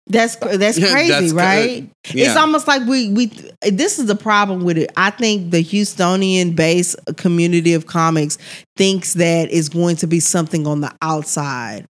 [0.07, 1.89] That's that's crazy, that's right?
[2.03, 2.35] It's yeah.
[2.35, 3.25] almost like we we.
[3.63, 4.91] This is the problem with it.
[4.95, 8.37] I think the Houstonian based community of comics
[8.77, 11.85] thinks that is going to be something on the outside.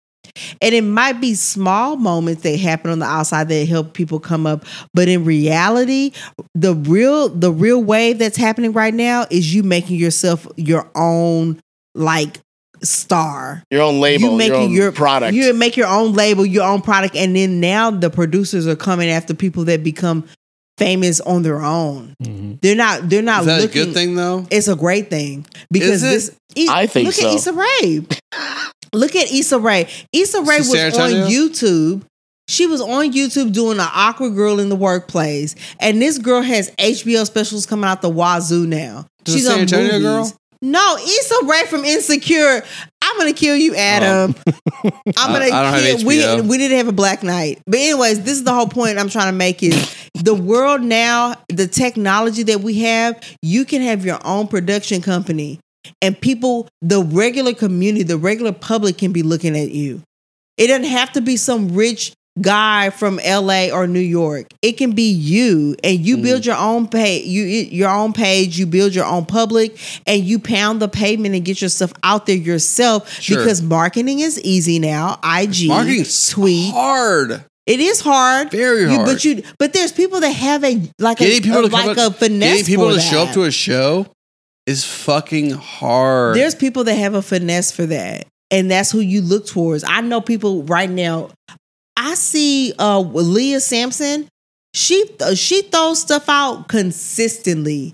[0.61, 4.47] And it might be small moments that happen on the outside that help people come
[4.47, 6.11] up, but in reality,
[6.55, 11.59] the real the real wave that's happening right now is you making yourself your own
[11.93, 12.39] like
[12.81, 15.33] star Your own label, you making your, own your product.
[15.35, 19.09] You make your own label, your own product, and then now the producers are coming
[19.09, 20.25] after people that become
[20.79, 22.15] famous on their own.
[22.23, 22.59] Mhm.
[22.61, 23.07] They're not.
[23.07, 23.81] They're not Is that looking.
[23.81, 24.47] a good thing though?
[24.49, 26.35] It's a great thing because Is it?
[26.55, 26.69] this.
[26.69, 27.29] I think look so.
[27.29, 28.01] at Issa Rae.
[28.93, 29.87] look at Issa Rae.
[30.11, 31.29] Issa Rae was San on?
[31.29, 32.03] YouTube.
[32.49, 36.71] She was on YouTube doing an awkward girl in the workplace, and this girl has
[36.71, 39.05] HBO specials coming out the wazoo now.
[39.25, 40.31] It She's San on girl?
[40.63, 42.63] No, Issa Rae from Insecure.
[43.01, 44.33] I'm gonna kill you, Adam.
[45.17, 46.05] I'm gonna I- I kill.
[46.07, 49.09] We, we didn't have a Black Knight, but anyways, this is the whole point I'm
[49.09, 53.21] trying to make is the world now, the technology that we have.
[53.41, 55.59] You can have your own production company,
[56.01, 60.01] and people, the regular community, the regular public can be looking at you.
[60.57, 64.47] It doesn't have to be some rich guy from LA or New York.
[64.63, 66.23] It can be you and you Mm.
[66.23, 69.77] build your own page, you your own page, you build your own public
[70.07, 73.37] and you pound the pavement and get your stuff out there yourself Sure.
[73.37, 75.19] because marketing is easy now.
[75.23, 76.71] IG, Marketing's tweet.
[76.73, 77.43] hard.
[77.67, 78.49] It is hard.
[78.51, 79.05] Very You- hard.
[79.05, 82.13] but you but there's people that have a like a, people a- to like up-
[82.15, 84.07] a finesse Getting people to show up to a show
[84.65, 86.35] is fucking hard.
[86.35, 88.27] There's people that have a finesse for that.
[88.51, 89.83] And that's who you look towards.
[89.83, 91.29] I know people right now.
[91.97, 94.27] I see uh Leah Sampson.
[94.73, 97.93] She uh, she throws stuff out consistently.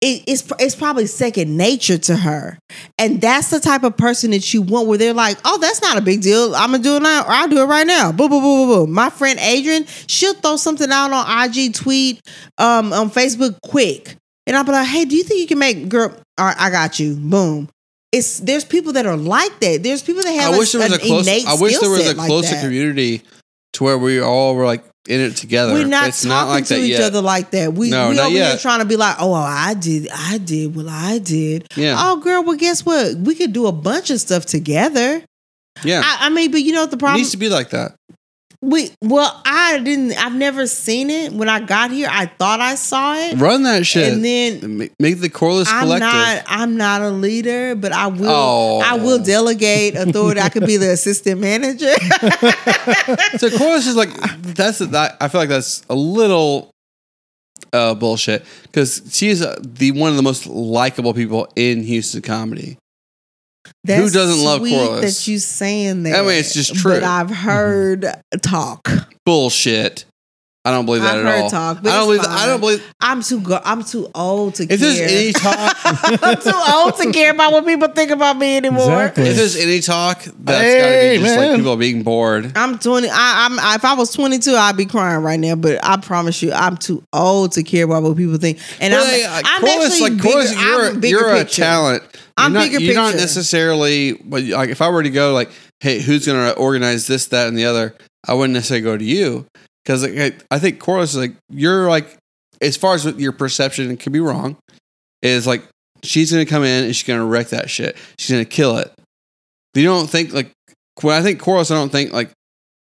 [0.00, 2.58] It, it's it's probably second nature to her,
[2.98, 4.88] and that's the type of person that you want.
[4.88, 6.56] Where they're like, "Oh, that's not a big deal.
[6.56, 8.78] I'm gonna do it now, or I'll do it right now." Boom, boom, boom, boom,
[8.86, 8.92] boom.
[8.92, 12.20] My friend Adrian, she'll throw something out on IG, tweet,
[12.58, 14.16] um, on Facebook, quick,
[14.46, 16.14] and I'll be like, "Hey, do you think you can make girl?
[16.38, 17.14] All right, I got you.
[17.14, 17.68] Boom."
[18.12, 19.82] It's there's people that are like that.
[19.82, 21.28] There's people that have I wish a, there was a close.
[21.28, 23.22] I wish there was a set like closer community
[23.74, 25.72] to where we all were like in it together.
[25.72, 27.00] We're not it's talking not like to each yet.
[27.04, 27.72] other like that.
[27.72, 28.60] We No, we not over here yet.
[28.60, 31.66] trying to be like, oh, I did, I did, well, I did.
[31.74, 33.16] Yeah, Oh, girl, well, guess what?
[33.16, 35.22] We could do a bunch of stuff together.
[35.82, 36.02] yeah.
[36.04, 37.16] I, I mean, but you know what the problem?
[37.16, 37.94] it needs to be like that.
[38.62, 40.12] We well, I didn't.
[40.12, 41.32] I've never seen it.
[41.32, 44.12] When I got here, I thought I saw it, Run that shit.
[44.12, 46.08] and then make, the Corliss I'm collective.
[46.08, 46.44] not.
[46.46, 48.30] I'm not a leader, but I will.
[48.30, 48.80] Oh.
[48.80, 50.40] I will delegate authority.
[50.40, 51.92] I could be the assistant manager.
[53.38, 55.16] so Corliss is like that's that.
[55.20, 56.70] I feel like that's a little
[57.72, 62.78] uh, bullshit because she's uh, the one of the most likable people in Houston comedy.
[63.84, 65.24] That's doesn't love sweet Corliss?
[65.24, 66.18] That you saying that.
[66.18, 66.92] I mean, it's just true.
[66.92, 67.34] But I've mm-hmm.
[67.34, 68.06] heard
[68.42, 68.88] talk.
[69.24, 70.04] Bullshit.
[70.64, 71.50] I don't believe that I've at heard all.
[71.50, 72.20] Talk, but I don't believe.
[72.24, 72.94] I don't believe.
[73.00, 73.40] I'm too.
[73.40, 74.78] Go- I'm too old to If care.
[74.78, 75.76] there's any talk,
[76.22, 78.82] I'm too old to care about what people think about me anymore.
[78.82, 79.24] Exactly.
[79.24, 81.56] if there's any talk, that's got to be just like man.
[81.56, 82.52] people being bored.
[82.54, 83.08] I'm 20.
[83.10, 83.74] I, I'm.
[83.74, 85.56] If I was 22, I'd be crying right now.
[85.56, 88.60] But I promise you, I'm too old to care about what people think.
[88.80, 91.30] And Well, I'm, hey, I'm Corliss, actually like bigger, Corliss, you're, I'm a- bigger you're
[91.30, 91.62] a picture.
[91.62, 92.04] talent.
[92.36, 95.50] I'm not, bigger You're not necessarily, but like if I were to go, like,
[95.80, 97.94] hey, who's going to organize this, that, and the other?
[98.26, 99.46] I wouldn't necessarily go to you
[99.84, 102.16] because like, I- think Corliss is like you're like
[102.60, 104.56] as far as your perception it could be wrong
[105.22, 105.64] is like
[106.04, 107.96] she's going to come in and she's going to wreck that shit.
[108.18, 108.92] She's going to kill it.
[109.74, 110.52] You don't think like
[111.00, 112.30] when I think Corliss, I don't think like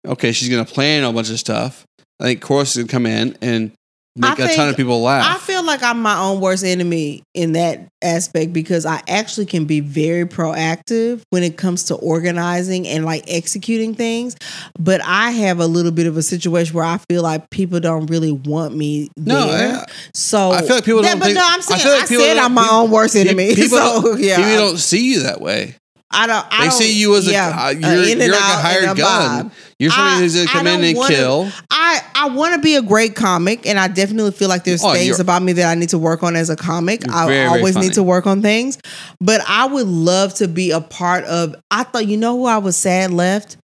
[0.07, 1.85] okay, she's going to plan a bunch of stuff.
[2.21, 3.73] I think Corliss is going to come in and
[4.17, 5.37] make I a ton of people laugh.
[5.37, 9.65] I feel like I'm my own worst enemy in that aspect because I actually can
[9.65, 14.37] be very proactive when it comes to organizing and like executing things.
[14.79, 18.07] But I have a little bit of a situation where I feel like people don't
[18.07, 19.77] really want me No, there.
[19.77, 21.93] I- so I feel like people Yeah, don't But think- no, I'm I saying feel
[21.93, 23.55] like I people said I'm my people- own worst enemy.
[23.55, 25.77] People, so yeah, people don't see you that way.
[26.11, 26.47] I don't.
[26.51, 28.97] I They don't, see you as a yeah, uh, uh, you're, you're like a hired
[28.97, 29.51] gun.
[29.51, 29.53] vibe.
[29.79, 31.53] You're somebody I- who's gonna come in and wanna- kill.
[31.71, 34.93] I I want to be a great comic, and I definitely feel like there's Oh,
[34.93, 37.03] things about me that I need to work on as a comic.
[37.09, 37.87] I very, very always funny.
[37.87, 38.79] need to work on things,
[39.21, 41.55] but I would love to be a part of.
[41.71, 43.57] I thought you know who I was sad left.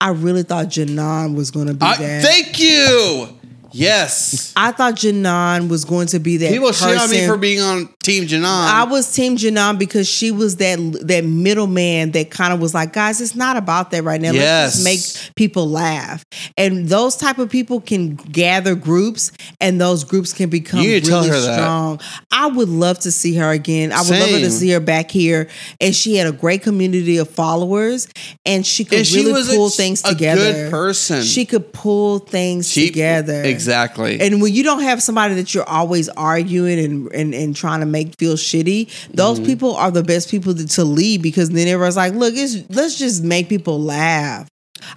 [0.00, 2.22] I really thought Janan was going to be I, there.
[2.22, 3.28] thank you.
[3.72, 4.52] Yes.
[4.56, 7.88] I thought Janan was going to be that People shit on me for being on
[8.02, 8.44] Team Janan.
[8.44, 12.92] I was Team Janan because she was that that middleman that kind of was like,
[12.92, 14.32] guys, it's not about that right now.
[14.32, 14.82] Yes.
[14.84, 16.24] Let's just make people laugh.
[16.56, 21.04] And those type of people can gather groups, and those groups can become You need
[21.04, 21.54] tell really her that.
[21.58, 22.00] strong.
[22.30, 23.92] I would love to see her again.
[23.92, 25.48] I would love her to see her back here.
[25.80, 28.08] And she had a great community of followers,
[28.44, 30.52] and she could And she really a- pull things a together.
[30.52, 31.22] good person.
[31.22, 33.42] She could pull things She- together.
[33.42, 33.61] Exactly.
[34.20, 37.86] And when you don't have somebody that you're always arguing and and, and trying to
[37.86, 39.46] make feel shitty, those Mm-hmm.
[39.46, 42.98] people are the best people to, to lead because then everyone's like, look, it's, let's
[42.98, 44.46] just make people laugh.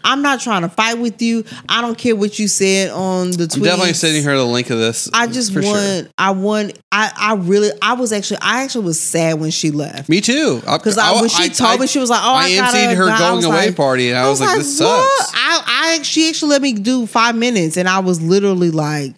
[0.03, 1.44] I'm not trying to fight with you.
[1.70, 3.64] I don't care what you said on the tweet.
[3.64, 5.10] Definitely sending her the link of this.
[5.14, 5.66] I just want.
[5.66, 6.07] sure.
[6.18, 6.80] I want.
[6.91, 7.12] I.
[7.18, 7.72] I really.
[7.82, 8.40] I was actually.
[8.41, 10.10] I actually was sad when she left.
[10.10, 10.62] Me too.
[10.62, 13.18] Because I, when she told me, she was like, "Oh, I, I emceed her go."
[13.18, 16.49] Going away like- party, and I was like, "This "What?" sucks." I, I, she actually
[16.49, 19.16] let me do five minutes, and I was literally like,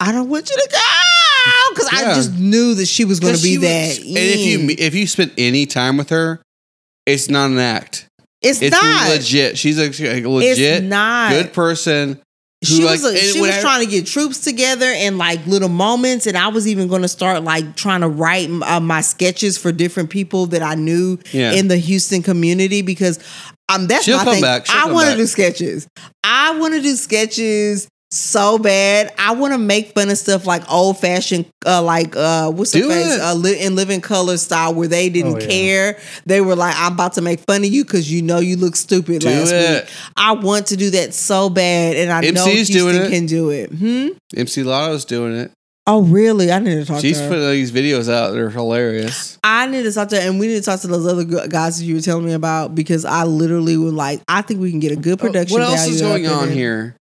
[0.00, 3.42] "I don't want you to go," because I just knew that she was going to
[3.42, 3.98] be was- that.
[3.98, 6.40] and if you if you spend any time with her,
[7.06, 8.08] it's not an act.
[8.42, 9.58] It's, It's not legit.
[9.58, 12.20] She's a, a legit not good person.
[12.60, 15.44] Who she like, was a, she was whenever- trying to get troops together and like
[15.46, 19.00] little moments, and I was even going to start like trying to write uh, my
[19.00, 21.52] sketches for different people that I knew Yeah.
[21.54, 23.18] in the Houston community because
[23.68, 24.44] um that's She'll my thing.
[24.44, 25.88] I want to do sketches.
[26.22, 29.12] I want to do sketches so bad.
[29.18, 32.80] I want to make fun of stuff like old fashioned, uh, like uh, what's the
[32.80, 35.46] Do face uh, li- in living color style where they didn't Oh, yeah.
[35.46, 35.98] care.
[36.26, 38.76] They were like, "I'm about to make fun of you because you know you look
[38.76, 39.84] stupid Do last it.
[39.84, 43.10] week." I want to do that so bad, and I know MC's Houston doing it.
[43.10, 43.70] can do it.
[43.70, 44.08] Hmm?
[44.36, 45.50] MC Lotto's doing it.
[45.84, 46.52] Oh, really?
[46.52, 47.28] I need to talk She's to her.
[47.30, 49.36] putting these videos out they're hilarious.
[49.42, 51.78] I need to talk to her, and we need to talk to those other guys
[51.78, 54.20] that you were telling me about because I literally would like.
[54.28, 55.54] I think we can get a good production.
[55.58, 56.54] what else value is going on it.
[56.54, 56.94] here?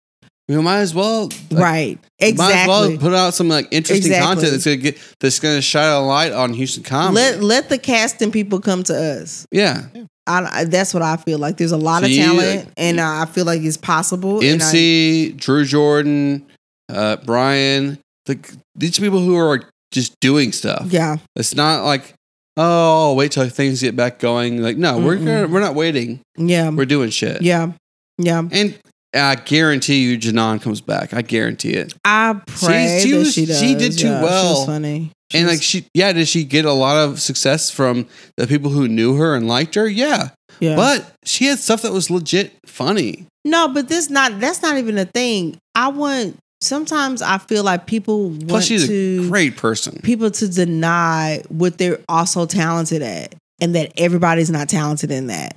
[0.49, 1.99] We might as well like, right?
[2.21, 4.27] Might as well put out some like interesting Exactly.
[4.35, 7.15] content that's gonna get that's gonna shine a light on Houston comedy.
[7.17, 9.47] Let let the casting people come to us.
[9.53, 9.83] yeah,
[10.27, 11.59] I, I- that's what I feel like.
[11.59, 14.37] There's a lot So of talent, and I feel like it's possible.
[14.41, 16.47] and I- MC, Drew Jordan,
[16.89, 18.39] uh, Brian, the,
[18.75, 19.63] these people who are
[19.93, 20.87] just doing stuff.
[20.89, 22.15] yeah, It's not like
[22.57, 24.63] oh, wait till things get back going.
[24.63, 26.21] Like no, we're gonna, we're not waiting.
[26.39, 27.43] yeah, We're doing shit.
[27.43, 27.73] yeah,
[28.17, 28.43] yeah.
[28.51, 28.79] and
[29.15, 31.15] I guarantee you, Janan comes back.
[31.15, 31.95] I guarantee it.
[32.05, 33.59] I pray she that was- she does.
[33.61, 34.55] she did too Yeah, She well.
[34.59, 35.11] was funny.
[35.33, 38.07] She and was- like she, yeah, did she get a lot of success from
[38.37, 39.89] the people who knew her and liked her?
[39.89, 40.31] Yeah,
[40.61, 40.77] yeah.
[40.77, 43.25] but she had stuff that was legit funny.
[43.45, 45.57] No, but this not that's not even a thing.
[45.75, 50.01] I want sometimes I feel like people want Plus, she's to a great person.
[50.03, 55.57] people to deny what they're also talented at and that everybody's not talented in that.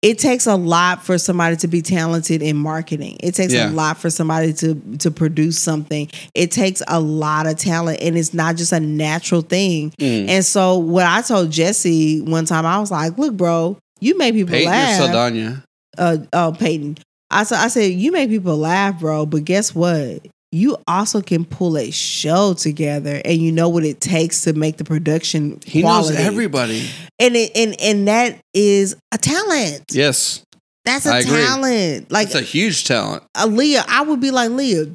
[0.00, 3.16] It takes a lot for somebody to be talented in marketing.
[3.20, 3.68] It takes Yeah.
[3.68, 6.08] a lot for somebody to to produce something.
[6.34, 9.92] It takes a lot of talent and it's not just a natural thing.
[10.00, 10.28] Mm.
[10.28, 14.34] And so what I told Jesse one time I was like, "Look, bro, you make
[14.34, 15.64] people Peyton or laugh." Saldana.
[15.98, 16.98] uh, uh Peyton.
[17.30, 19.26] I said, I said, you make people laugh, bro.
[19.26, 20.26] But guess what?
[20.50, 24.78] You also can pull a show together, and you know what it takes to make
[24.78, 25.60] the production.
[25.66, 26.14] He quality.
[26.14, 26.88] knows everybody.
[27.18, 29.84] and it, and and that is a talent.
[29.90, 30.42] Yes,
[30.86, 32.10] That's a talent.
[32.10, 33.24] Like it's a huge talent.
[33.38, 34.86] uh, Leah, I would be like Leah.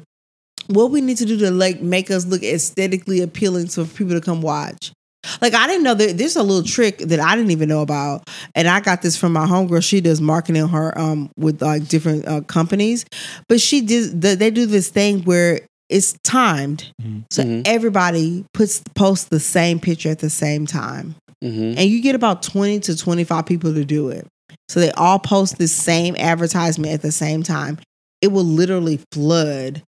[0.66, 4.14] What we need to do to like make us look aesthetically appealing so for people
[4.14, 4.92] to come watch.
[5.40, 8.28] Like I didn't know that there's a little trick that I didn't even know about,
[8.54, 9.82] and I got this from my homegirl.
[9.82, 13.04] She does marketing her um with like different uh, companies,
[13.48, 15.60] but she did the, they do this thing where
[15.90, 17.24] it's timed, Mhm.
[17.30, 17.62] so Mhm.
[17.66, 22.42] everybody puts posts the same picture at the same time hmm and you get about
[22.42, 24.26] 20 to 25 people to do it.
[24.68, 27.78] So they all post the same advertisement at the same time.
[28.22, 29.82] It will literally flood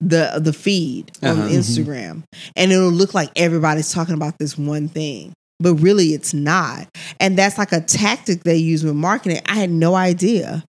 [0.00, 1.48] the the feed on Uh-huh.
[1.48, 2.22] Instagram
[2.56, 5.32] and it'll look like everybody's talking about this one thing.
[5.62, 6.88] But really it's not.
[7.20, 9.42] And that's like a tactic they use with marketing.
[9.46, 10.64] I had no idea.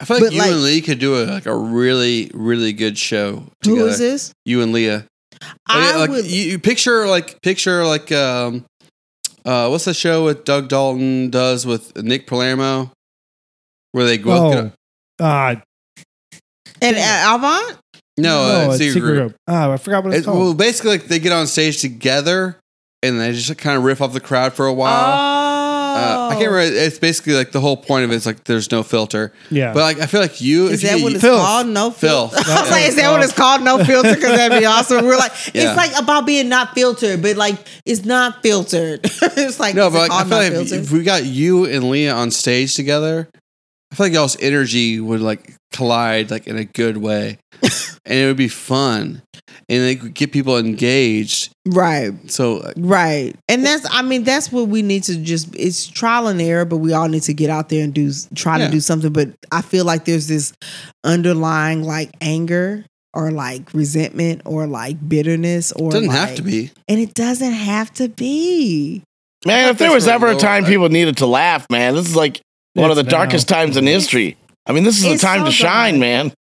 [0.00, 2.72] I feel like But, you like- and Lee could do a like a really really
[2.72, 3.88] good show Who together.
[3.90, 4.32] is this?
[4.46, 5.04] You and Leah.
[5.68, 8.64] I like would you, you picture like picture like um
[9.44, 12.90] uh what's the show with Doug Dalton does with Nick Palermo
[13.92, 14.72] where they go
[15.20, 15.56] Oh, uh,
[16.82, 17.78] and uh, Avant?
[18.22, 19.34] No, uh, it's secret, group.
[19.48, 20.38] Oh, I forgot what it's It- called.
[20.38, 22.56] well basically like they get on stage together
[23.02, 25.14] and they just kind of riff off the crowd for a while.
[25.16, 25.40] Oh.
[25.92, 26.72] Uh, I can't remember.
[26.76, 29.32] It's basically like the whole point of it is like there's no filter.
[29.50, 29.72] yeah.
[29.74, 31.40] But like I feel like you, Is if that you, what it's Filth.
[31.40, 31.66] called?
[31.66, 32.36] No filter.
[32.36, 32.48] Filth.
[32.56, 33.62] I was like, is that what it's called?
[33.64, 34.14] No filter?
[34.14, 35.04] Because that'd be awesome.
[35.04, 35.70] We're like, Yeah.
[35.70, 39.00] it's like about being not filtered, but like it's not filtered.
[39.04, 42.14] it's like no, but like, I feel like if, if we got you and Leah
[42.14, 43.28] on stage together,
[43.90, 47.38] I feel like y'all's energy would like collide like in a good way.
[48.06, 49.22] and it would be fun,
[49.68, 51.52] and they could get people engaged.
[51.66, 52.12] Right.
[52.30, 53.34] So uh, Right.
[53.48, 56.78] And that's I mean that's what we need to just it's trial and error but
[56.78, 58.66] we all need to get out there and do try Yeah.
[58.66, 60.52] to do something but I feel like there's this
[61.04, 66.42] underlying like anger or like resentment or like bitterness or it doesn't like- have to
[66.42, 66.70] be.
[66.88, 69.02] And it doesn't have to be.
[69.46, 72.16] Man, if there was ever a low- time people needed to laugh, man, this is
[72.16, 72.40] like
[72.74, 73.18] one of the It's now.
[73.18, 74.36] darkest times in history.
[74.66, 76.00] I mean, this is the time so to shine, dark.
[76.00, 76.32] man.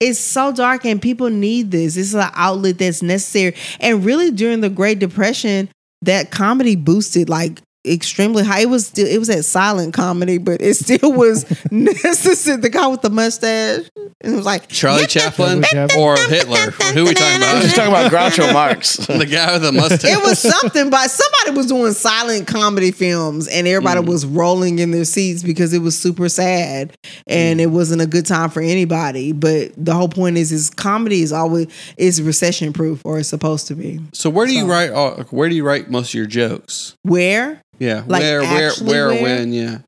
[0.00, 1.94] It's so dark and people need this.
[1.94, 3.54] This is an outlet that's necessary.
[3.80, 5.68] And really during the Great Depression,
[6.02, 8.60] that comedy boosted like extremely high.
[8.60, 12.58] It was still it was at silent comedy, but it still was necessary.
[12.58, 13.88] The guy with the mustache.
[14.22, 15.64] And it was like Charlie Chaplin
[15.96, 16.70] or Hitler.
[16.70, 18.96] Who are we talking I was just talking about Groucho Marx.
[19.06, 20.12] the guy with the mustache.
[20.12, 24.08] it was something, but somebody was doing silent comedy films and everybody mm.
[24.08, 26.96] was rolling in their seats because it was super sad
[27.26, 27.62] and mm.
[27.62, 29.32] it wasn't a good time for anybody.
[29.32, 33.68] But the whole point is is comedy is always is recession proof or it's supposed
[33.68, 34.00] to be.
[34.12, 34.90] So where do you write?
[35.32, 36.96] Where do you write most of your jokes?
[37.02, 37.62] Where?
[37.80, 39.22] Yeah, Like, where, where, where, where?
[39.22, 39.52] when?
[39.52, 39.78] Yeah.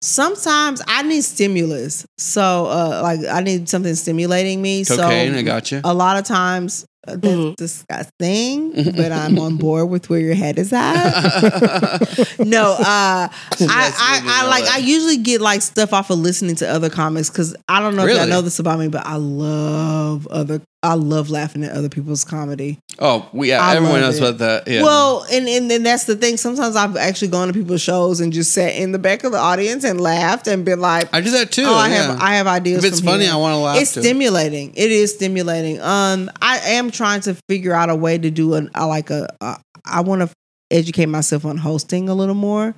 [0.00, 2.06] Sometimes I need stimulus.
[2.18, 4.84] So uh like I need something stimulating me.
[4.84, 5.32] Cocaine.
[5.32, 5.80] so I got you.
[5.84, 7.56] a lot of times uh, that's Mhm.
[7.56, 12.38] disgusting, but I'm on board with where your head is at.
[12.38, 16.68] no, uh, I, I, I like I usually get like stuff off of listening to
[16.68, 20.26] other comics because I don't know if y'all know this about me, but I love
[20.28, 20.60] other.
[20.82, 22.78] I love laughing at other people's comedy.
[23.00, 23.60] oh, we, yeah.
[23.60, 24.22] I everyone knows it.
[24.22, 24.68] about that.
[24.68, 24.84] Yeah.
[24.84, 26.36] Well, and, and and that's the thing.
[26.36, 29.38] Sometimes I've actually gone to people's shows and just sat in the back of the
[29.38, 31.64] audience and laughed and been like, I do that too.
[31.66, 31.94] "Oh, I yeah.
[31.94, 33.32] have I have ideas." if it's funny, here.
[33.32, 33.80] I want to laugh.
[33.80, 34.02] it's too.
[34.02, 34.72] stimulating.
[34.76, 35.80] It is stimulating.
[35.80, 39.28] Um, I am trying to figure out a way to do an I like a.
[39.40, 40.30] Uh, I want to
[40.70, 42.74] educate myself on hosting a little more.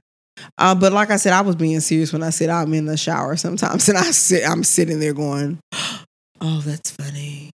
[0.58, 2.96] Uh, but like I said, I was being serious when I said I'm in the
[2.96, 5.58] shower sometimes, and I sit, I'm sitting there going,
[6.40, 7.49] "Oh, that's funny,"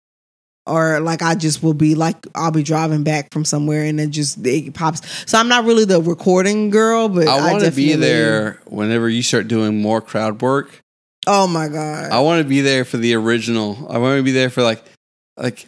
[0.66, 4.10] or like I just will be like I'll be driving back from somewhere, and it
[4.10, 5.30] just it pops.
[5.30, 9.22] So I'm not really the recording girl, but I want to be there whenever you
[9.22, 10.80] start doing more crowd work.
[11.26, 12.12] Oh my god!
[12.12, 13.86] I want to be there for the original.
[13.90, 14.82] I want to be there for like,
[15.36, 15.66] like.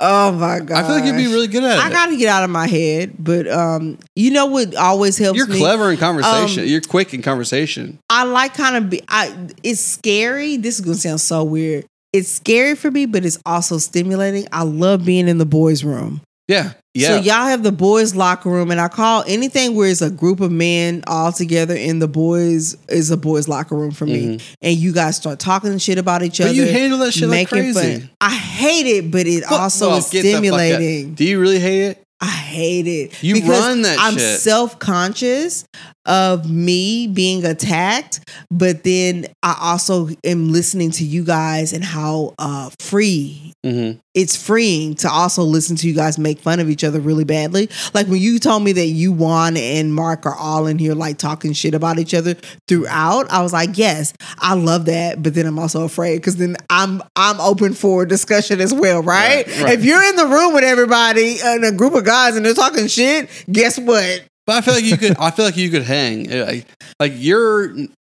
[0.00, 0.84] oh my god!
[0.84, 1.90] I feel like you'd be really good at I it.
[1.90, 5.36] I got to get out of my head, but um, you know what always helps
[5.36, 5.58] You're me.
[5.58, 6.64] clever in conversation.
[6.64, 7.98] Um, You're quick in conversation.
[8.10, 9.02] I like kind of be.
[9.08, 10.56] I it's scary.
[10.56, 11.86] This is gonna sound so weird.
[12.14, 14.46] It's scary for me, but it's also stimulating.
[14.52, 16.20] I love being in the boys' room.
[16.46, 17.08] Yeah, yeah.
[17.08, 20.40] So y'all have the boys' locker room, and I call anything where it's a group
[20.40, 24.38] of men all together in the boys is a boys' locker room for me.
[24.62, 26.42] And you guys start talking shit about each Mm-hmm.
[26.44, 26.54] but other.
[26.54, 27.98] you handle that shit like crazy.
[28.00, 28.10] fun.
[28.20, 30.38] I hate it, but it Well, also well, is get the fuck out.
[30.44, 31.14] stimulating.
[31.14, 32.02] Do you really hate it?
[32.24, 33.22] I hate it.
[33.22, 34.40] You because run that I'm shit.
[34.40, 35.66] self conscious
[36.06, 38.20] of me being attacked,
[38.50, 43.98] but then I also am listening to you guys and how uh, free Mm-hmm.
[44.12, 47.70] it's freeing to also listen to you guys make fun of each other really badly.
[47.94, 51.16] Like when you told me that you, Juan, and Mark are all in here like
[51.16, 52.34] talking shit about each other
[52.68, 55.22] throughout, I was like, yes, I love that.
[55.22, 59.46] But then I'm also afraid because then I'm I'm open for discussion as well, right?
[59.46, 59.78] Right, right.
[59.78, 62.86] If you're in the room with everybody and a group of guys and they're talking
[62.86, 64.24] shit, guess what?
[64.46, 65.16] But I feel like you could.
[65.18, 66.28] I feel like you could hang.
[66.28, 66.66] Like,
[67.00, 67.74] like you're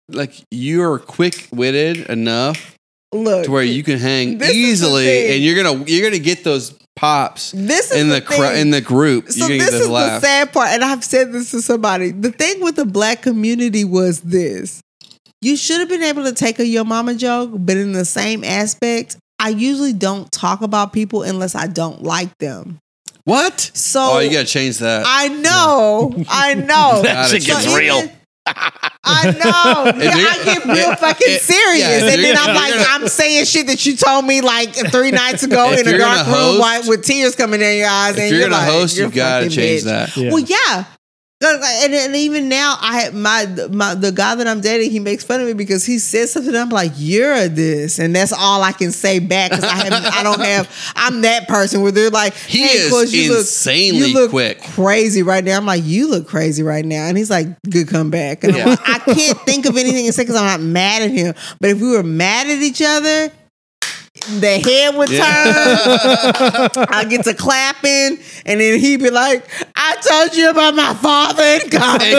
[0.09, 2.77] like you're quick witted enough
[3.11, 6.19] Look, to where you can hang This is the easily, and you're gonna you're gonna
[6.21, 9.29] get those pops this is in the, the, cr- in the group.
[9.31, 10.21] So you're gonna this get is those laughs.
[10.21, 12.11] the sad part, and I've said this to somebody.
[12.11, 14.81] The thing with the black community was this:
[15.41, 18.43] you should have been able to take a your mama joke, but in the same
[18.43, 22.77] aspect, I usually don't talk about people unless I don't like them.
[23.23, 23.59] what?
[23.73, 25.03] So Oh, you gotta change that.
[25.07, 27.01] I know, I know.
[27.01, 28.11] That shit So gets even- real.
[29.03, 30.03] I know.
[30.03, 33.45] Yeah, I get real if- fucking serious, yeah, and then I'm like, gonna- I'm saying
[33.45, 36.59] shit that you told me like three nights ago in a dark gonna room, host-
[36.59, 38.15] white, with tears coming in your eyes.
[38.15, 39.85] if and you're, you're gonna like, host, you're you gotta fucking change bitch.
[39.85, 40.17] that.
[40.17, 40.31] Yeah.
[40.31, 40.83] Well, yeah.
[41.41, 44.91] And, and even now, I my my the guy that I'm dating.
[44.91, 46.53] He makes fun of me because he says something.
[46.53, 50.21] I'm like, "You're this," and that's all I can say back because I have I
[50.23, 50.69] don't have.
[50.97, 54.61] I'm that person where they're like, He hey, is you look- insanely you look quick.
[54.61, 58.43] crazy right now." I'm like, "You look crazy right now," and he's like, "Good comeback."
[58.43, 58.65] And I'm Yeah.
[58.71, 61.33] like, I can't think of anything to say because I'm not mad at him.
[61.61, 63.31] But if we were mad at each other.
[64.21, 65.17] The head would turn.
[66.89, 71.43] I get to clapping, and then he'd be like, "I told you about my father
[71.43, 72.15] in God." and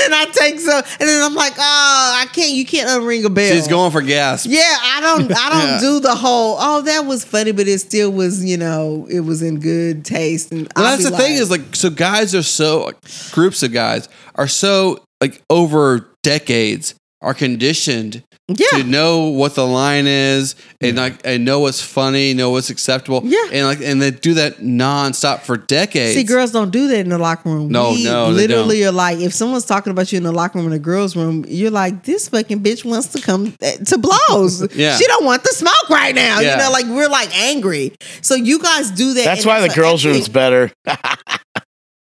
[0.00, 2.52] then I take some, and then I'm like, "Oh, I can't.
[2.52, 4.46] You can't unring a bell." She's going for gas.
[4.46, 5.30] Yeah, I don't.
[5.32, 5.80] I don't Yeah.
[5.80, 6.56] do the whole.
[6.58, 8.44] Oh, that was funny, but it still was.
[8.44, 10.52] You know, it was in good taste.
[10.52, 12.92] And Well, that's the thing is like, so guys are so
[13.32, 16.94] groups of guys are so like over decades
[17.24, 18.66] are conditioned Yeah.
[18.78, 23.22] to know what the line is and like and know what's funny, know what's acceptable.
[23.24, 23.38] Yeah.
[23.50, 26.14] and like and they do that nonstop for decades.
[26.16, 27.68] See, girls don't do that in the locker room.
[27.70, 30.58] No, we no, they literally are like, if someone's talking about you in the locker
[30.58, 33.96] room in the girls' room, you're like, this fucking bitch wants to come eh, to
[33.98, 34.60] blows.
[34.76, 34.96] Yeah.
[34.98, 36.40] she don't want the smoke right now.
[36.40, 36.52] Yeah.
[36.58, 37.92] You know, like we're like angry.
[38.20, 39.24] So you guys do that.
[39.24, 40.70] That's why the girls' actually- room's better.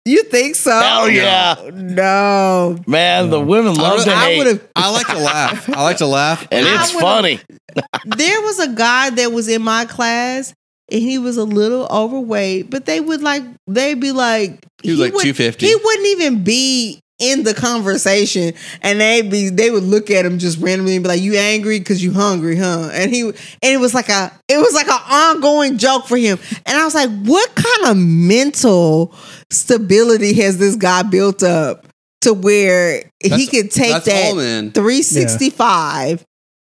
[0.06, 0.72] You think so?
[0.72, 1.56] Hell yeah.
[1.74, 2.78] No.
[2.88, 4.38] Man, the women love really- to I hate.
[4.40, 4.68] would have.
[4.76, 5.70] I like to laugh.
[5.70, 6.48] I like to laugh.
[6.52, 7.40] and I it's would've- funny.
[8.06, 10.54] There was a guy that was in my class.
[10.92, 15.00] And he was a little overweight, but they would like they'd be like He was
[15.00, 15.66] like would- 250.
[15.66, 17.00] He wouldn't even be
[17.32, 21.08] in the conversation, and they'd be they would look at him just randomly and be
[21.08, 24.58] like, "You angry because you hungry, huh?" And he and it was like a it
[24.58, 29.16] was like an ongoing joke for him, and I was like, "What kind of mental
[29.50, 31.88] stability has this guy built up
[32.24, 34.72] to where he could take that all men.
[34.72, 36.26] 365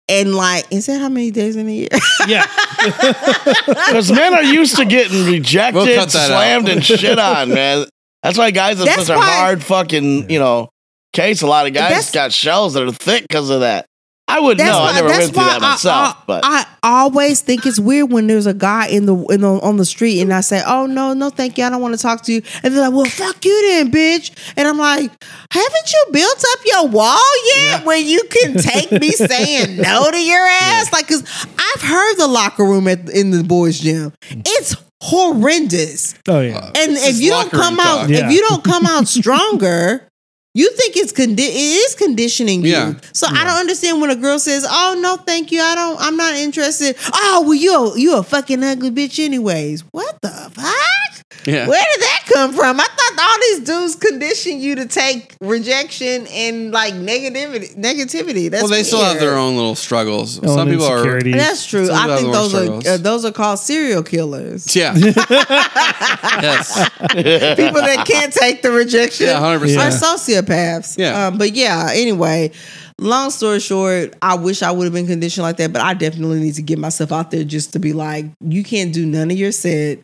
[0.10, 1.88] and like is that how many days in a year?
[2.28, 2.46] Yeah.
[3.68, 6.72] Because men are used to getting rejected, We'll slammed, out.
[6.72, 7.86] and shit on, man.
[8.24, 10.70] That's why guys have That's such a hard fucking, you know,
[11.12, 11.42] case.
[11.42, 13.86] A lot of guys got shells that are thick because of that.
[14.28, 14.80] I wouldn't That's know.
[14.80, 16.16] why- I never went through that myself.
[16.18, 19.50] I, but I always think it's weird when there's a guy in the, in the
[19.62, 22.02] on the street and I say, "Oh no, no, thank you, I don't want to
[22.02, 25.12] talk to you," and they're like, "Well, fuck you then, bitch," and I'm like,
[25.52, 27.20] "Haven't you built up your wall
[27.58, 31.22] yet where you can take me saying no to your ass?" Like, cause
[31.60, 36.66] I've heard the locker room at in the boys' gym, it's horrendous, Oh yeah.
[36.68, 38.10] and if you don't come out.
[38.10, 38.26] Yeah.
[38.28, 40.08] if you don't come out stronger.
[40.56, 42.72] You think it's condi- it is conditioning you.
[42.72, 42.94] Yeah.
[43.12, 45.60] So I don't understand when a girl says, "Oh no, thank you.
[45.62, 46.00] I don't.
[46.00, 49.82] I'm not interested." Oh well, you you a fucking ugly bitch, anyways.
[49.92, 51.13] What the fuck?
[51.46, 51.68] Yeah.
[51.68, 52.80] Where did that come from?
[52.80, 57.76] I thought all these dudes condition you to take rejection and like negativity.
[57.76, 58.50] Negativity.
[58.50, 60.40] That's well, they still have their own little struggles.
[60.40, 61.22] Own Some people are.
[61.22, 61.90] That's true.
[61.92, 64.76] I think have more those are uh, those are called serial killers.
[64.76, 64.94] Yeah.
[64.96, 66.90] yes.
[67.00, 69.28] People that can't take the rejection.
[69.28, 69.78] Yeah, 100%.
[69.78, 70.98] Are sociopaths.
[70.98, 71.28] Yeah.
[71.28, 71.90] Um, but yeah.
[71.92, 72.52] Anyway,
[73.00, 76.40] long story short, I wish I would have been conditioned like that, but I definitely
[76.40, 79.38] need to get myself out there just to be like, you can't do none of
[79.38, 80.00] your set.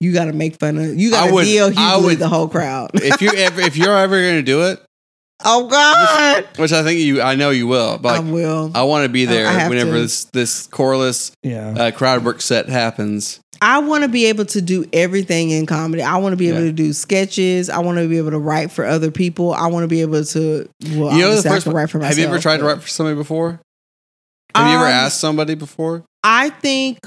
[0.00, 0.94] You got to make fun of.
[0.96, 2.90] You got to would- deal I hugely would- the whole crowd.
[2.94, 4.80] If you ever, if you're ever going to do it,
[5.44, 8.70] oh God, which I think you, I know you will, but I will.
[8.74, 10.00] I want to be I there whenever to.
[10.00, 11.70] this this chorus Yeah.
[11.70, 13.40] uh, crowd work set happens.
[13.62, 16.02] I want to be able to do everything in comedy.
[16.02, 16.66] I want to be able Yeah.
[16.66, 17.70] to do sketches.
[17.70, 19.54] I want to be able to write for other people.
[19.54, 20.68] I want to be able to.
[20.90, 22.10] Well, you know, the first write for myself.
[22.10, 23.60] Have you ever tried to write for somebody before?
[24.54, 26.04] Have you ever Um, asked somebody before?
[26.22, 26.98] I think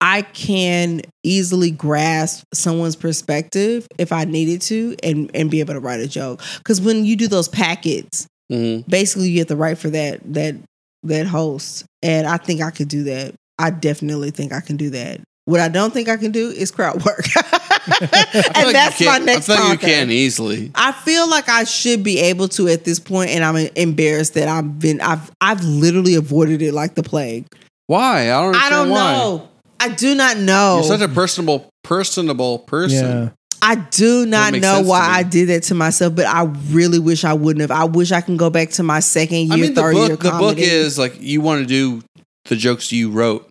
[0.00, 5.80] I can easily grasp someone's perspective if I needed to and, and be able to
[5.80, 6.42] write a joke.
[6.58, 8.88] Because when you do those packets, Mm-hmm.
[8.88, 10.54] basically you have to write for that that
[11.02, 11.84] that host.
[12.00, 13.34] And I think I could do that.
[13.58, 15.20] I definitely think I can do that.
[15.46, 17.24] What I don't think I can do is crowd work.
[18.00, 20.70] and that's my next I feel like you can easily.
[20.74, 24.46] I feel like I should be able to at this point, and I'm embarrassed that
[24.48, 27.46] I've been I've I've literally avoided it like the plague.
[27.88, 28.30] Why?
[28.30, 28.54] I don't.
[28.54, 29.12] I don't why.
[29.12, 29.48] know.
[29.80, 30.76] I do not know.
[30.76, 33.06] You're such a personable, personable person.
[33.06, 33.28] Yeah.
[33.62, 35.00] I do not know why.
[35.00, 37.70] I did that to myself, but I really wish I wouldn't have.
[37.70, 40.08] I wish I can go back to my second year, I mean, the third year
[40.10, 40.20] book.
[40.20, 42.02] The book is like you want to do
[42.44, 43.48] the jokes you wrote.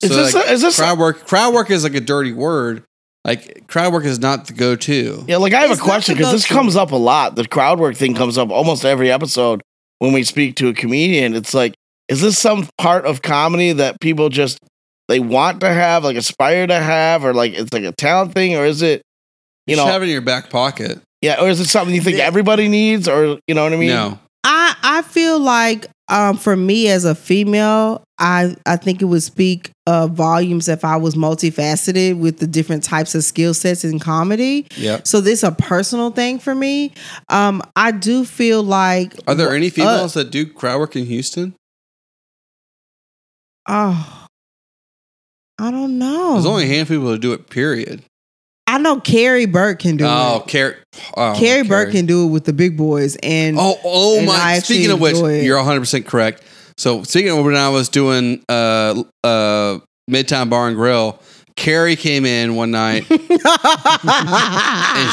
[0.00, 1.26] Is this like, a- is this crowd work?
[1.26, 2.84] Crowd work is like a dirty word.
[3.24, 5.24] Like crowd work is not the go-to.
[5.26, 7.34] Yeah, like I have It's a question because this comes up a lot.
[7.34, 9.60] The crowd work thing comes up almost every episode
[9.98, 11.34] when we speak to a comedian.
[11.34, 11.74] It's like,
[12.08, 14.58] is this some part of comedy that people just
[15.08, 18.56] they want to have, like aspire to have, or like it's like a talent thing,
[18.56, 19.02] or is it,
[19.66, 21.00] You, you know, have it in your back pocket.
[21.22, 23.88] yeah, or is it something you think everybody needs, or you know what I mean?
[23.88, 29.06] no, I I feel like um, for me as a female, I I think it
[29.06, 33.84] would speak uh, volumes if I was multifaceted with the different types of skill sets
[33.84, 34.66] in comedy.
[34.76, 35.06] Yep.
[35.06, 36.92] So this is a personal thing for me.
[37.28, 41.06] Um, I do feel like Are there any uh, females that do crowd work in
[41.06, 41.54] Houston?
[43.68, 44.15] Oh,
[45.58, 46.34] I don't know.
[46.34, 47.48] There's only a handful of people who do it.
[47.50, 48.02] Period.
[48.66, 50.48] I know Carrie Burke can do Oh, it.
[50.50, 50.74] Carrie.
[51.16, 51.92] Oh, Carrie Burke Carrie.
[51.92, 54.58] can do it with the big boys, and Oh, oh and my!
[54.58, 55.44] Speaking of which, it.
[55.44, 56.42] you're 100 percent correct.
[56.76, 59.78] So speaking of when I was doing uh uh
[60.10, 61.18] Midtown Bar and Grill,
[61.56, 63.20] Carrie came in one night and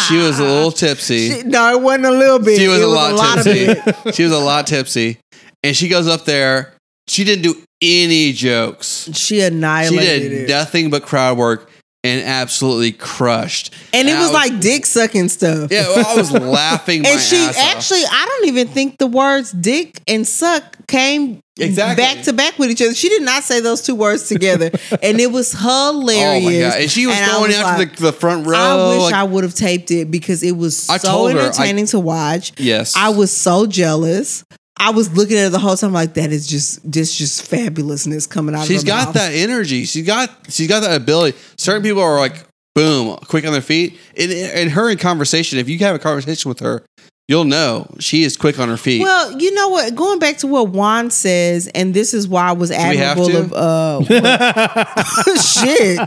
[0.07, 1.29] she was a little tipsy.
[1.29, 2.59] She- no, it wasn't a little bit.
[2.59, 3.65] She was a lot of tipsy.
[4.09, 4.15] it.
[4.15, 5.19] she was a lot tipsy,
[5.63, 6.73] and she goes up there.
[7.07, 9.09] She didn't do any jokes.
[9.13, 10.21] She annihilated.
[10.21, 10.49] She did it.
[10.49, 11.69] nothing but crowd work.
[12.05, 13.73] and absolutely crushed.
[13.93, 15.71] And it I was like dick sucking stuff.
[15.71, 17.63] yeah, well, I was laughing my and she ass off.
[17.77, 22.03] actually, I don't even think the words dick and suck came Exactly.
[22.03, 22.93] back to back with each other.
[22.93, 24.71] She did not say those two words together.
[25.03, 26.45] and it was hilarious.
[26.45, 26.81] Oh my god!
[26.81, 28.57] And she was And going was after like, the, the front row.
[28.57, 31.39] I wish like- I would have taped it because it was I so told her,
[31.39, 32.53] I- entertaining to watch.
[32.59, 34.43] yes, I was so jealous.
[34.83, 38.29] I was looking at her the whole time like that is just this just fabulousness
[38.29, 39.13] coming out She's of her She's got mouth.
[39.15, 39.85] that energy.
[39.85, 41.37] She's got she's got that ability.
[41.57, 42.45] Certain people are like
[42.75, 43.97] boom, quick on their feet.
[44.17, 46.83] And, and her in conversation, if you have a conversation with her,
[47.27, 49.01] you'll know she is quick on her feet.
[49.01, 49.95] Well, you know what?
[49.95, 53.29] Going back to what Juan says, and this is why I was we have admirable
[53.29, 53.39] to?
[53.39, 55.99] of uh what- shit.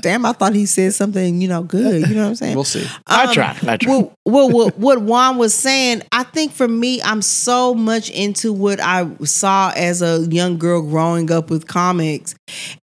[0.00, 2.08] Damn, I thought he said something, you know, good.
[2.08, 2.54] You know what I'm saying?
[2.54, 2.86] we'll see.
[3.06, 3.56] I Um, try.
[3.66, 3.92] I try.
[3.92, 8.52] Well, well, what, what Juan was saying, I think for me, I'm so much into
[8.52, 12.34] what I saw as a young girl growing up with comics.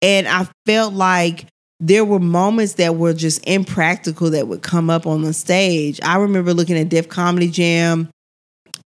[0.01, 1.45] And I felt like
[1.81, 5.99] there were moments that were just impractical that would come up on the stage.
[6.03, 8.09] I remember looking at Def Comedy Jam,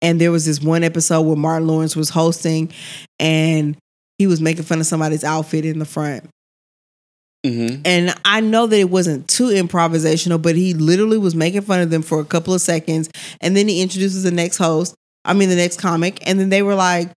[0.02, 2.70] and there was this one episode where Martin Lawrence was hosting,
[3.18, 3.76] and
[4.18, 6.28] he was making fun of somebody's outfit in the front.
[7.44, 11.80] hmm And I know that it wasn't too improvisational, but he literally was making fun
[11.80, 13.10] of them for a couple of seconds.
[13.40, 14.94] And then he introduces the next host,
[15.24, 17.10] I mean the next comic, and then they were like,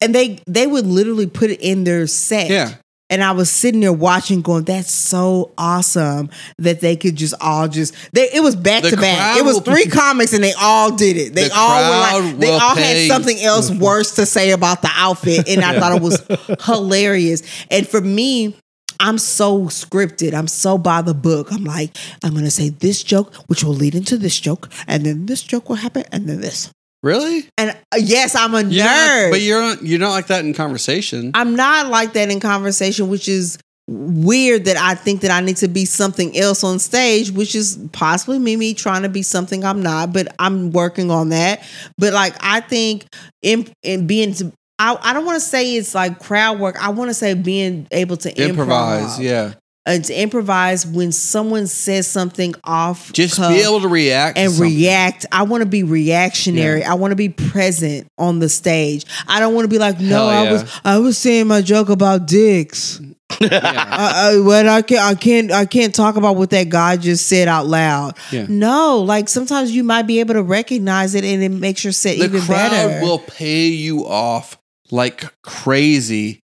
[0.00, 2.50] and they they would literally put it in their set.
[2.50, 2.74] Yeah.
[3.10, 7.68] And I was sitting there watching, going, "That's so awesome that they could just all
[7.68, 9.36] just." They, it was back The to back.
[9.38, 11.34] It was will- three comics, and they all did it.
[11.34, 14.80] They The all were like, they all pay- had something else worse to say about
[14.80, 16.22] the outfit, and I thought it was
[16.64, 17.42] hilarious.
[17.70, 18.56] And for me,
[19.00, 20.34] I'm so scripted.
[20.34, 21.50] I'm so by the book.
[21.52, 25.26] I'm like, I'm gonna say this joke, which will lead into this joke, and then
[25.26, 26.70] this joke will happen, and then this.
[27.02, 27.48] Really?
[27.56, 29.24] And uh, yes, I'm a You're nerd.
[29.24, 31.30] not, but you're not, you're not like that in conversation.
[31.34, 33.58] I'm not like that in conversation, which is
[33.88, 37.78] weird that I think that I need to be something else on stage, which is
[37.92, 41.62] possibly me, me trying to be something I'm not, but I'm working on that.
[41.98, 43.06] But like, I think
[43.42, 46.76] in, in being, to, I, I don't want to say it's like crowd work.
[46.80, 49.22] I want to say being able to Improvise, improv.
[49.22, 49.54] yeah.
[49.90, 53.12] And to improvise when someone says something off.
[53.12, 54.74] Just be able to react and something.
[54.74, 55.26] react.
[55.32, 56.84] I want to be reactionary.
[56.84, 59.04] I want to be present on the stage.
[59.28, 61.88] I don't want to be like, no, Hell I was I was saying my joke
[61.88, 63.00] about dicks.
[63.40, 63.60] Yeah.
[63.62, 67.26] I, I, when I can't, I can't, I can't talk about what that guy just
[67.26, 68.18] said out loud.
[68.32, 68.44] Yeah.
[68.50, 72.18] No, like sometimes you might be able to recognize it, and it makes your set
[72.18, 73.02] the even crowd better.
[73.02, 74.58] will pay you off
[74.90, 76.40] like crazy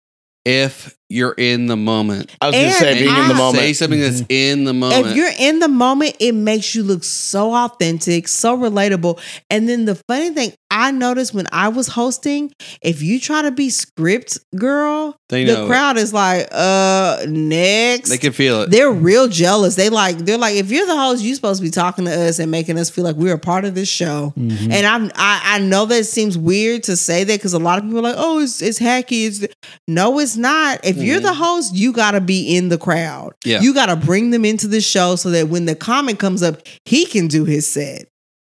[0.45, 2.35] if you're in the moment.
[2.41, 5.07] I was going to say, being in the I- Say something that's in the moment.
[5.07, 9.19] If you're in the moment, it makes you look so authentic, so relatable.
[9.49, 12.51] And then the funny thing I noticed when I was hosting,
[12.81, 15.67] if you try to be script girl, They the know it.
[15.67, 18.09] crowd is like, uh, next.
[18.09, 18.71] they can feel it.
[18.71, 19.75] they're real jealous.
[19.75, 22.39] They like they're like if you're the host, you're supposed to be talking to us
[22.39, 24.33] and making us feel like we're a part of this show.
[24.37, 24.71] Mm-hmm.
[24.71, 27.77] And I'm I, I know that it seems weird to say that because a lot
[27.77, 29.27] of people are like, oh, it's it's hacky.
[29.27, 29.45] It's
[29.87, 30.83] no, it's not.
[30.83, 33.33] If you're the host, you gotta be in the crowd.
[33.43, 33.49] Mm-hmm.
[33.49, 33.61] Yeah.
[33.61, 37.05] You gotta bring them into the show so that when the comic comes up, he
[37.05, 38.07] can do his set.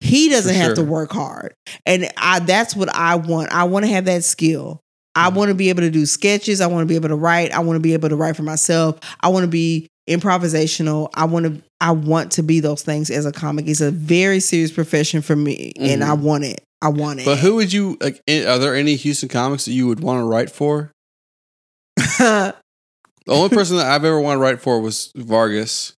[0.01, 1.55] He doesn't For have to work hard.
[1.87, 3.51] And I that's what I want.
[3.53, 4.81] I want to have that skill.
[5.15, 5.37] I Mm-hmm.
[5.39, 6.61] want to be able to do sketches.
[6.61, 7.53] I want to be able to write.
[7.53, 8.99] I want to be able to write for myself.
[9.21, 11.09] I want to be improvisational.
[11.15, 13.67] I want to I want to be those things as a comic.
[13.69, 16.63] It's a very serious profession for me and I want it.
[16.83, 17.23] I want it.
[17.23, 17.31] Mm-hmm.
[17.31, 18.21] But who would you like?
[18.29, 20.93] Are there any Houston comics that you would want to write for?
[23.27, 25.95] The only person that I've ever wanted to write for was Vargas.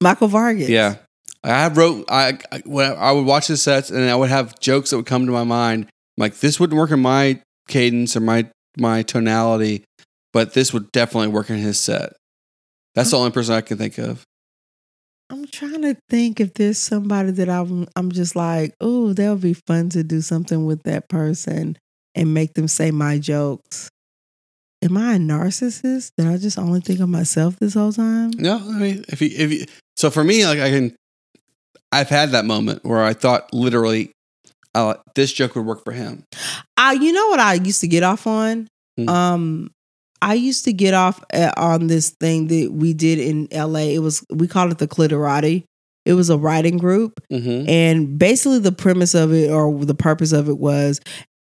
[0.00, 0.68] Michael Vargas.
[0.68, 0.96] Yeah,
[1.44, 2.06] I wrote.
[2.08, 5.06] I I, when I would watch his sets and I would have jokes that would
[5.06, 5.88] come to my mind.
[6.16, 8.48] Like this wouldn't work in my cadence or my
[8.78, 9.84] my tonality,
[10.32, 12.14] but this would definitely work in his set.
[12.94, 14.24] That's the only person I can think of.
[15.30, 19.40] I'm trying to think if there's somebody that I'm I'm just like, oh, that would
[19.42, 21.76] be fun to do something with that person
[22.14, 23.90] and make them say my jokes.
[24.82, 26.12] Am I a narcissist?
[26.16, 28.30] Did I just only think of myself this whole time?
[28.32, 29.64] No, I mean, if you, if you,
[29.96, 30.96] so for me, like I can,
[31.92, 34.10] I've had that moment where I thought literally,
[34.74, 36.24] uh, this joke would work for him.
[36.76, 38.66] I, you know what I used to get off on?
[38.96, 39.08] Hmm.
[39.08, 39.70] Um,
[40.20, 43.80] I used to get off uh, on this thing that we did in LA.
[43.90, 45.64] It was we called it the Clitorati.
[46.04, 47.68] It was a writing group, Mm-hmm.
[47.68, 51.00] and basically the premise of it or the purpose of it was.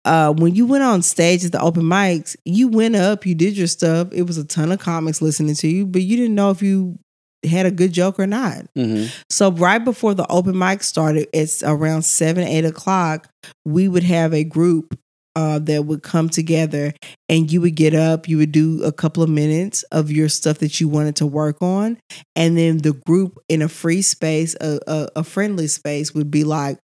[0.04, 3.56] Uh, when you went on stage at the open mics, you went up, you did
[3.56, 4.08] your stuff.
[4.12, 6.98] It was a ton of comics listening to you, but you didn't know if you
[7.44, 8.66] had a good joke or not.
[8.76, 9.08] Mm-hmm.
[9.30, 13.30] So right before the open mic started, it's around seven, eight o'clock.
[13.66, 14.98] We would have a group
[15.36, 16.94] uh, that would come together
[17.30, 20.60] and you would get up, you would do a couple of minutes of your stuff
[20.60, 21.98] that you wanted to work on.
[22.36, 26.44] And then the group in a free space, a, a, a friendly space, would be
[26.44, 26.80] like,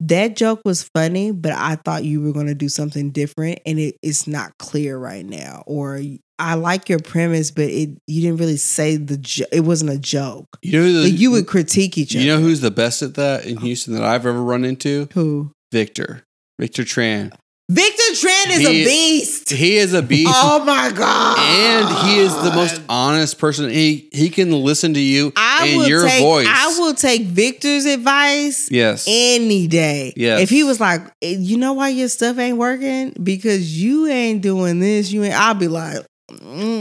[0.00, 3.78] that joke was funny, but I thought you were going to do something different and
[3.78, 5.64] it, it's not clear right now.
[5.66, 6.00] Or
[6.38, 9.98] I like your premise, but it you didn't really say the jo- it wasn't a
[9.98, 10.46] joke.
[10.62, 12.24] You know, the, Like you would critique each other.
[12.24, 15.08] you know who's the best at that in Houston that I've ever run into?
[15.14, 15.52] who?
[15.70, 16.24] Victor.
[16.58, 17.32] Victor Tran.
[17.70, 19.50] Victor Trent is He- a beast.
[19.50, 20.30] He is a beast.
[20.34, 21.38] Oh my god!
[21.38, 23.70] and he is the most honest person.
[23.70, 26.46] He he can listen to you I in your take, voice.
[26.50, 29.06] I will take Victor's advice Yes.
[29.08, 30.12] any day.
[30.16, 30.40] Yes.
[30.42, 34.42] If he was like, "Eh, you know why your stuff ain't working because you ain't
[34.42, 35.34] doing this, you ain't.
[35.34, 36.04] I'll be like,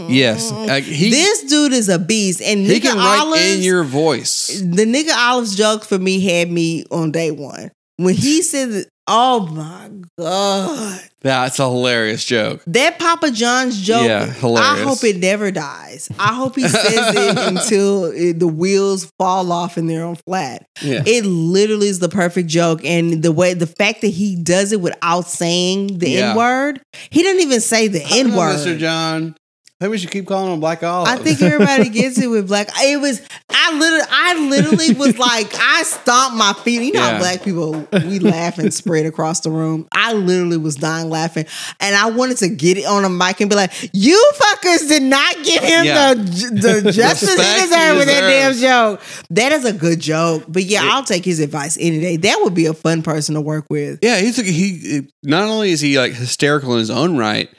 [0.10, 0.52] yes.
[0.52, 3.84] Like, he this dude is a beast, and he Nika can write Olives, in your
[3.84, 4.48] voice.
[4.64, 7.72] the nigga Olives joke for me had me on day one
[8.04, 12.64] when he said, that, "Oh my god." That's a hilarious joke.
[12.66, 14.80] That Papa John's joke, Yeah, hilarious.
[14.80, 16.10] I hope it never dies.
[16.18, 20.66] I hope he says it until it, the wheels fall off and they're on flat.
[20.82, 21.04] Yeah.
[21.06, 24.82] It literally is the perfect joke, and the way the fact that he does it
[24.82, 26.32] without saying the Yeah.
[26.32, 28.78] N word, he didn't even say the N word, Mr.
[28.80, 29.36] John.
[29.82, 31.08] I think we should keep calling him Black Olive.
[31.08, 32.70] I think everybody gets it with black.
[32.84, 36.84] It was I literally, I literally was like, I stomped my feet.
[36.84, 37.14] You know Yeah.
[37.14, 39.88] how black people we laugh and spread across the room.
[39.92, 41.48] I literally was dying laughing,
[41.80, 45.02] and I wanted to get it on a mic and be like, "You fuckers did
[45.02, 46.14] not give him Yeah.
[46.14, 46.22] the
[46.84, 49.02] the justice he he deserved with that damn joke."
[49.32, 52.18] That is a good joke, but yeah, I'll take his advice any day.
[52.18, 53.98] That would be a fun person to work with.
[54.04, 55.08] Yeah, he's a, he.
[55.24, 57.50] Not only is he like hysterical in his own right,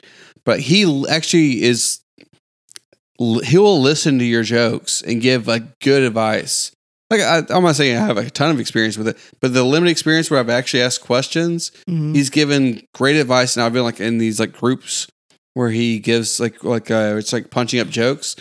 [0.45, 1.99] but he actually is.
[3.43, 6.71] He will listen to your jokes and give like good advice.
[7.09, 9.63] Like I, I'm not saying I have a ton of experience with it, but the
[9.63, 12.15] limited experience where I've actually asked questions, Mhm.
[12.15, 15.07] he's given great advice, and I've been like in these like groups
[15.53, 18.35] where he gives like like uh, it's like punching up jokes.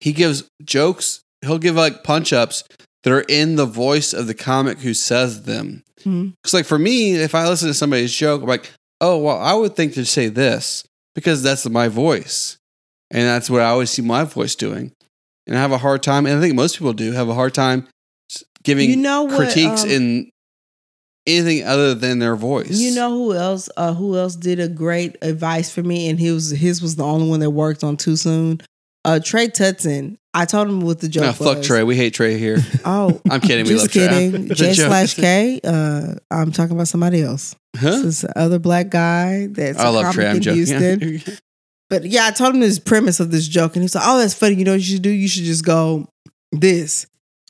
[0.00, 1.20] He gives jokes.
[1.42, 2.64] He'll give like punch ups
[3.04, 5.82] that are in the voice of the comic who says them.
[5.96, 8.70] Because like for me, if I listen to somebody's joke, I'm like,
[9.00, 10.84] oh well, I would think to say this
[11.14, 12.58] because that's my voice,
[13.10, 14.92] and that's what I always see my voice doing,
[15.46, 17.54] and I have a hard time, and I think most people do have a hard
[17.54, 17.88] time
[18.62, 20.30] giving You know what, critiques um, in
[21.26, 22.78] anything other than their voice.
[22.78, 23.68] You know who else?
[23.76, 26.08] Uh, who else did a great advice for me?
[26.08, 28.60] And he was his was the only one that worked on too soon.
[29.04, 30.16] Uh, Trey Tutson.
[30.32, 31.66] I told him what the joke no, fuck was.
[31.66, 31.82] Trey.
[31.82, 32.58] We hate Trey here.
[32.84, 33.64] Oh, I'm kidding.
[33.66, 34.48] We just love kidding.
[34.54, 35.60] J slash K.
[35.64, 37.56] Uh, I'm talking about somebody else.
[37.76, 37.90] Huh?
[37.90, 40.28] This is the other black guy that's I love Trey.
[40.28, 41.00] I'm in joking.
[41.00, 41.38] Houston.
[41.90, 44.32] But yeah, I told him this premise of this joke, and he said, "Oh, that's
[44.34, 44.54] funny.
[44.54, 45.10] You know what you should do?
[45.10, 46.08] You should just go
[46.52, 47.06] this."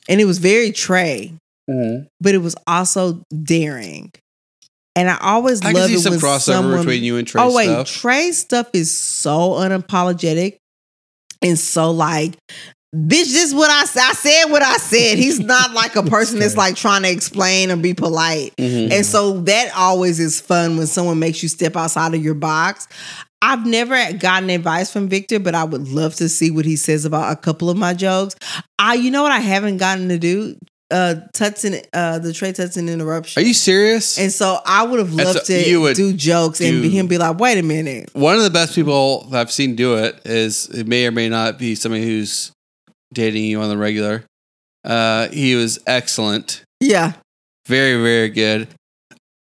[0.09, 1.33] And it was very Trey,
[1.69, 2.07] Mhm.
[2.19, 4.11] but it was also daring.
[4.95, 7.53] And I always I love it some when crossover someone, between you and Trey oh
[7.55, 7.87] wait, stuff.
[7.87, 10.57] Trey's stuff is so unapologetic
[11.41, 12.33] and so like,
[12.93, 14.45] bitch, this is what I said.
[14.51, 15.17] What I said.
[15.17, 18.53] He's not like a person that's like trying to explain or be polite.
[18.57, 18.91] Mhm.
[18.91, 22.87] And so that always is fun when someone makes you step outside of your box.
[23.41, 27.05] I've never gotten advice from Victor, but I would love to see what he says
[27.05, 28.35] about a couple of my jokes.
[28.77, 30.55] I, you know what, I haven't gotten to do
[30.91, 33.41] uh Tutson, uh the Trey Tutson interruption.
[33.41, 34.19] Are you serious?
[34.19, 37.39] And so I would have loved a- to do jokes and do- him be like,
[37.39, 41.07] "Wait a minute." One of the best people I've seen do it is it may
[41.07, 42.51] or may not be somebody who's
[43.13, 44.25] dating you on the regular.
[44.83, 47.13] Uh, he was excellent, Yeah,
[47.67, 48.67] very very good.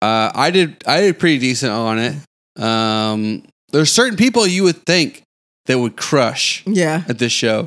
[0.01, 2.15] Uh, I did I did pretty decent on it.
[2.63, 5.23] Um, there's certain people you would think
[5.67, 7.61] that would crush yeah, at this show,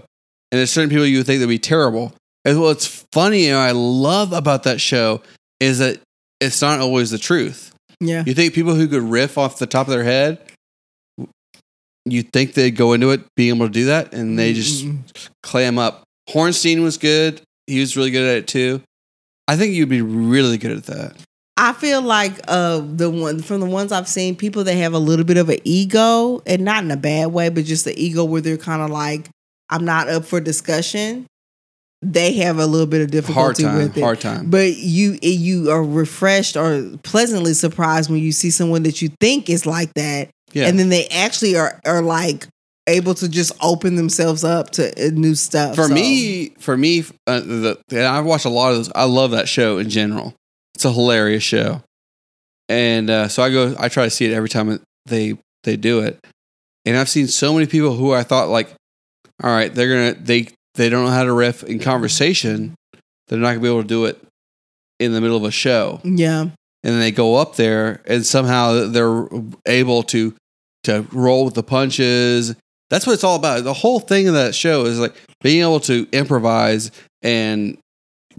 [0.51, 2.13] and there's certain people you would think that would be terrible.
[2.45, 5.21] And what's funny and I love about that show
[5.59, 5.99] is that
[6.41, 7.73] it's not always the truth.
[8.01, 8.23] yeah.
[8.25, 10.39] You think people who could riff off the top of their head,
[12.05, 15.29] you think they'd go into it being able to do that, and they just Mm-mm.
[15.41, 16.03] clam up.
[16.29, 17.41] Hornstein was good.
[17.67, 18.81] He was really good at it too.
[19.47, 21.15] I think you'd be really good at that.
[21.55, 24.99] I feel like uh the one from the ones I've seen, people that have a
[24.99, 28.23] little bit of an ego, and not in a bad way, but just the ego
[28.23, 29.29] where they're kind of like,
[29.69, 31.27] "I'm not up for discussion."
[32.01, 33.77] They have a little bit of difficulty time.
[33.77, 34.01] with it.
[34.01, 34.49] Hard time.
[34.49, 39.49] But you you are refreshed or pleasantly surprised when you see someone that you think
[39.49, 40.67] is like that, Yeah.
[40.67, 42.47] and then they actually are are like
[42.87, 45.75] able to just open themselves up to uh, new stuff.
[45.75, 48.91] for So, me, for me, uh, the, and I've watched a lot of those.
[48.93, 50.33] I love that show in general.
[50.75, 51.81] It's a hilarious show,
[52.69, 53.75] and uh, so I go.
[53.79, 56.19] I try to see it every time they they do it.
[56.85, 58.73] And I've seen so many people who I thought like,
[59.41, 62.75] all right, they're gonna they they don't know how to riff in conversation.
[63.27, 64.21] They're not gonna be able to do it
[64.99, 66.01] in the middle of a show.
[66.03, 66.41] yeah,
[66.83, 69.27] and they go up there and somehow they're
[69.65, 70.33] able to
[70.85, 72.55] to roll with the punches.
[72.89, 73.63] That's what it's all about.
[73.63, 76.91] The whole thing of that show is like being able to improvise
[77.21, 77.77] and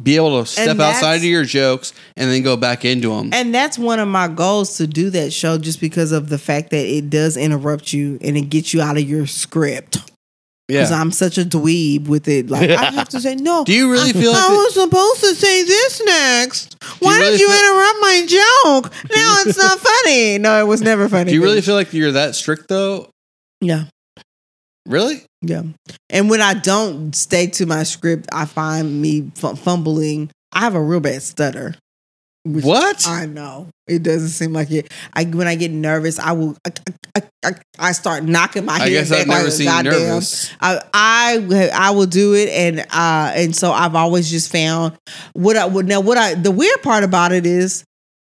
[0.03, 3.31] be able to step outside of your jokes and then go back into them.
[3.33, 6.71] And that's one of my goals to do that show just because of the fact
[6.71, 9.99] that it does interrupt you and it gets you out of your script.
[10.67, 10.99] Because yeah.
[10.99, 12.49] I'm such a dweeb with it.
[12.49, 13.65] Like, I have to say, no.
[13.65, 16.83] Do you really feel like I that- was supposed to say this next.
[17.01, 18.93] Why really did you feel- interrupt my joke?
[19.15, 20.39] Now it's not funny.
[20.39, 21.31] No, it was never funny.
[21.33, 23.11] Do you really feel like you're that strict though?
[23.61, 23.85] Yeah.
[24.87, 25.25] Really?
[25.49, 25.63] Yeah.
[26.11, 30.31] And when I don't stay to my script, I find me f- fumbling.
[30.53, 31.75] I have a real bad stutter.
[32.45, 33.07] What?
[33.09, 33.69] I know.
[33.87, 34.93] It doesn't seem like it.
[35.15, 36.57] I when I get nervous, I will.
[36.67, 36.73] I,
[37.17, 39.73] I, I, I start knocking my head I guess back I've never like seen you
[39.73, 39.93] goddamn.
[39.93, 40.53] nervous.
[40.61, 44.97] I, I I will do it, and uh, and so I've always just found
[45.33, 46.01] what I would now.
[46.01, 47.85] What I the weird part about it is.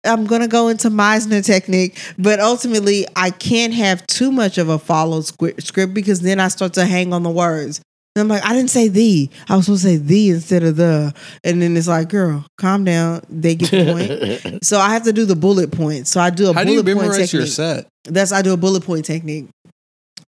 [0.04, 4.78] I'm gonna go into Meisner technique, but ultimately I can't have too much of a
[4.78, 7.80] follow script because then I start to hang on the words.
[8.14, 9.30] And I'm like, I didn't say the.
[9.48, 11.14] I was supposed to say the instead of the.
[11.44, 13.22] And then it's like, girl, calm down.
[13.30, 14.64] They get the point.
[14.64, 16.06] so I have to do the bullet point.
[16.08, 17.32] So I do a How do you bullet point memorize technique.
[17.40, 17.86] your set?
[18.04, 19.46] That's I do a bullet point technique.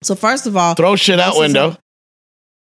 [0.03, 1.77] So first of all, Throw shit out This is window.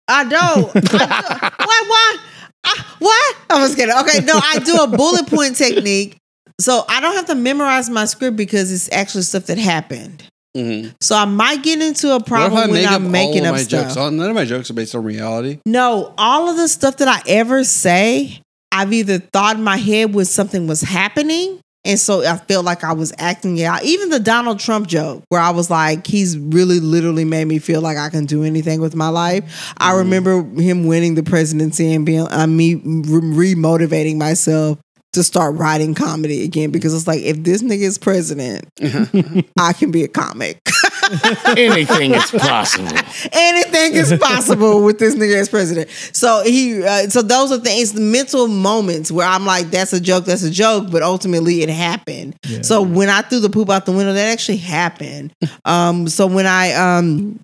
[0.08, 0.70] I don't.
[0.76, 1.68] I don't.
[1.68, 1.84] Why?
[1.88, 2.18] Why?
[2.64, 3.36] I, what?
[3.50, 3.96] I was kidding.
[3.96, 6.18] Okay, no, I do a bullet point technique.
[6.60, 10.24] So I don't have to memorize my script because it's actually stuff that happened.
[10.56, 10.94] Mhm.
[11.02, 13.86] So I might get into a problem when I'm making up my stuff.
[13.88, 13.98] jokes?
[13.98, 15.60] All- None of my jokes are based on reality.
[15.68, 20.14] No, all of the stuff that I ever say, I've either thought in my head
[20.16, 21.60] when something was happening.
[21.86, 23.84] And so I felt like I was acting it out.
[23.86, 27.80] Even the Donald Trump joke, where I was like, he's really literally made me feel
[27.80, 29.44] like I can do anything with my life.
[29.78, 29.98] I Mm-hmm.
[30.00, 34.80] remember him winning the presidency and being, uh, me re motivating myself
[35.18, 38.70] to start writing comedy again because it's like, if this nigga is president,
[39.60, 40.62] I can be a comic.
[41.58, 42.88] Anything is possible.
[43.32, 45.90] anything is possible with this nigga as president.
[45.90, 50.02] So he, uh, so those are things, the mental moments where I'm like, that's a
[50.02, 52.38] joke, that's a joke, but ultimately it happened.
[52.62, 55.34] So when I threw the poop out the window, that actually happened.
[55.66, 57.40] um, so when I um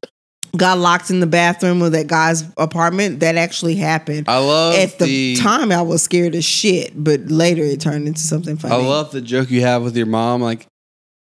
[0.56, 4.28] got locked in the bathroom of that guy's apartment, that actually happened.
[4.30, 8.08] I love At the, the, time, I was scared as shit, but later it turned
[8.08, 8.74] into something funny.
[8.76, 10.68] I love the joke you have with your mom, like,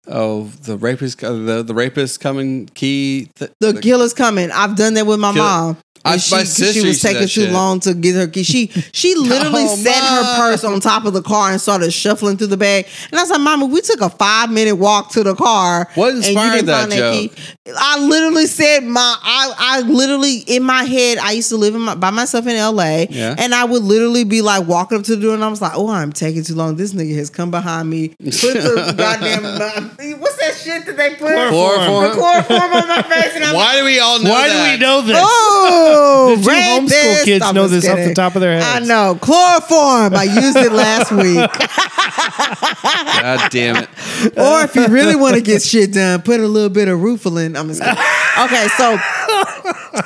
[0.09, 3.28] oh, the rapist, uh, the the rapist coming key.
[3.36, 4.51] Th- The killer's coming.
[4.51, 5.77] I've done that with my Kill- mom.
[6.05, 7.53] I- And she, my 'cause sister she was used to do taking too shit.
[7.53, 8.43] long to get her key.
[8.43, 12.37] She she literally Oh, set her purse on top of the car and started shuffling
[12.37, 12.87] through the bag.
[13.11, 15.89] And I was like, Mama, we took a five minute walk to the car.
[15.95, 17.15] What and you inspired didn't that find joke?
[17.37, 17.73] key.
[17.77, 21.81] I literally said my I I literally in my head I used to live in
[21.83, 23.07] my, by myself in L.A.
[23.11, 23.35] Yeah.
[23.39, 25.73] and I would literally be like walking up to the door and I was like,
[25.77, 26.77] oh, I'm taking too long.
[26.77, 28.09] This nigga has come behind me.
[28.09, 28.19] Put
[28.55, 31.29] the goddamn uh, what's that shit that they put?
[31.33, 32.05] Chloroform.
[32.05, 34.66] The chloroform on my face and I'm Why do we all know Why that?
[34.66, 35.16] do we know this?
[35.20, 38.82] Oh, The two homeschool kids I know was this off the top of their heads.
[38.82, 39.19] I know.
[39.20, 40.14] Chloroform.
[40.14, 41.51] I used it last week.
[43.23, 43.89] God damn it!
[44.39, 47.56] or if you really want to get shit done, put a little bit of Rufalin.
[47.59, 48.05] I'm just kidding.
[48.39, 48.98] Okay, so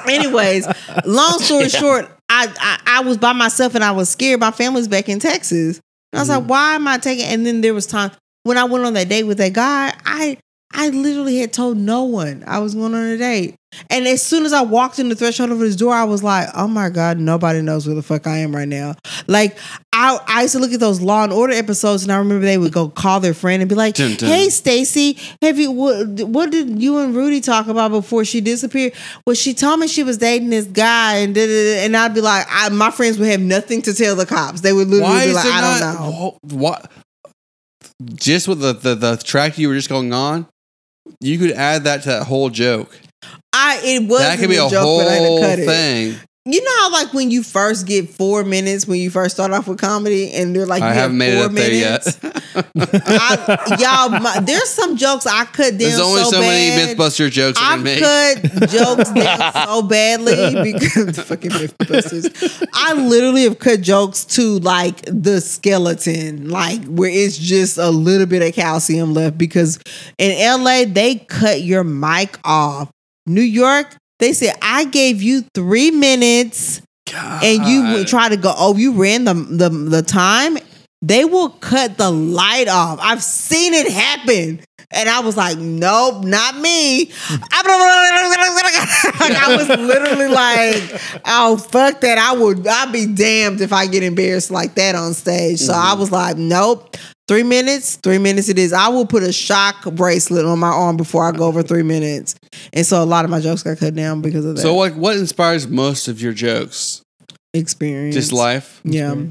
[0.09, 0.67] anyways,
[1.05, 4.41] long story short, I, I I was by myself and I was scared.
[4.41, 5.81] My family's back in Texas.
[6.13, 6.49] And I was like, mm.
[6.49, 8.11] why am I taking and then there was time
[8.47, 10.39] when I went on that date with that guy, I
[10.73, 13.55] I literally had told no one I was going on a date.
[13.91, 16.49] And as soon as I walked in the threshold of his door, I was like,
[16.55, 18.95] oh my God, nobody knows where the fuck I am right now.
[19.27, 19.59] Like,
[19.93, 22.57] I, I used to look at those Law and Order episodes, and I remember they
[22.59, 24.29] would go call their friend and be like, Dun, dun.
[24.31, 28.95] hey, Stacy, have you, what, what did you and Rudy talk about before she disappeared?
[29.27, 31.85] Well, she told me she was dating this guy, and da, da, da.
[31.85, 34.63] and I'd be like, I, my friends would have nothing to tell the cops.
[34.63, 35.81] They would literally Why be like, I not?
[35.81, 36.39] don't know.
[36.49, 36.93] wh- What?
[38.15, 40.47] Just with the, the the track you were just going on,
[41.21, 42.99] you could add that to that whole joke.
[43.53, 45.67] I it was that could be a joke, whole but I had to cut it.
[45.67, 46.26] thing.
[46.49, 49.67] You know how like when you first get four minutes when you first start off
[49.67, 52.19] with comedy and they're like I you haven't have made it four there minutes.
[52.23, 52.43] yet.
[53.05, 56.95] I, y'all, my, there's some jokes I cut down There's only so, so, many.
[56.95, 57.99] MythBuster jokes I I can make.
[58.01, 62.69] cut jokes down so badly because fucking MythBusters.
[62.73, 68.27] I literally have cut jokes to like the skeleton, like where it's just a little
[68.27, 69.37] bit of calcium left.
[69.37, 69.81] Because
[70.17, 72.89] in LA they cut your mic off.
[73.29, 76.83] New York, they said I gave you three minutes
[77.15, 80.59] and you would try to go, oh, you ran the the the time.
[81.03, 82.99] They will cut the light off.
[83.01, 84.61] I've seen it happen.
[84.93, 87.11] And I was like, nope, not me.
[87.29, 87.63] I
[89.59, 92.19] was literally like, oh, fuck that.
[92.19, 95.59] I would, I'd be damned if I get embarrassed like that on stage.
[95.59, 96.01] So I mm-hmm.
[96.01, 96.97] was like, nope.
[97.29, 98.73] Three minutes, three minutes it is.
[98.73, 102.37] I will put a shock bracelet on my arm before I go over three minutes.
[102.73, 104.95] And so a lot of my jokes got cut down because of that So, like,
[104.95, 107.03] what inspires most of your jokes?
[107.53, 108.15] experience.
[108.15, 108.81] Just life.
[108.85, 109.13] Yeah.
[109.13, 109.31] Mm-hmm.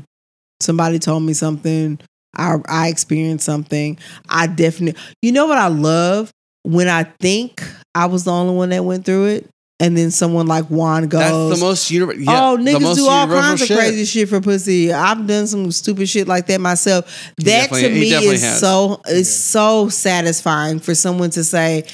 [0.59, 1.99] Somebody told me something.
[2.35, 3.97] I I experienced something.
[4.27, 6.31] I definitely you know what I love?
[6.63, 7.61] When I think
[7.93, 9.49] I was the only one that went through it,
[9.79, 11.19] and then someone like Juan goes,
[11.49, 12.21] That's the most universal.
[12.21, 13.77] Yeah, oh, niggas do all universal kinds of shit.
[13.77, 14.93] crazy shit for pussy.
[14.93, 17.31] I've done some stupid shit like that myself.
[17.37, 18.59] That to me is has.
[18.59, 21.85] so is so satisfying for someone to say,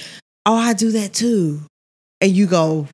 [0.45, 1.61] "Oh, I do that too,"
[2.19, 2.87] and you go,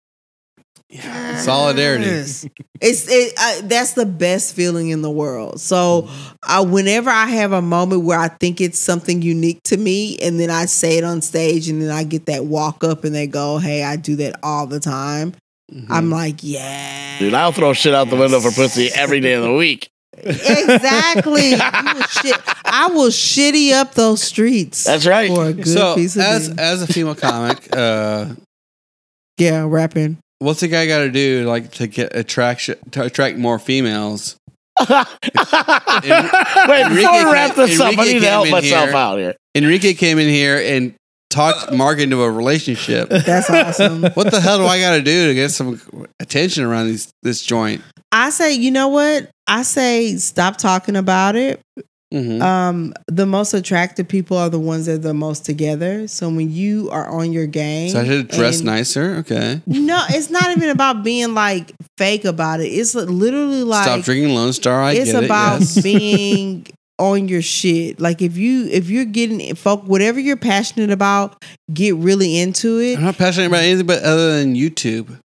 [0.90, 2.06] Solidarity.
[2.06, 2.46] Yes.
[2.80, 3.34] It's it.
[3.38, 5.60] Uh, that's the best feeling in the world.
[5.60, 6.08] So,
[6.48, 10.40] uh, whenever I have a moment where I think it's something unique to me, and
[10.40, 13.28] then I say it on stage, and then I get that walk up, and they
[13.28, 15.34] go, "Hey, I do that all the time."
[15.74, 15.92] Mm-hmm.
[15.92, 19.44] I'm like, yeah, Dude, I'll throw shit out the window for pussy every day of
[19.44, 19.90] the week.
[20.18, 21.50] exactly.
[21.50, 24.86] You will shit, I will shitty up those streets.
[24.86, 25.30] That's right.
[25.30, 26.58] For a good So, piece of as dick.
[26.58, 28.28] as a female comic, uh,
[29.38, 30.20] yeah, rapping.
[30.40, 34.36] What's the guy got to do like to get attraction to attract more females?
[34.80, 35.06] Wait, before
[36.68, 38.96] we Enrique wrap came- this up, I need to help myself here.
[38.96, 39.36] out here.
[39.56, 40.94] Enrique came in here and
[41.30, 43.10] talked Mark into a relationship.
[43.10, 44.04] That's awesome.
[44.14, 45.82] What the hell do I got to do to get some
[46.20, 47.82] attention around these this joint?
[48.12, 49.30] I say, you know what?
[49.48, 51.60] I say, stop talking about it.
[52.14, 52.42] Mhm.
[52.42, 56.08] Um, the most attractive people are the ones that are the most together.
[56.08, 59.16] So when you are on your game, So I should dress and- nicer.
[59.18, 59.62] Okay.
[59.68, 62.68] No, it's not even about being like fake about it.
[62.68, 64.82] It's literally like Stop drinking Lone Star.
[64.82, 65.76] I it's get about it.
[65.76, 65.82] Yes.
[65.84, 66.68] being
[67.00, 68.00] on your shit.
[68.00, 71.44] Like if you if you're getting folk whatever you're passionate about,
[71.74, 72.98] get really into it.
[72.98, 75.20] I'm not passionate about anything but other than YouTube.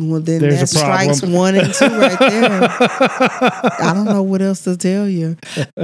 [0.00, 2.68] Well, then There's that strikes one and two right there.
[3.80, 5.36] I don't know what else to tell you.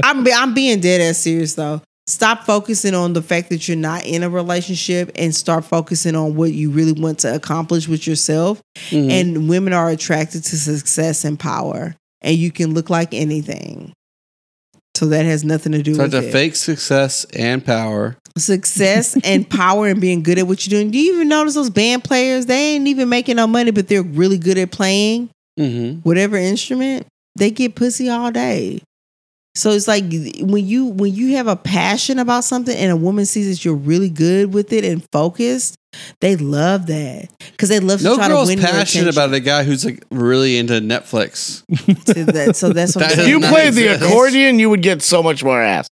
[0.03, 1.81] I'm be- I'm being dead ass serious though.
[2.09, 6.35] Stop focusing on the fact that you're not in a relationship and start focusing on
[6.35, 8.61] what you really want to accomplish with yourself.
[8.91, 9.11] Mhm.
[9.13, 13.93] And women are attracted to success and power, and you can look like anything.
[14.97, 16.33] So that has nothing to do so with it's a it.
[16.33, 18.17] fake success and power.
[18.37, 20.91] success and power and being good at what you're doing.
[20.91, 22.47] Do you even notice those band players?
[22.47, 26.01] They ain't even making no money, but they're really good at playing Mm-hmm.
[26.01, 27.07] whatever instrument.
[27.37, 28.81] They get pussy all day.
[29.55, 30.05] So it's like
[30.41, 33.75] when you when you have a passion about something and a woman sees that you're
[33.75, 35.75] really good with it and focused,
[36.21, 39.09] they love that because they love to No try girl's to win your passionate attention
[39.09, 41.65] about a guy who's like really into Netflix.
[42.07, 42.57] to that.
[42.57, 43.29] So that's what That I'm If saying.
[43.31, 44.11] you not played the exist.
[44.13, 45.89] accordion, you would get so much more ass.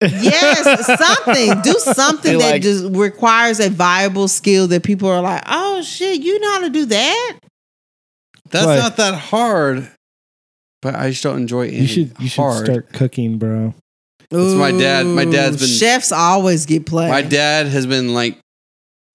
[0.00, 1.60] yes, something.
[1.62, 5.82] Do something Be that like- just requires a viable skill that people are like, oh
[5.82, 7.38] shit, you know how to do that?
[8.50, 8.76] That's What?
[8.78, 9.90] not that hard.
[10.80, 12.64] But I just don't enjoy anything you should you should hard.
[12.66, 13.74] start cooking, bro.
[14.30, 17.10] That's my dad- my dad's Ooh, been- chefs always get played.
[17.10, 18.38] My dad has been like,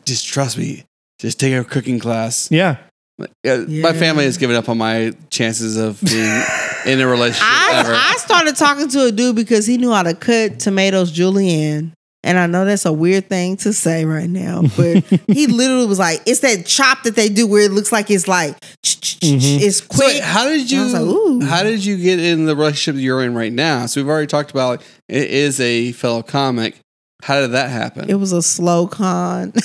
[0.06, 0.84] just trust me,
[1.20, 2.50] just take a cooking class.
[2.52, 2.78] Yeah.
[3.18, 3.84] Like, uh, Yeah.
[3.84, 6.44] My family has given up on my chances of being
[6.86, 7.94] in a relationship ever.
[7.94, 11.94] I, I started talking to a dude because he knew how to cut tomatoes julienne.
[12.26, 16.00] And I know that's a weird thing to say right now, but he literally was
[16.00, 19.60] like, "It's that chop that they do where it looks like it's like Mhm.
[19.62, 22.20] it's so quick." wait, how did I you was like, "Ooh." how did you get
[22.20, 23.88] in the relationship that you're in right now?
[23.88, 26.78] So we've already talked about like, it is a fellow comic.
[27.24, 28.10] How did that happen?
[28.10, 29.54] It was a slow con.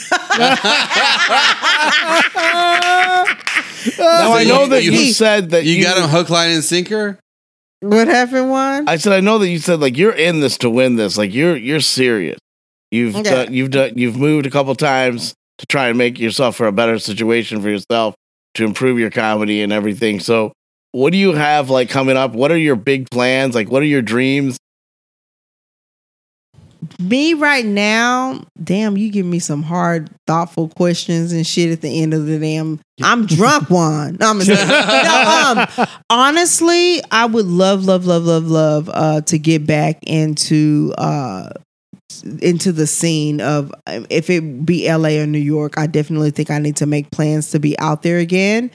[3.99, 6.65] Now I know you- that you- you, said that you, got him hook, line, and
[6.65, 7.19] sinker.
[7.81, 8.51] what happened?
[8.51, 8.89] One.
[8.89, 11.17] I said I know that you said like you're in this to win this.
[11.17, 12.39] Like you're you're serious.
[12.91, 13.31] You've Okay.
[13.31, 16.73] done, you've done you've moved a couple times to try and make yourself for a
[16.73, 18.15] better situation for yourself
[18.55, 20.21] to improve your comedy and everything.
[20.21, 20.53] So
[20.93, 22.33] what do you have like coming up?
[22.33, 23.55] What are your big plans?
[23.55, 24.57] Like what are your dreams?
[26.99, 32.03] Me right now, damn, you give me some hard, thoughtful questions and shit at the
[32.03, 32.81] end of the damn.
[33.03, 34.17] I'm drunk one.
[34.21, 39.67] No, I'm no, um, honestly, I would love, love, love, love, love uh, to get
[39.67, 41.51] back into uh,
[42.41, 45.79] into the scene of um, if it be LA or New York.
[45.79, 48.71] I definitely think I need to make plans to be out there again.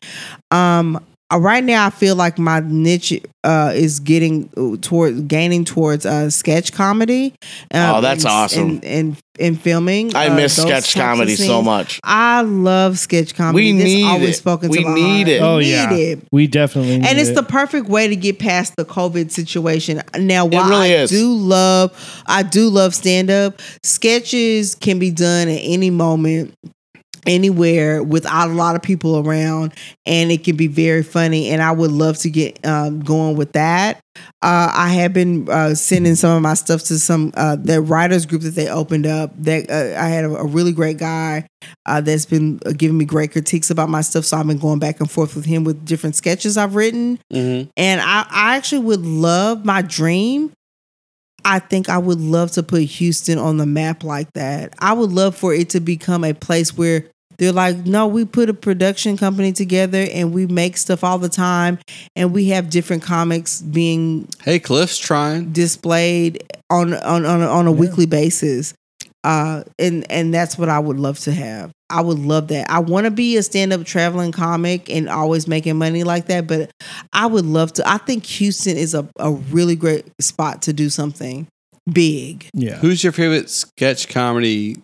[0.52, 1.04] Um,
[1.34, 4.50] uh, right now, I feel like my niche uh, is getting
[4.82, 7.34] toward gaining towards uh, sketch comedy.
[7.74, 8.70] Um, Oh, that's and- awesome.
[8.70, 10.16] And, and, and filming.
[10.16, 12.00] I uh, miss sketch comedy so much.
[12.04, 13.72] I love sketch comedy.
[13.74, 14.34] We That's need always it.
[14.38, 15.28] spoken We to my need heart.
[15.28, 15.42] it.
[15.42, 15.90] Oh We yeah.
[15.90, 16.28] need it.
[16.32, 17.10] We definitely need it.
[17.10, 17.36] And it's it.
[17.36, 20.02] the perfect way to get past the COVID situation.
[20.18, 21.10] Now, while really I is.
[21.10, 23.60] do love, I do love stand up.
[23.82, 26.54] Sketches can be done at any moment.
[27.28, 29.74] Anywhere without a lot of people around
[30.06, 33.52] and it can be very funny and i would love to get um, going with
[33.54, 34.00] that
[34.42, 38.26] uh, i have been uh, sending some of my stuff to some uh, the writers
[38.26, 41.46] group that they opened up that uh, i had a, a really great guy
[41.86, 44.80] uh, that's been uh, giving me great critiques about my stuff so i've been going
[44.80, 47.70] back and forth with him with different sketches i've written Mhm.
[47.78, 50.52] and I, I actually would love my dream.
[51.46, 54.74] I think I would love to put Houston on the map like that.
[54.80, 57.06] I would love for it to become a place where
[57.38, 61.30] they're like, no, we put a production company together and we make stuff all the
[61.30, 61.80] time
[62.16, 65.52] and we have different comics being Hey, Cliff's trying.
[65.52, 68.74] displayed on on on, a- on a weekly basis.
[69.26, 71.72] Uh, and and that's what I would love to have.
[71.90, 72.70] I would love that.
[72.70, 76.46] I want to be a stand up traveling comic and always making money like that.
[76.46, 76.72] But
[77.14, 77.88] I would love to.
[77.90, 81.48] I think Houston is a, a really great spot to do something
[81.90, 82.48] big.
[82.54, 82.76] Yeah.
[82.76, 84.82] Who's your favorite sketch comedy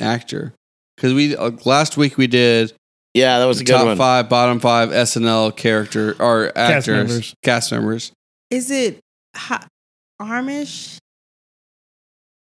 [0.00, 0.54] actor?
[0.96, 2.72] Because we uh, last week we did
[3.14, 3.96] Yeah, that was a good top one.
[3.96, 7.34] five, bottom five SNL character or actors, members.
[7.42, 8.12] cast members.
[8.50, 9.00] Is it
[9.34, 9.66] ha-
[10.20, 10.98] Armish?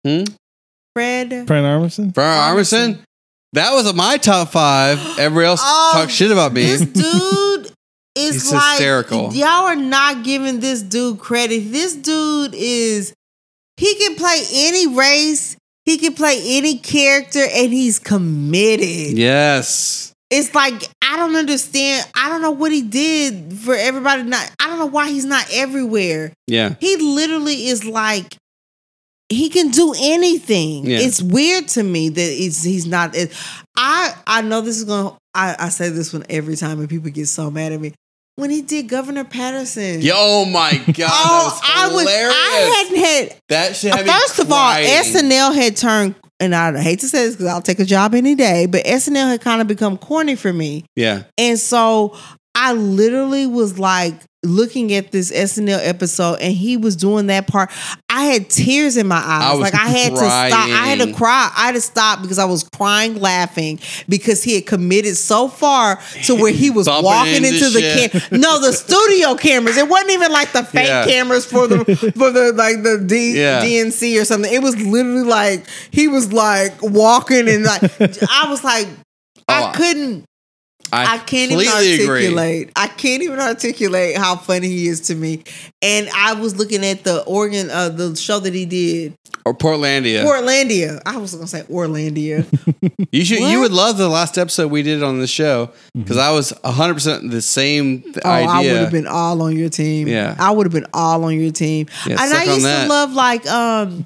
[0.07, 0.25] Hmm?
[0.95, 1.47] Fred?
[1.47, 2.13] Brian Armisen?
[2.13, 2.95] Brian Armisen.
[2.95, 2.99] Armisen.
[3.55, 4.99] That was my top five.
[5.19, 6.63] Everybody else Oh, talk shit about me.
[6.65, 7.67] This dude
[8.17, 9.33] is He's like hysterical.
[9.33, 11.73] y'all are not giving this dude credit.
[11.73, 13.13] This dude is
[13.77, 15.57] he can play any race,
[15.89, 19.19] he can play any character, and he's committed.
[19.19, 20.13] yes.
[20.31, 22.07] It's like I don't understand.
[22.15, 24.51] I don't know what he did for everybody not.
[24.61, 26.35] I don't know why he's not everywhere.
[26.47, 26.75] Yeah.
[26.81, 28.37] He literally is like
[29.31, 30.85] he can do anything.
[30.87, 30.99] Yeah.
[30.99, 33.15] It's weird to me that it's, he's not.
[33.17, 33.33] It,
[33.75, 35.17] I I know this is gonna.
[35.35, 37.95] I, I say this one every time, and people get so mad at me.
[38.39, 42.07] When he did Governor Paterson, Yo, oh my god, oh, that I was.
[42.07, 43.43] I hadn't had.
[43.49, 44.75] that shit had First of all.
[44.75, 48.37] SNL had turned, and I hate to say this because I'll take a job any
[48.37, 50.85] day, but SNL had kind of become corny for me.
[50.95, 51.25] Yeah.
[51.37, 52.17] And so
[52.61, 54.15] I literally was like
[54.45, 57.71] looking at this SNL episode and he was doing that part.
[58.09, 59.43] I had tears in my eyes.
[59.45, 60.69] I was like I had to stop.
[60.69, 61.51] I had to cry.
[61.57, 63.79] I had to stop because I was crying laughing
[64.09, 68.11] because he had committed so far to where he was walking into into the shit.
[68.13, 69.77] cam- no the studio cameras.
[69.77, 71.05] It wasn't even like the fake Yeah.
[71.07, 71.85] cameras for the
[72.17, 73.61] for the like the D, Yeah.
[73.61, 74.53] DNC or something.
[74.53, 77.83] It was literally like he was like walking and like
[78.31, 78.89] I was like
[79.49, 80.25] I couldn't
[80.93, 82.09] I, I can't even completely agree.
[82.17, 82.73] articulate.
[82.77, 85.45] I can't even articulate how funny he is to me.
[85.83, 90.25] And I was looking at the Oregon, uh, the show that he did, Or Portlandia.
[90.25, 91.01] Portlandia.
[91.07, 92.47] I was gonna say Orlandia.
[93.11, 93.41] You should.
[93.41, 93.51] What?
[93.51, 96.95] You would love the last episode we did on the show because I was hundred
[96.95, 100.09] percent the same th- Oh, I would have been all on your team.
[100.09, 100.37] Yeah.
[100.39, 101.87] I would have been all on your team.
[102.07, 102.83] Yeah, and suck I on used that.
[102.85, 104.05] to love like um,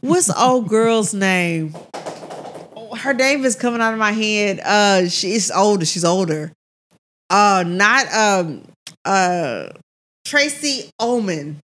[0.00, 1.74] what's old girl's name?
[2.96, 4.60] Her name is coming out of my head.
[4.64, 5.84] Uh, she's older.
[5.86, 6.52] She's older.
[7.30, 8.62] Uh, not um,
[9.04, 9.68] uh,
[10.24, 11.58] Tracey Ullman.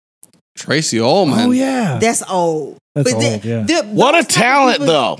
[0.56, 1.38] Tracey Ullman.
[1.48, 1.98] Oh, yeah.
[2.00, 2.76] That's old.
[2.94, 3.62] That's the- old, yeah.
[3.62, 5.18] the- What a those type of talent, people- though.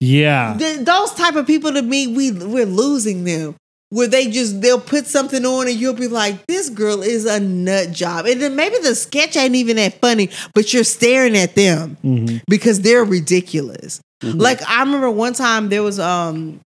[0.00, 0.56] Yeah.
[0.58, 3.56] the- those type of people to me, we we're losing them.
[3.90, 7.40] Where they just they'll put something on and you'll be like, this girl is a
[7.40, 8.26] nut job.
[8.26, 12.42] And then maybe the sketch ain't even that funny, but you're staring at them Mhm.
[12.48, 14.00] because they're ridiculous.
[14.22, 14.40] Mhm.
[14.40, 16.60] Like I remember one time there was um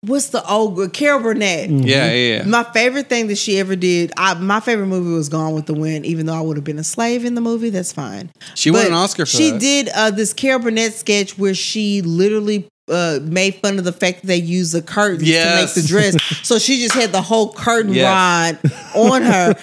[0.00, 0.92] what's the old?
[0.92, 1.70] Carol Burnett.
[1.70, 1.86] Mhm.
[1.86, 2.42] Yeah, yeah, yeah.
[2.44, 5.74] My favorite thing that she ever did, I, my favorite movie was Gone with the
[5.74, 7.70] Wind, even though I would have been a slave in the movie.
[7.70, 8.30] That's fine.
[8.54, 9.60] She won But an Oscar for she that.
[9.60, 14.22] did uh, this Carol Burnett sketch where she literally uh, made fun of the fact
[14.22, 15.72] that they used the curtains Yes.
[15.74, 16.16] to make the dress.
[16.46, 18.56] so she just had the whole curtain Yes.
[18.64, 19.54] rod on her.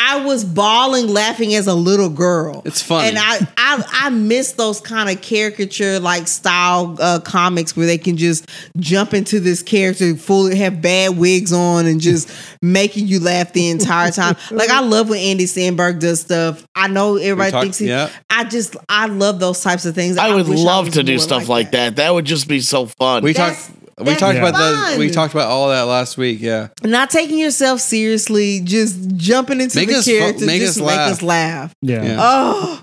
[0.00, 2.62] I was bawling, laughing as a little girl.
[2.64, 3.08] It's funny.
[3.08, 7.98] and I I, I miss those kind of caricature like style uh, comics where they
[7.98, 8.48] can just
[8.78, 12.30] jump into this character, fully have bad wigs on, and just
[12.62, 14.36] making you laugh the entire time.
[14.52, 16.64] like I love when Andy Samberg does stuff.
[16.76, 17.88] I know everybody talked- thinks he.
[17.88, 18.08] yeah.
[18.30, 20.16] I just I love those types of things.
[20.16, 21.96] I would love was to do stuff like that.
[21.96, 22.14] that.
[22.14, 23.24] would just be so fun.
[23.24, 23.74] we That's- talked.
[23.98, 24.90] We that's talked about that.
[24.90, 24.98] fun.
[24.98, 26.40] We talked about all that last week.
[26.40, 26.68] Yeah.
[26.84, 30.86] Not taking yourself seriously, just jumping into Make the us fu- character, make just us
[30.86, 31.10] make laugh.
[31.12, 31.74] us laugh.
[31.82, 32.02] Yeah.
[32.04, 32.16] Yeah.
[32.20, 32.82] Oh,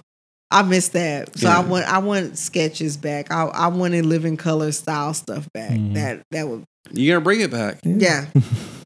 [0.51, 1.37] I miss that.
[1.37, 1.59] So I Yeah.
[1.63, 3.31] want I want sketches back.
[3.31, 5.71] I I wanted living color style stuff back.
[5.71, 5.93] Mhm.
[5.95, 7.79] That that would You gonna bring it back?
[7.83, 8.25] yeah.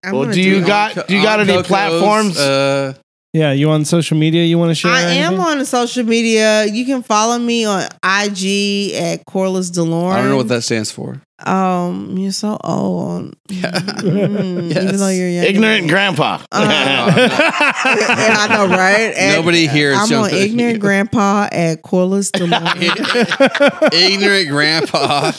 [0.04, 0.68] I'm well, gonna do you it.
[0.68, 2.38] got do you got On any Coco's, platforms?
[2.40, 2.94] Uh,
[3.34, 3.52] Yeah.
[3.52, 4.92] You on social media you want to share?
[4.92, 5.60] I am anything?
[5.60, 6.66] on social media.
[6.66, 10.14] You can follow me on IG at Corliss DeLauren.
[10.14, 11.22] I don't know what that stands for.
[11.48, 13.36] Um, you're so old.
[13.49, 15.44] Mm, Even though you're young.
[15.45, 16.40] Ignorant grandpa.
[16.52, 16.60] Uh,
[17.18, 19.11] yeah, I know, right?
[19.16, 20.80] At- Nobody here is I'm on ignorant you.
[20.80, 22.44] grandpa at Corliss Des
[23.94, 25.32] Ignorant grandpa.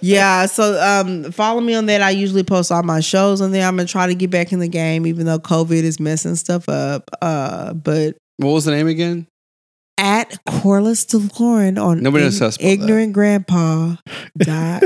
[0.00, 2.02] yeah, so um, follow me on that.
[2.02, 3.66] I usually post all my shows on there.
[3.66, 6.68] I'm gonna try to get back in the game, even though COVID is messing stuff
[6.68, 7.10] up.
[7.20, 9.26] Uh, but What was the name again?
[10.02, 12.72] At Corliss DeLauren on Nobody knows how to spell that.
[12.72, 13.94] ignorant grandpa
[14.36, 14.82] dot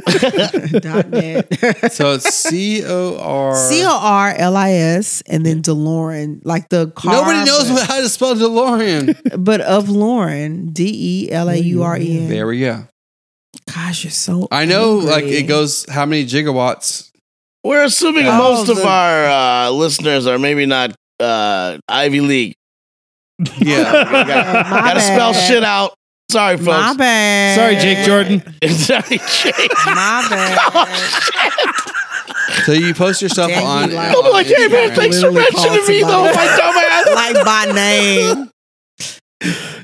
[0.83, 1.49] dot net.
[1.93, 3.55] So it's C O R.
[3.55, 7.13] C O R L I S and then DeLauren, like the car.
[7.15, 9.43] Nobody knows but, how to spell DeLorean.
[9.43, 10.85] but of Lauren, D
[11.27, 12.29] E L A U R E N.
[12.29, 12.87] there we go.
[13.75, 14.47] Gosh, you're so.
[14.53, 15.11] I know, angry.
[15.11, 17.11] like it goes how many gigawatts?
[17.65, 22.55] We're assuming Oh, most of the- our uh, listeners are maybe not uh, Ivy League.
[23.61, 23.93] Yeah.
[24.07, 25.49] Oh, my Gotta spell bad.
[25.49, 25.95] shit out.
[26.31, 26.67] Sorry, folks.
[26.69, 27.57] My bad.
[27.57, 28.41] Sorry, Jake Jordan.
[28.71, 29.71] Sorry, Jake.
[29.87, 30.59] My bad.
[32.29, 33.93] Oh, so you post your stuff Dang, you on.
[33.93, 34.97] like- I'll be like, hey man, Instagram.
[34.97, 36.37] thanks for Literally mentioning called me though, somebody.
[36.37, 36.47] my
[37.05, 37.15] dumbass.
[37.15, 38.51] like by name.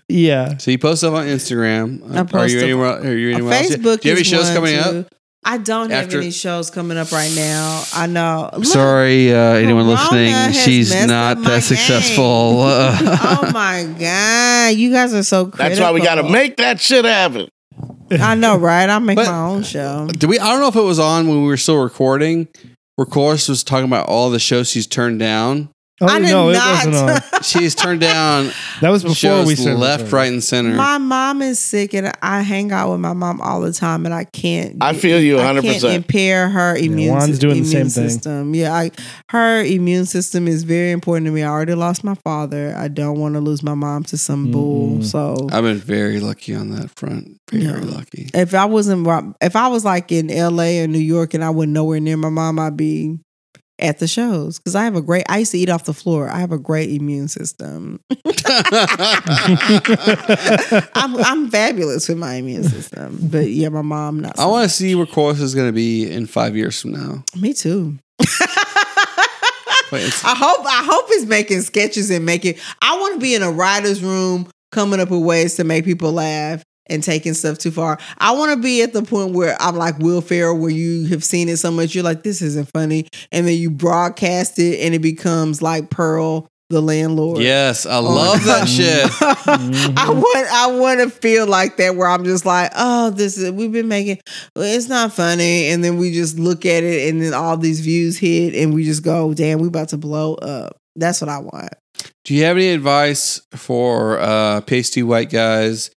[0.08, 0.56] Yeah.
[0.58, 2.10] So you post stuff on Instagram.
[2.14, 2.98] I are post you stuff- anywhere?
[3.00, 3.68] Are you anywhere else?
[3.76, 4.00] Facebook.
[4.00, 4.98] Do you have any is shows one, coming too.
[5.00, 5.06] up?
[5.44, 7.82] I don't have After- any shows coming up right now.
[7.92, 8.48] I know.
[8.52, 10.52] Look, Sorry, uh, anyone Corona listening.
[10.52, 11.60] She's not that game.
[11.60, 12.24] successful.
[12.24, 15.46] oh my god, you guys are so.
[15.46, 15.68] Critical.
[15.68, 17.48] That's why we gotta make that shit happen.
[18.10, 18.88] I know, right?
[18.88, 20.08] I make But- my own show.
[20.16, 20.38] Do we?
[20.38, 22.46] I don't know if it was on when we were still recording.
[22.96, 25.70] Where Corliss was talking about all the shows she's turned down.
[26.00, 26.86] Oh I did no, it not.
[26.86, 27.42] wasn't on.
[27.42, 28.50] She's turned down
[28.80, 29.78] That was before shows we started.
[29.78, 30.14] left, recording.
[30.16, 30.74] right, and center.
[30.74, 34.12] My mom is sick, and I hang out with my mom all the time, and
[34.12, 34.78] I can't.
[34.80, 35.62] I feel you I 100%.
[35.62, 38.08] can't impair her immune, Juan's sys- doing the immune same thing.
[38.10, 38.54] system.
[38.54, 38.90] Yeah, I,
[39.28, 41.42] her immune system is very important to me.
[41.44, 42.74] I already lost my father.
[42.76, 44.96] I don't want to lose my mom to some bull.
[44.98, 45.04] Mm-mm.
[45.04, 47.36] So I've been very lucky on that front.
[47.52, 47.78] Very Yeah.
[47.78, 48.28] lucky.
[48.34, 49.06] if I wasn't,
[49.40, 50.82] if I was like in L.A.
[50.82, 53.18] or New York, and I wasn't nowhere near my mom, I'd be
[53.82, 55.24] at the shows because I have a great.
[55.28, 56.30] I used to eat off the floor.
[56.30, 58.00] I have a great immune system.
[60.94, 64.38] I'm I'm fabulous with my immune system, but yeah, my mom not.
[64.38, 67.24] I want to see where Corliss is going to be in five years from now.
[67.36, 67.98] Me too.
[69.94, 72.54] I hope I hope it's making sketches and making.
[72.80, 76.12] I want to be in a writer's room, coming up with ways to make people
[76.12, 77.98] laugh and taking stuff too far.
[78.18, 81.24] I want to be at the point where I'm like Will Ferrell, where you have
[81.24, 84.94] seen it so much, you're like, this isn't funny, and then you broadcast it, and
[84.94, 87.42] it becomes like Pearl, the landlord.
[87.42, 89.06] yes, I love that shit.
[89.20, 93.52] I want I want to feel like that where I'm just like, oh, this is
[93.52, 94.18] we've been making
[94.56, 98.18] it's not funny, and then we just look at it, and then all these views
[98.18, 100.76] hit, and we just go, damn, we about to blow up.
[100.96, 101.72] That's what I want.
[102.24, 105.90] Do you have any advice for uh, pasty white guys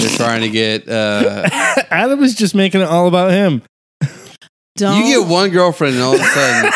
[0.00, 0.88] that are trying to get?
[0.88, 1.48] Uh,
[1.90, 3.62] Adam was just making it all about him.
[4.76, 6.72] Don't you get one girlfriend, and all of a sudden,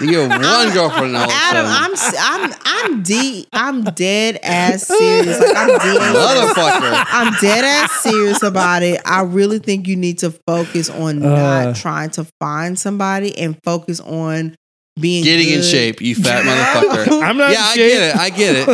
[0.00, 3.46] you get one girlfriend, and all of a Adam, sudden, I'm s- I'm I'm deep.
[3.52, 5.38] I'm dead ass serious.
[5.40, 6.14] Like I'm dead.
[6.14, 7.04] motherfucker.
[7.08, 9.00] I'm dead ass serious about it.
[9.06, 11.64] I really think you need to focus on Uh.
[11.66, 14.56] not trying to find somebody and focus on
[14.98, 17.22] being Getting in shape, you fat motherfucker.
[17.28, 17.52] I'm not.
[17.52, 18.16] yeah, I get it.
[18.16, 18.66] I get it.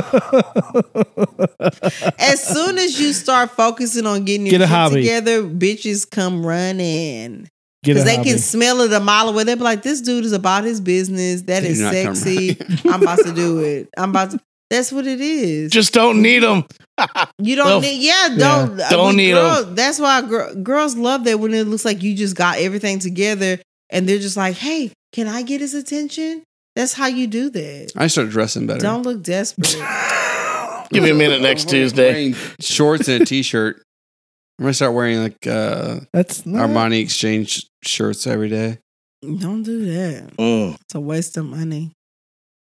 [2.19, 4.95] As soon as you start focusing on getting your Get a shit hobby.
[5.03, 7.49] together, bitches come running.
[7.83, 8.31] Because they hobby.
[8.31, 9.43] can smell it a mile away.
[9.45, 11.43] They'll be like, this dude is about his business.
[11.43, 12.57] That They is do not come sexy.
[12.89, 13.89] I'm about to do it.
[13.97, 14.41] I'm about to.
[14.71, 15.71] That's what it is.
[15.73, 16.65] Just don't need them.
[17.39, 18.81] you don't Well, need, yeah, don't.
[18.81, 22.03] uh, Don't with need girls, That's why gir- girls love that when it looks like
[22.03, 23.59] you just got everything together
[23.91, 26.43] and they're just like, hey, can I get his attention?
[26.75, 27.93] That's how you do that.
[27.97, 28.81] I start dressing better.
[28.81, 29.77] Don't look desperate.
[30.91, 32.35] Give me a minute next Tuesday.
[32.61, 33.83] Shorts and a t-shirt.
[34.59, 38.79] I'm gonna start wearing like uh, That's not, Armani Exchange shirts every day.
[39.23, 40.37] don't do that.
[40.37, 40.75] Mm.
[40.81, 41.93] It's a waste of money.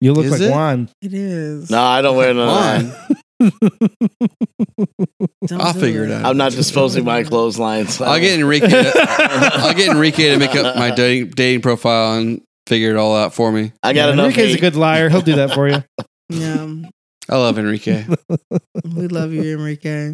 [0.00, 0.50] You look Is like it?
[0.50, 0.90] Juan.
[1.00, 1.70] It is.
[1.70, 2.96] No, I don't wear none of that.
[2.96, 3.06] Fine.
[3.08, 3.18] Don't
[5.52, 6.24] I'll figure it out.
[6.24, 8.00] I'm not disposing my clotheslines.
[8.00, 8.68] I'll get Enrique.
[8.68, 8.92] To,
[9.54, 13.34] I'll get Enrique to make up my dating, dating profile and figure it all out
[13.34, 13.72] for me.
[13.82, 14.30] I got enough.
[14.30, 15.08] Enrique's a good liar.
[15.08, 15.82] He'll do that for you.
[16.28, 16.66] Yeah,
[17.30, 18.04] I love Enrique.
[18.84, 20.12] we love you, Enrique.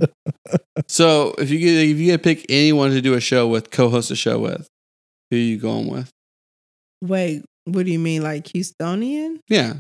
[0.89, 3.71] so if you get if you get to pick anyone to do a show with,
[3.71, 4.69] co-host a show with,
[5.31, 6.11] who are you going with?
[7.01, 9.39] Wait, what do you mean, like Houstonian?
[9.49, 9.77] Yeah,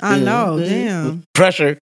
[0.00, 1.24] I know, damn.
[1.34, 1.78] Pressure.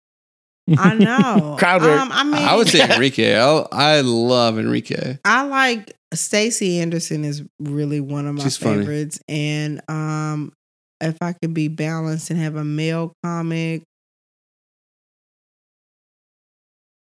[0.79, 1.57] I know.
[1.59, 2.01] Crowd work.
[2.01, 3.37] Um, I mean, I would say Enrique.
[3.37, 5.19] I I love Enrique.
[5.25, 8.79] I like Stacey Anderson is really one of my She's funny.
[8.81, 10.53] favorites, and um,
[11.01, 13.83] if I could be balanced and have a male comic,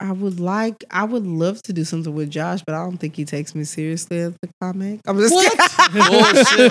[0.03, 3.15] I would like, I would love to do something with Josh, but I don't think
[3.15, 4.99] he takes me seriously as a comic.
[5.06, 6.69] I'm just Bullshit.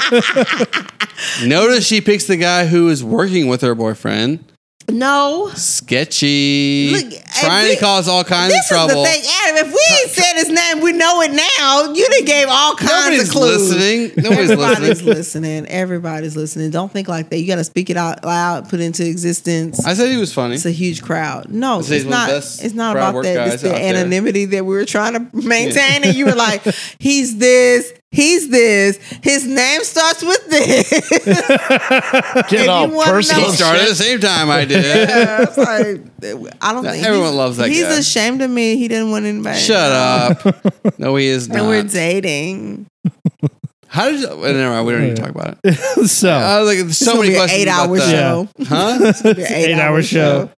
[1.48, 4.51] Notice she picks the guy who is working with her boyfriend.
[4.90, 5.50] No.
[5.54, 6.90] Sketchy.
[6.92, 9.04] Look, trying we- to cause all kinds This of is the trouble.
[9.04, 9.66] thing, Adam.
[9.66, 11.92] If we ain't said his name, we know it now.
[11.92, 13.70] You done gave all kinds Nobody's of clues.
[13.74, 14.12] listening.
[14.24, 15.66] Nobody's Everybody's listening.
[15.66, 16.70] Everybody's listening.
[16.70, 17.38] Don't think like that.
[17.38, 19.84] You got to speak it out loud, put it into existence.
[19.86, 20.54] I said he was funny.
[20.54, 21.48] It's a huge crowd.
[21.50, 22.30] No, it's he's one of not.
[22.30, 23.48] It's not about that.
[23.54, 23.94] It's the out there.
[23.96, 26.62] anonymity that we were trying to maintain, and you were like,
[26.98, 27.92] "He's this.
[28.12, 28.98] He's this.
[29.22, 30.90] His name starts with this."
[32.50, 33.42] Get If all you wanna personal.
[33.42, 34.84] know- He started at the same time I did.
[34.84, 37.94] Yeah, it's like, I don't think Everyone loves that He's guy.
[37.98, 38.76] ashamed of me.
[38.76, 39.56] He didn't want anybody.
[39.58, 40.50] to Shut know.
[40.52, 40.98] up.
[40.98, 42.86] No, he is And we're dating.
[43.88, 45.74] How did you, well, never mind, we don't need to talk about it.
[46.08, 47.98] so, I was like, there's so many gonna be an questions.
[47.98, 48.48] eight-hour show.
[48.64, 48.98] Huh?
[49.02, 50.50] It's gonna be an eight-hour show.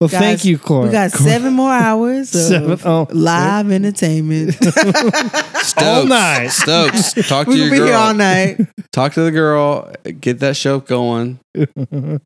[0.00, 0.86] Well, Guys, thank you, Cora.
[0.86, 1.30] We got Cora.
[1.30, 3.06] seven more hours of Seven- oh.
[3.12, 4.52] live entertainment.
[4.54, 5.74] Stokes.
[5.78, 6.48] All night.
[6.48, 7.14] Stokes.
[7.28, 7.86] Talk to we your could be girl.
[7.86, 8.60] here all night.
[8.92, 9.92] Talk to the girl.
[10.20, 11.38] Get that show going.
[11.54, 11.66] you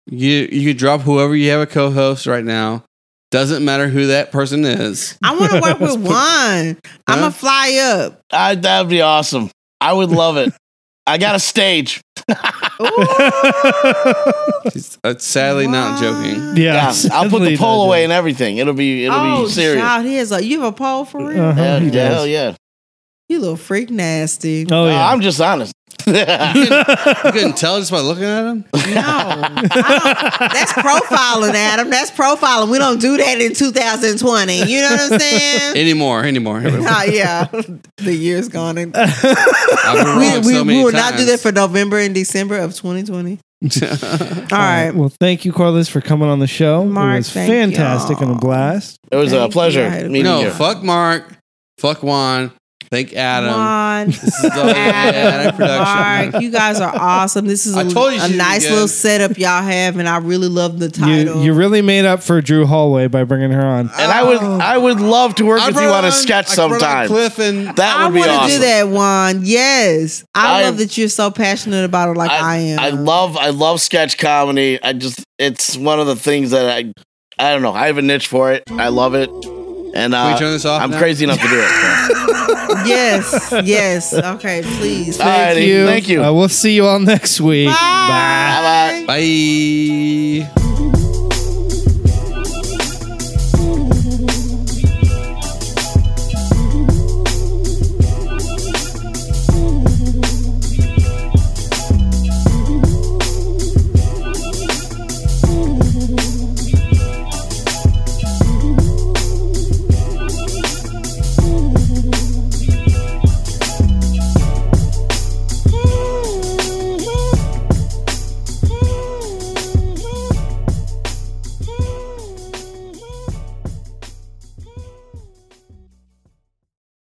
[0.07, 2.85] you could drop whoever you have a co-host right now.
[3.31, 5.17] Doesn't matter who that person is.
[5.23, 6.15] I want to work with one.
[6.17, 6.77] I'm
[7.09, 7.15] Huh?
[7.17, 8.21] gonna fly up.
[8.33, 9.51] I, that'd be awesome.
[9.81, 10.53] I would love it.
[11.07, 12.01] I got a stage.
[14.73, 16.57] She's uh, sadly not joking.
[16.57, 18.59] yeah, Yeah, I'll put sadly the pole not away and everything.
[18.59, 19.83] It'll be it'll oh, be serious.
[19.83, 21.41] child, he is like, you have a pole for real?
[21.43, 22.15] Uh-huh, Hell, he yeah, does.
[22.15, 22.55] hell yeah.
[23.31, 24.67] You little freak nasty.
[24.71, 25.09] Oh Uh, yeah.
[25.09, 25.73] I'm just honest.
[26.07, 26.15] You
[27.33, 28.65] couldn't tell just by looking at him.
[28.73, 29.53] No, I
[30.41, 31.91] don't- that's profiling, Adam.
[31.91, 32.71] That's profiling.
[32.73, 34.65] We don't do that in 2020.
[34.65, 35.77] You know what I'm saying?
[35.77, 36.61] Anymore, anymore.
[36.65, 37.45] Ah, yeah,
[37.99, 38.79] the year's gone.
[38.79, 42.59] And we wrong we, so we many will not do that for November and December
[42.59, 43.39] of 2020.
[43.83, 44.91] All right.
[44.93, 46.85] Well, thank you, Corliss, for coming on the show.
[46.85, 48.31] Mark, it was fantastic y'all.
[48.31, 48.99] and a blast.
[49.13, 50.51] It was Thank a pleasure I had meeting no, you.
[50.51, 51.37] fuck Mark.
[51.79, 52.51] Fuck Juan.
[52.91, 53.51] Thank Adam.
[53.53, 56.33] Juan, This is all Adam production.
[56.33, 57.47] Mark, you guys are awesome.
[57.47, 60.49] This is I a, told you a nice little setup y'all have, and I really
[60.49, 61.37] love the title.
[61.37, 63.91] You you really made up for Drew Hallway by bringing her on.
[63.97, 66.49] And I would I would love to work I with you brought on a sketch
[66.51, 67.07] I sometime.
[67.07, 68.51] Cliff and That I would be want to awesome.
[68.57, 69.41] do that, Juan.
[69.45, 72.81] Yes, I, I- love that you're so passionate about it, like I, am.
[72.81, 74.83] I love I love sketch comedy.
[74.83, 76.93] I just it's one of the things that I
[77.39, 77.73] I don't know.
[77.73, 78.65] I have a niche for it.
[78.69, 79.31] I love it.
[79.95, 80.99] And Can we uh, turn this off I'm now?
[80.99, 82.87] crazy enough to do it.
[82.87, 84.13] yes, yes.
[84.15, 85.17] Okay, please.
[85.17, 85.87] Thank Alrighty, you.
[85.87, 86.23] thank you.
[86.25, 87.69] Uh, we'll see you all next week.
[87.69, 87.75] Bye.
[87.75, 90.51] Bye bye.
[90.55, 90.70] Bye.